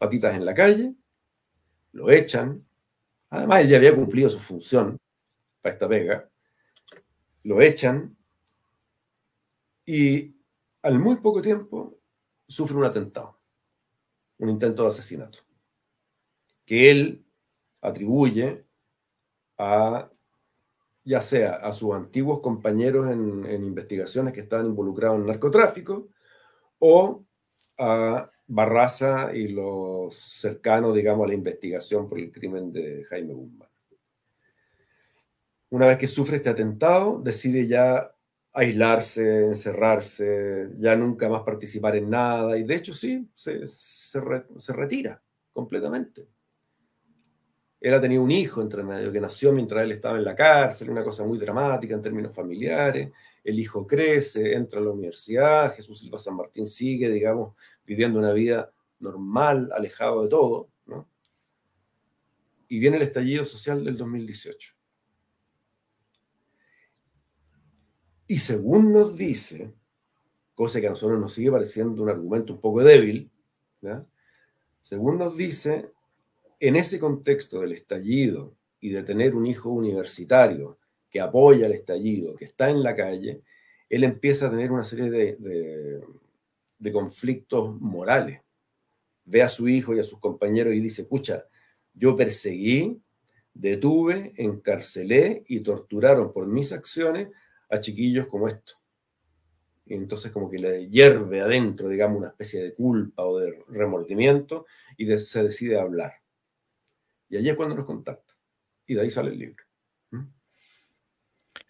patitas 0.00 0.34
en 0.34 0.44
la 0.44 0.54
calle, 0.54 0.94
lo 1.92 2.10
echan. 2.10 2.66
Además, 3.28 3.60
él 3.60 3.68
ya 3.68 3.76
había 3.76 3.94
cumplido 3.94 4.28
su 4.28 4.40
función 4.40 4.98
para 5.62 5.74
esta 5.74 5.88
pega 5.88 6.30
lo 7.42 7.60
echan 7.60 8.16
y 9.86 10.34
al 10.82 10.98
muy 10.98 11.16
poco 11.16 11.40
tiempo 11.42 11.98
sufre 12.46 12.76
un 12.76 12.84
atentado, 12.84 13.38
un 14.38 14.48
intento 14.48 14.82
de 14.82 14.88
asesinato, 14.88 15.40
que 16.64 16.90
él 16.90 17.24
atribuye 17.80 18.64
a 19.58 20.10
ya 21.02 21.20
sea 21.20 21.54
a 21.54 21.72
sus 21.72 21.94
antiguos 21.94 22.40
compañeros 22.40 23.10
en, 23.10 23.46
investigaciones 23.64 24.34
que 24.34 24.40
estaban 24.40 24.66
involucrados 24.66 25.18
en 25.18 25.26
narcotráfico 25.26 26.08
o 26.78 27.24
a 27.78 28.30
Barraza 28.50 29.34
y 29.34 29.48
los 29.48 30.14
cercanos, 30.14 30.94
digamos, 30.94 31.24
a 31.24 31.28
la 31.28 31.34
investigación 31.34 32.08
por 32.08 32.18
el 32.18 32.30
crimen 32.30 32.72
de 32.72 33.04
Jaime 33.04 33.34
Guzmán 33.34 33.70
una 35.70 35.86
vez 35.86 35.98
que 35.98 36.08
sufre 36.08 36.36
este 36.36 36.50
atentado, 36.50 37.20
decide 37.22 37.66
ya 37.66 38.12
aislarse, 38.52 39.46
encerrarse, 39.46 40.70
ya 40.78 40.96
nunca 40.96 41.28
más 41.28 41.42
participar 41.42 41.96
en 41.96 42.10
nada, 42.10 42.58
y 42.58 42.64
de 42.64 42.74
hecho 42.74 42.92
sí, 42.92 43.28
se, 43.34 44.72
retira 44.72 45.22
completamente. 45.52 46.26
Él 47.80 47.94
ha 47.94 48.00
tenido 48.00 48.22
un 48.22 48.30
hijo 48.30 48.60
entre 48.60 48.82
medio 48.82 49.10
que 49.10 49.20
nació 49.20 49.52
mientras 49.52 49.84
él 49.84 49.92
estaba 49.92 50.18
en 50.18 50.24
la 50.24 50.34
cárcel, 50.34 50.90
una 50.90 51.04
cosa 51.04 51.24
muy 51.24 51.38
dramática 51.38 51.94
en 51.94 52.02
términos 52.02 52.34
familiares. 52.34 53.10
El 53.42 53.58
hijo 53.58 53.86
crece, 53.86 54.52
entra 54.52 54.80
a 54.80 54.82
la 54.82 54.90
universidad, 54.90 55.74
Jesús 55.74 56.00
Silva 56.00 56.18
San 56.18 56.36
Martín 56.36 56.66
sigue, 56.66 57.08
digamos, 57.08 57.54
viviendo 57.90 58.20
una 58.20 58.32
vida 58.32 58.72
normal, 59.00 59.68
alejado 59.74 60.22
de 60.22 60.28
todo, 60.28 60.70
¿no? 60.86 61.08
Y 62.68 62.78
viene 62.78 62.98
el 62.98 63.02
estallido 63.02 63.44
social 63.44 63.84
del 63.84 63.96
2018. 63.96 64.74
Y 68.28 68.38
según 68.38 68.92
nos 68.92 69.16
dice, 69.16 69.74
cosa 70.54 70.80
que 70.80 70.86
a 70.86 70.90
nosotros 70.90 71.18
nos 71.18 71.32
sigue 71.32 71.50
pareciendo 71.50 72.00
un 72.04 72.10
argumento 72.10 72.52
un 72.52 72.60
poco 72.60 72.84
débil, 72.84 73.28
según 74.78 75.18
nos 75.18 75.36
dice, 75.36 75.90
en 76.60 76.76
ese 76.76 77.00
contexto 77.00 77.60
del 77.60 77.72
estallido 77.72 78.54
y 78.78 78.90
de 78.90 79.02
tener 79.02 79.34
un 79.34 79.46
hijo 79.46 79.68
universitario 79.68 80.78
que 81.10 81.20
apoya 81.20 81.66
el 81.66 81.72
estallido, 81.72 82.36
que 82.36 82.44
está 82.44 82.70
en 82.70 82.84
la 82.84 82.94
calle, 82.94 83.42
él 83.88 84.04
empieza 84.04 84.46
a 84.46 84.50
tener 84.52 84.70
una 84.70 84.84
serie 84.84 85.10
de 85.10 86.00
conflictos 86.92 87.78
morales. 87.80 88.40
Ve 89.24 89.42
a 89.42 89.48
su 89.48 89.68
hijo 89.68 89.94
y 89.94 90.00
a 90.00 90.02
sus 90.02 90.18
compañeros 90.18 90.74
y 90.74 90.80
dice, 90.80 91.04
pucha, 91.04 91.44
yo 91.92 92.16
perseguí, 92.16 93.00
detuve, 93.52 94.32
encarcelé 94.36 95.44
y 95.46 95.60
torturaron 95.60 96.32
por 96.32 96.46
mis 96.46 96.72
acciones 96.72 97.28
a 97.68 97.78
chiquillos 97.78 98.26
como 98.26 98.48
esto. 98.48 98.74
Y 99.86 99.94
entonces 99.94 100.32
como 100.32 100.50
que 100.50 100.58
le 100.58 100.88
hierve 100.88 101.40
adentro, 101.40 101.88
digamos, 101.88 102.18
una 102.18 102.28
especie 102.28 102.62
de 102.62 102.74
culpa 102.74 103.24
o 103.24 103.38
de 103.38 103.62
remordimiento 103.68 104.66
y 104.96 105.06
se 105.18 105.42
decide 105.42 105.78
hablar. 105.78 106.14
Y 107.28 107.36
allí 107.36 107.50
es 107.50 107.56
cuando 107.56 107.74
nos 107.74 107.86
contacta. 107.86 108.34
Y 108.86 108.94
de 108.94 109.02
ahí 109.02 109.10
sale 109.10 109.30
el 109.30 109.38
libro. 109.38 109.64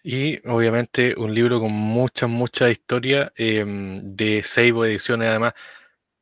Y 0.03 0.47
obviamente 0.47 1.15
un 1.17 1.33
libro 1.33 1.59
con 1.59 1.71
mucha, 1.71 2.25
mucha 2.27 2.69
historia 2.69 3.31
em, 3.35 4.01
de 4.15 4.41
Seibo 4.43 4.85
Ediciones 4.85 5.29
además. 5.29 5.53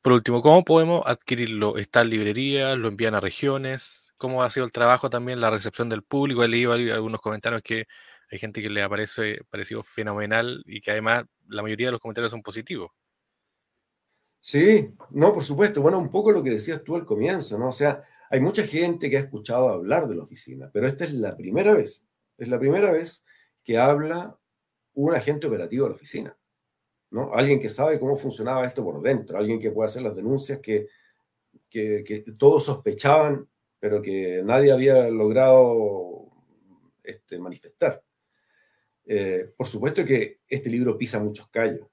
Por 0.02 0.14
último, 0.14 0.42
¿cómo 0.42 0.64
podemos 0.66 1.04
adquirirlo? 1.06 1.78
¿Está 1.78 2.02
en 2.02 2.10
librería? 2.10 2.76
¿Lo 2.76 2.90
envían 2.90 3.16
a 3.16 3.22
regiones? 3.22 4.14
¿Cómo 4.18 4.44
ha 4.44 4.50
sido 4.50 4.66
el 4.66 4.72
trabajo 4.74 5.10
también, 5.10 5.42
la 5.42 5.50
recepción 5.50 5.90
del 5.90 6.04
público? 6.04 6.44
He 6.44 6.50
leído 6.50 6.74
algunos 6.74 7.22
comentarios 7.22 7.62
que 7.62 7.86
hay 8.32 8.40
gente 8.40 8.62
que 8.62 8.70
le 8.70 8.84
ha 8.84 8.90
parecido 8.90 9.84
fenomenal 9.84 10.62
y 10.66 10.82
que 10.82 10.92
además 10.92 11.26
la 11.48 11.62
mayoría 11.64 11.88
de 11.88 11.94
los 11.94 12.02
comentarios 12.02 12.32
son 12.32 12.42
positivos. 12.44 12.92
Sí, 14.42 14.94
no, 15.12 15.34
por 15.34 15.44
supuesto. 15.44 15.82
Bueno, 15.82 16.00
un 16.00 16.12
poco 16.12 16.32
lo 16.32 16.44
que 16.44 16.52
decías 16.52 16.84
tú 16.84 16.96
al 16.96 17.06
comienzo, 17.06 17.58
¿no? 17.58 17.70
O 17.70 17.74
sea, 17.74 18.04
hay 18.30 18.40
mucha 18.40 18.66
gente 18.66 19.10
que 19.10 19.18
ha 19.18 19.22
escuchado 19.22 19.70
hablar 19.70 20.08
de 20.08 20.16
la 20.16 20.24
oficina, 20.24 20.70
pero 20.72 20.88
esta 20.88 21.06
es 21.06 21.14
la 21.14 21.36
primera 21.36 21.74
vez, 21.74 22.06
es 22.38 22.48
la 22.48 22.60
primera 22.60 22.92
vez 22.92 23.26
que 23.70 23.78
habla 23.78 24.36
un 24.96 25.14
agente 25.14 25.46
operativo 25.46 25.84
de 25.84 25.90
la 25.92 25.96
oficina, 25.96 26.36
¿no? 27.12 27.32
Alguien 27.36 27.60
que 27.60 27.70
sabe 27.70 28.00
cómo 28.00 28.18
funcionaba 28.18 28.66
esto 28.66 28.84
por 28.84 29.00
dentro, 29.00 29.38
alguien 29.38 29.60
que 29.60 29.70
puede 29.70 29.86
hacer 29.86 30.02
las 30.02 30.16
denuncias 30.16 30.58
que, 30.58 30.88
que, 31.70 32.24
todos 32.36 32.66
sospechaban, 32.66 33.48
pero 33.80 34.02
que 34.02 34.42
nadie 34.44 34.72
había 34.72 35.08
logrado 35.10 36.32
este, 37.04 37.38
manifestar. 37.38 38.02
Eh, 39.06 39.52
por 39.56 39.68
supuesto 39.68 40.04
que 40.04 40.40
este 40.48 40.72
libro 40.72 40.98
pisa 40.98 41.20
muchos 41.20 41.48
callos, 41.50 41.88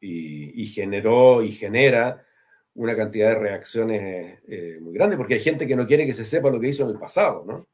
Y, 0.00 0.66
generó 0.66 1.42
y 1.42 1.50
genera 1.50 2.26
una 2.74 2.94
cantidad 2.94 3.30
de 3.30 3.38
reacciones 3.38 4.40
eh, 4.46 4.76
muy 4.82 4.92
grande, 4.92 5.16
porque 5.16 5.32
hay 5.32 5.40
gente 5.40 5.66
que 5.66 5.76
no 5.76 5.86
quiere 5.86 6.04
que 6.04 6.12
se 6.12 6.26
sepa 6.26 6.50
lo 6.50 6.60
que 6.60 6.68
hizo 6.68 6.84
en 6.84 6.90
el 6.90 6.98
pasado, 6.98 7.42
¿no? 7.46 7.66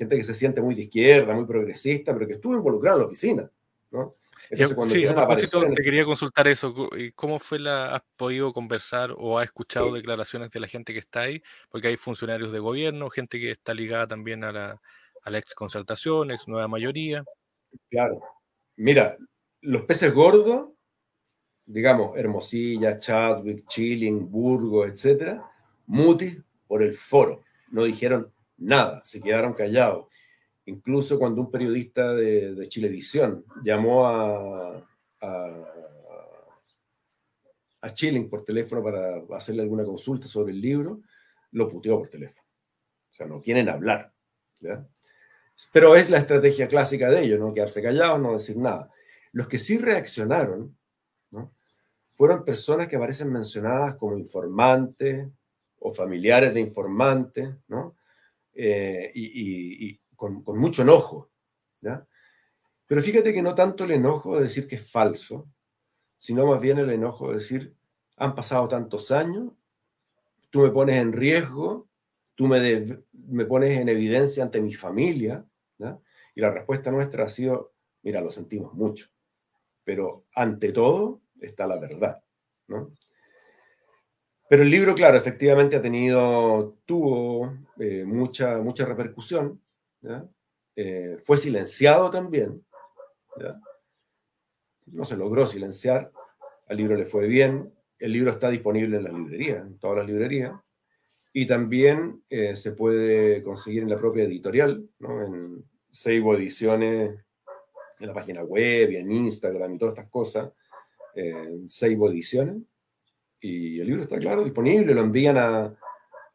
Gente 0.00 0.16
que 0.16 0.24
se 0.24 0.34
siente 0.34 0.62
muy 0.62 0.74
de 0.74 0.84
izquierda, 0.84 1.34
muy 1.34 1.44
progresista, 1.44 2.14
pero 2.14 2.26
que 2.26 2.32
estuvo 2.32 2.54
involucrada 2.54 2.96
en 2.96 3.00
la 3.02 3.06
oficina, 3.06 3.50
¿no? 3.90 4.16
Entonces, 4.48 4.74
cuando 4.74 4.94
sí, 4.94 5.06
a 5.06 5.14
propósito, 5.14 5.62
te 5.74 5.82
quería 5.82 6.06
consultar 6.06 6.48
eso. 6.48 6.74
¿Cómo 7.14 7.38
fue 7.38 7.58
la, 7.58 7.94
has 7.94 8.02
podido 8.16 8.54
conversar 8.54 9.14
o 9.14 9.38
has 9.38 9.44
escuchado 9.44 9.92
declaraciones 9.92 10.50
de 10.50 10.60
la 10.60 10.68
gente 10.68 10.94
que 10.94 11.00
está 11.00 11.20
ahí? 11.20 11.42
Porque 11.68 11.88
hay 11.88 11.98
funcionarios 11.98 12.50
de 12.50 12.58
gobierno, 12.60 13.10
gente 13.10 13.38
que 13.38 13.50
está 13.50 13.74
ligada 13.74 14.08
también 14.08 14.42
a 14.44 14.52
la, 14.52 14.80
a 15.22 15.30
la 15.30 15.38
ex 15.38 15.54
concertación, 15.54 16.30
ex 16.30 16.48
nueva 16.48 16.66
mayoría. 16.66 17.22
Claro. 17.90 18.22
Mira, 18.76 19.18
los 19.60 19.82
peces 19.82 20.14
gordos, 20.14 20.70
digamos, 21.66 22.16
Hermosilla, 22.16 22.98
Chadwick, 22.98 23.66
Chilling, 23.68 24.30
Burgos, 24.30 24.88
etcétera, 24.88 25.44
mutis 25.86 26.38
por 26.66 26.82
el 26.82 26.94
foro. 26.94 27.42
No 27.70 27.84
dijeron 27.84 28.32
nada, 28.60 29.02
se 29.04 29.20
quedaron 29.20 29.54
callados. 29.54 30.06
Incluso 30.66 31.18
cuando 31.18 31.40
un 31.40 31.50
periodista 31.50 32.14
de, 32.14 32.54
de 32.54 32.68
Chilevisión 32.68 33.44
llamó 33.64 34.06
a, 34.06 34.86
a, 35.20 35.64
a 37.82 37.94
por 38.30 38.44
teléfono 38.44 38.82
para 38.82 39.22
hacerle 39.36 39.62
alguna 39.62 39.84
consulta 39.84 40.28
sobre 40.28 40.52
el 40.52 40.60
libro, 40.60 41.00
lo 41.52 41.68
puteó 41.68 41.98
por 41.98 42.08
teléfono. 42.08 42.46
O 43.10 43.14
sea, 43.14 43.26
no 43.26 43.40
quieren 43.40 43.68
hablar. 43.68 44.12
Pero 45.72 45.96
es 45.96 46.10
la 46.10 46.18
estrategia 46.18 46.68
clásica 46.68 47.10
de 47.10 47.22
ellos, 47.22 47.40
no 47.40 47.52
quedarse 47.52 47.82
callados, 47.82 48.20
no 48.20 48.34
decir 48.34 48.56
nada. 48.56 48.90
Los 49.32 49.48
que 49.48 49.58
sí 49.58 49.78
reaccionaron 49.78 50.76
fueron 52.16 52.44
personas 52.44 52.86
que 52.86 52.96
aparecen 52.96 53.32
mencionadas 53.32 53.96
como 53.96 54.18
informantes 54.18 55.26
o 55.78 55.92
familiares 55.92 56.52
de 56.52 56.60
informantes, 56.60 57.48
¿no? 57.66 57.96
Eh, 58.62 59.10
y, 59.14 59.98
con, 60.16 60.44
mucho 60.44 60.82
enojo. 60.82 61.30
¿ya? 61.80 62.06
Pero 62.86 63.02
fíjate 63.02 63.32
que 63.32 63.40
no 63.40 63.54
tanto 63.54 63.84
el 63.84 63.92
enojo 63.92 64.36
de 64.36 64.42
decir 64.42 64.68
que 64.68 64.74
es 64.74 64.90
falso, 64.90 65.50
sino 66.18 66.46
más 66.46 66.60
bien 66.60 66.76
el 66.76 66.90
enojo 66.90 67.28
de 67.28 67.36
decir, 67.36 67.74
han 68.18 68.34
pasado 68.34 68.68
tantos 68.68 69.10
años, 69.12 69.50
tú 70.50 70.60
me 70.60 70.70
pones 70.70 70.96
en 70.96 71.14
riesgo, 71.14 71.88
tú 72.34 72.48
me, 72.48 73.02
me 73.12 73.46
pones 73.46 73.78
en 73.78 73.88
evidencia 73.88 74.42
ante 74.42 74.60
mi 74.60 74.74
familia, 74.74 75.42
¿ya? 75.78 75.98
y 76.34 76.42
la 76.42 76.50
respuesta 76.50 76.90
nuestra 76.90 77.24
ha 77.24 77.28
sido, 77.28 77.72
mira, 78.02 78.20
lo 78.20 78.30
sentimos 78.30 78.74
mucho, 78.74 79.08
pero 79.84 80.26
ante 80.34 80.70
todo 80.70 81.22
está 81.40 81.66
la 81.66 81.78
verdad, 81.78 82.22
¿no? 82.66 82.92
Pero 84.50 84.64
el 84.64 84.70
libro, 84.70 84.96
claro, 84.96 85.16
efectivamente 85.16 85.76
ha 85.76 85.80
tenido, 85.80 86.76
tuvo 86.84 87.56
eh, 87.78 88.04
mucha, 88.04 88.58
mucha 88.58 88.84
repercusión, 88.84 89.62
eh, 90.74 91.18
fue 91.24 91.36
silenciado 91.36 92.10
también, 92.10 92.60
no 94.86 95.04
se 95.04 95.16
logró 95.16 95.46
silenciar, 95.46 96.10
al 96.66 96.76
libro 96.76 96.96
le 96.96 97.04
fue 97.04 97.28
bien, 97.28 97.72
el 98.00 98.12
libro 98.12 98.32
está 98.32 98.50
disponible 98.50 98.96
en 98.96 99.04
las 99.04 99.12
librerías, 99.12 99.64
en 99.64 99.78
todas 99.78 99.98
las 99.98 100.06
librerías, 100.08 100.52
y 101.32 101.46
también 101.46 102.24
eh, 102.28 102.56
se 102.56 102.72
puede 102.72 103.44
conseguir 103.44 103.84
en 103.84 103.90
la 103.90 103.98
propia 103.98 104.24
editorial, 104.24 104.84
en 104.98 105.64
Seibo 105.92 106.34
Ediciones, 106.34 107.20
en 108.00 108.06
la 108.08 108.14
página 108.14 108.42
web 108.42 108.90
y 108.90 108.96
en 108.96 109.12
Instagram 109.12 109.74
y 109.74 109.78
todas 109.78 109.94
estas 109.94 110.10
cosas, 110.10 110.50
en 111.14 111.70
Seibo 111.70 112.10
Ediciones, 112.10 112.56
y 113.40 113.80
el 113.80 113.86
libro 113.86 114.02
está 114.02 114.18
claro, 114.18 114.44
disponible, 114.44 114.94
lo 114.94 115.00
envían 115.00 115.36
a, 115.36 115.74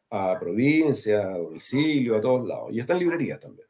a 0.10 0.40
provincia, 0.40 1.20
a 1.20 1.38
domicilio, 1.38 2.18
a 2.18 2.22
todos 2.22 2.48
lados, 2.48 2.72
y 2.72 2.80
está 2.80 2.94
en 2.94 3.00
librerías 3.00 3.40
también. 3.40 3.68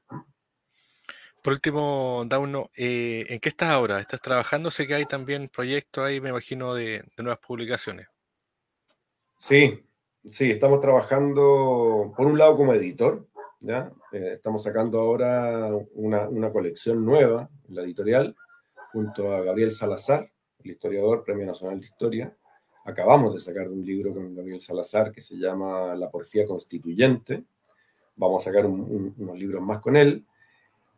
Por 1.41 1.53
último, 1.53 2.23
Dauno, 2.25 2.71
eh, 2.75 3.25
¿en 3.29 3.39
qué 3.39 3.49
estás 3.49 3.69
ahora? 3.69 3.99
¿Estás 3.99 4.19
trabajando? 4.19 4.71
Sé 4.71 4.87
que 4.87 4.95
hay 4.95 5.05
también 5.05 5.47
proyectos 5.47 6.03
ahí, 6.03 6.19
me 6.19 6.29
imagino, 6.29 6.73
de, 6.73 7.03
de 7.15 7.23
nuevas 7.23 7.39
publicaciones. 7.39 8.07
Sí, 9.37 9.85
sí, 10.27 10.49
estamos 10.49 10.79
trabajando, 10.79 12.13
por 12.17 12.25
un 12.25 12.39
lado, 12.39 12.57
como 12.57 12.73
editor, 12.73 13.27
¿ya? 13.59 13.91
Eh, 14.11 14.33
estamos 14.35 14.63
sacando 14.63 14.99
ahora 14.99 15.69
una, 15.93 16.27
una, 16.29 16.51
colección 16.51 17.05
nueva 17.05 17.49
la 17.67 17.83
editorial, 17.83 18.35
junto 18.91 19.31
a 19.33 19.41
Gabriel 19.41 19.71
Salazar, 19.71 20.31
el 20.63 20.71
historiador, 20.71 21.23
Premio 21.23 21.45
Nacional 21.45 21.79
de 21.79 21.85
Historia. 21.85 22.35
Acabamos 22.85 23.33
de 23.33 23.39
sacar 23.39 23.67
un 23.67 23.83
libro 23.83 24.13
con 24.13 24.35
Gabriel 24.35 24.61
Salazar 24.61 25.11
que 25.11 25.19
se 25.19 25.35
llama 25.35 25.95
La 25.95 26.09
Porfía 26.09 26.45
Constituyente. 26.45 27.43
Vamos 28.15 28.43
a 28.43 28.45
sacar 28.45 28.67
un, 28.67 28.79
un, 28.79 29.15
unos 29.17 29.39
libros 29.39 29.61
más 29.63 29.79
con 29.79 29.97
él. 29.97 30.23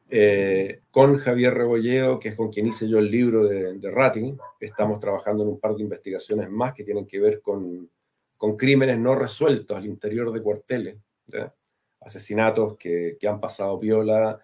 Eh, 0.10 0.82
con 0.92 1.18
Javier 1.18 1.54
Rebolleo, 1.54 2.20
que 2.20 2.30
es 2.30 2.36
con 2.36 2.50
quien 2.50 2.68
hice 2.68 2.90
yo 2.90 3.00
el 3.00 3.10
libro 3.10 3.46
de, 3.46 3.74
de 3.78 3.92
Rating, 3.92 4.38
estamos 4.60 5.00
trabajando 5.00 5.44
en 5.44 5.50
un 5.50 5.60
par 5.60 5.76
de 5.76 5.84
investigaciones 5.84 6.50
más 6.50 6.74
que 6.74 6.84
tienen 6.84 7.06
que 7.06 7.20
ver 7.20 7.42
con, 7.42 7.90
con 8.38 8.58
crímenes 8.58 9.00
no 9.00 9.16
resueltos 9.16 9.76
al 9.76 9.86
interior 9.86 10.32
de 10.32 10.42
cuarteles, 10.42 10.98
¿ya? 11.28 11.54
asesinatos 12.02 12.78
que, 12.78 13.18
que, 13.20 13.28
han 13.28 13.42
pasado 13.42 13.78
viola 13.80 14.40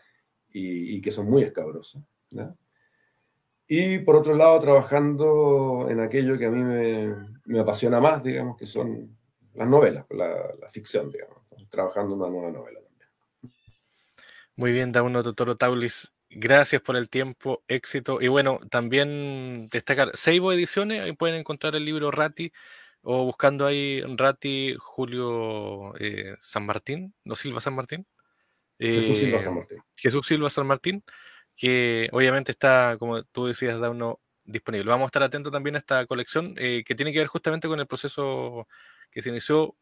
y, 0.51 0.97
y, 0.97 1.01
que 1.01 1.11
son 1.11 1.29
muy 1.29 1.43
escabrosos. 1.43 2.01
¿ya? 2.31 2.53
Y 3.75 3.97
por 3.97 4.17
otro 4.17 4.35
lado, 4.35 4.59
trabajando 4.59 5.87
en 5.89 5.99
aquello 5.99 6.37
que 6.37 6.45
a 6.45 6.51
mí 6.51 6.61
me, 6.61 7.15
me 7.45 7.59
apasiona 7.59 7.99
más, 7.99 8.21
digamos, 8.21 8.55
que 8.55 8.67
son 8.67 9.17
las 9.55 9.67
novelas, 9.67 10.05
la, 10.11 10.29
la 10.61 10.69
ficción, 10.69 11.09
digamos, 11.11 11.39
trabajando 11.71 12.13
en 12.13 12.21
una 12.21 12.29
nueva 12.29 12.51
novela. 12.51 12.79
Muy 14.55 14.73
bien, 14.73 14.91
Dauno 14.91 15.23
Totoro 15.23 15.57
Taulis. 15.57 16.13
Gracias 16.29 16.83
por 16.83 16.95
el 16.95 17.09
tiempo, 17.09 17.63
éxito. 17.67 18.21
Y 18.21 18.27
bueno, 18.27 18.59
también 18.69 19.69
destacar 19.71 20.11
Seibo 20.13 20.53
Ediciones, 20.53 21.01
ahí 21.01 21.13
pueden 21.13 21.37
encontrar 21.37 21.75
el 21.75 21.83
libro 21.83 22.11
Rati, 22.11 22.53
o 23.01 23.25
buscando 23.25 23.65
ahí 23.65 24.01
Rati 24.01 24.75
Julio 24.77 25.95
eh, 25.99 26.35
San 26.39 26.67
Martín, 26.67 27.15
no 27.23 27.35
Silva 27.35 27.59
San 27.59 27.73
Martín. 27.73 28.05
Eh, 28.77 29.01
Jesús 29.01 29.17
Silva 29.17 29.39
San 29.39 29.55
Martín. 29.55 29.79
Jesús 29.95 30.27
Silva 30.27 30.49
San 30.51 30.67
Martín, 30.67 31.03
que 31.55 32.09
obviamente 32.11 32.51
está, 32.51 32.97
como 32.99 33.23
tú 33.23 33.47
decías, 33.47 33.79
Dauno, 33.79 34.19
disponible. 34.45 34.89
Vamos 34.89 35.05
a 35.05 35.07
estar 35.07 35.23
atentos 35.23 35.51
también 35.51 35.75
a 35.75 35.79
esta 35.79 36.05
colección 36.05 36.55
eh, 36.57 36.83
que 36.85 36.95
tiene 36.95 37.13
que 37.13 37.19
ver 37.19 37.27
justamente 37.27 37.67
con 37.67 37.79
el 37.79 37.87
proceso 37.87 38.67
que 39.11 39.21
se 39.21 39.29
inició 39.29 39.75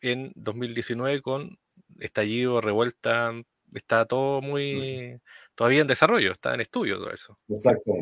en 0.00 0.32
2019 0.34 1.22
con 1.22 1.58
estallido, 2.00 2.60
revuelta, 2.60 3.32
está 3.72 4.06
todo 4.06 4.40
muy 4.40 5.20
todavía 5.54 5.82
en 5.82 5.86
desarrollo, 5.86 6.32
está 6.32 6.54
en 6.54 6.60
estudio 6.60 6.98
todo 6.98 7.10
eso. 7.10 7.38
Exacto. 7.48 7.92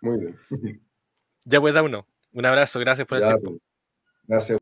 Muy 0.00 0.20
bien. 0.20 0.82
Ya 1.44 1.60
pues, 1.60 1.74
da 1.74 1.82
uno. 1.82 2.06
Un 2.32 2.44
abrazo, 2.44 2.78
gracias 2.80 3.06
por 3.06 3.18
el 3.18 3.24
ya, 3.24 3.28
tiempo. 3.30 3.58
Gracias. 4.24 4.50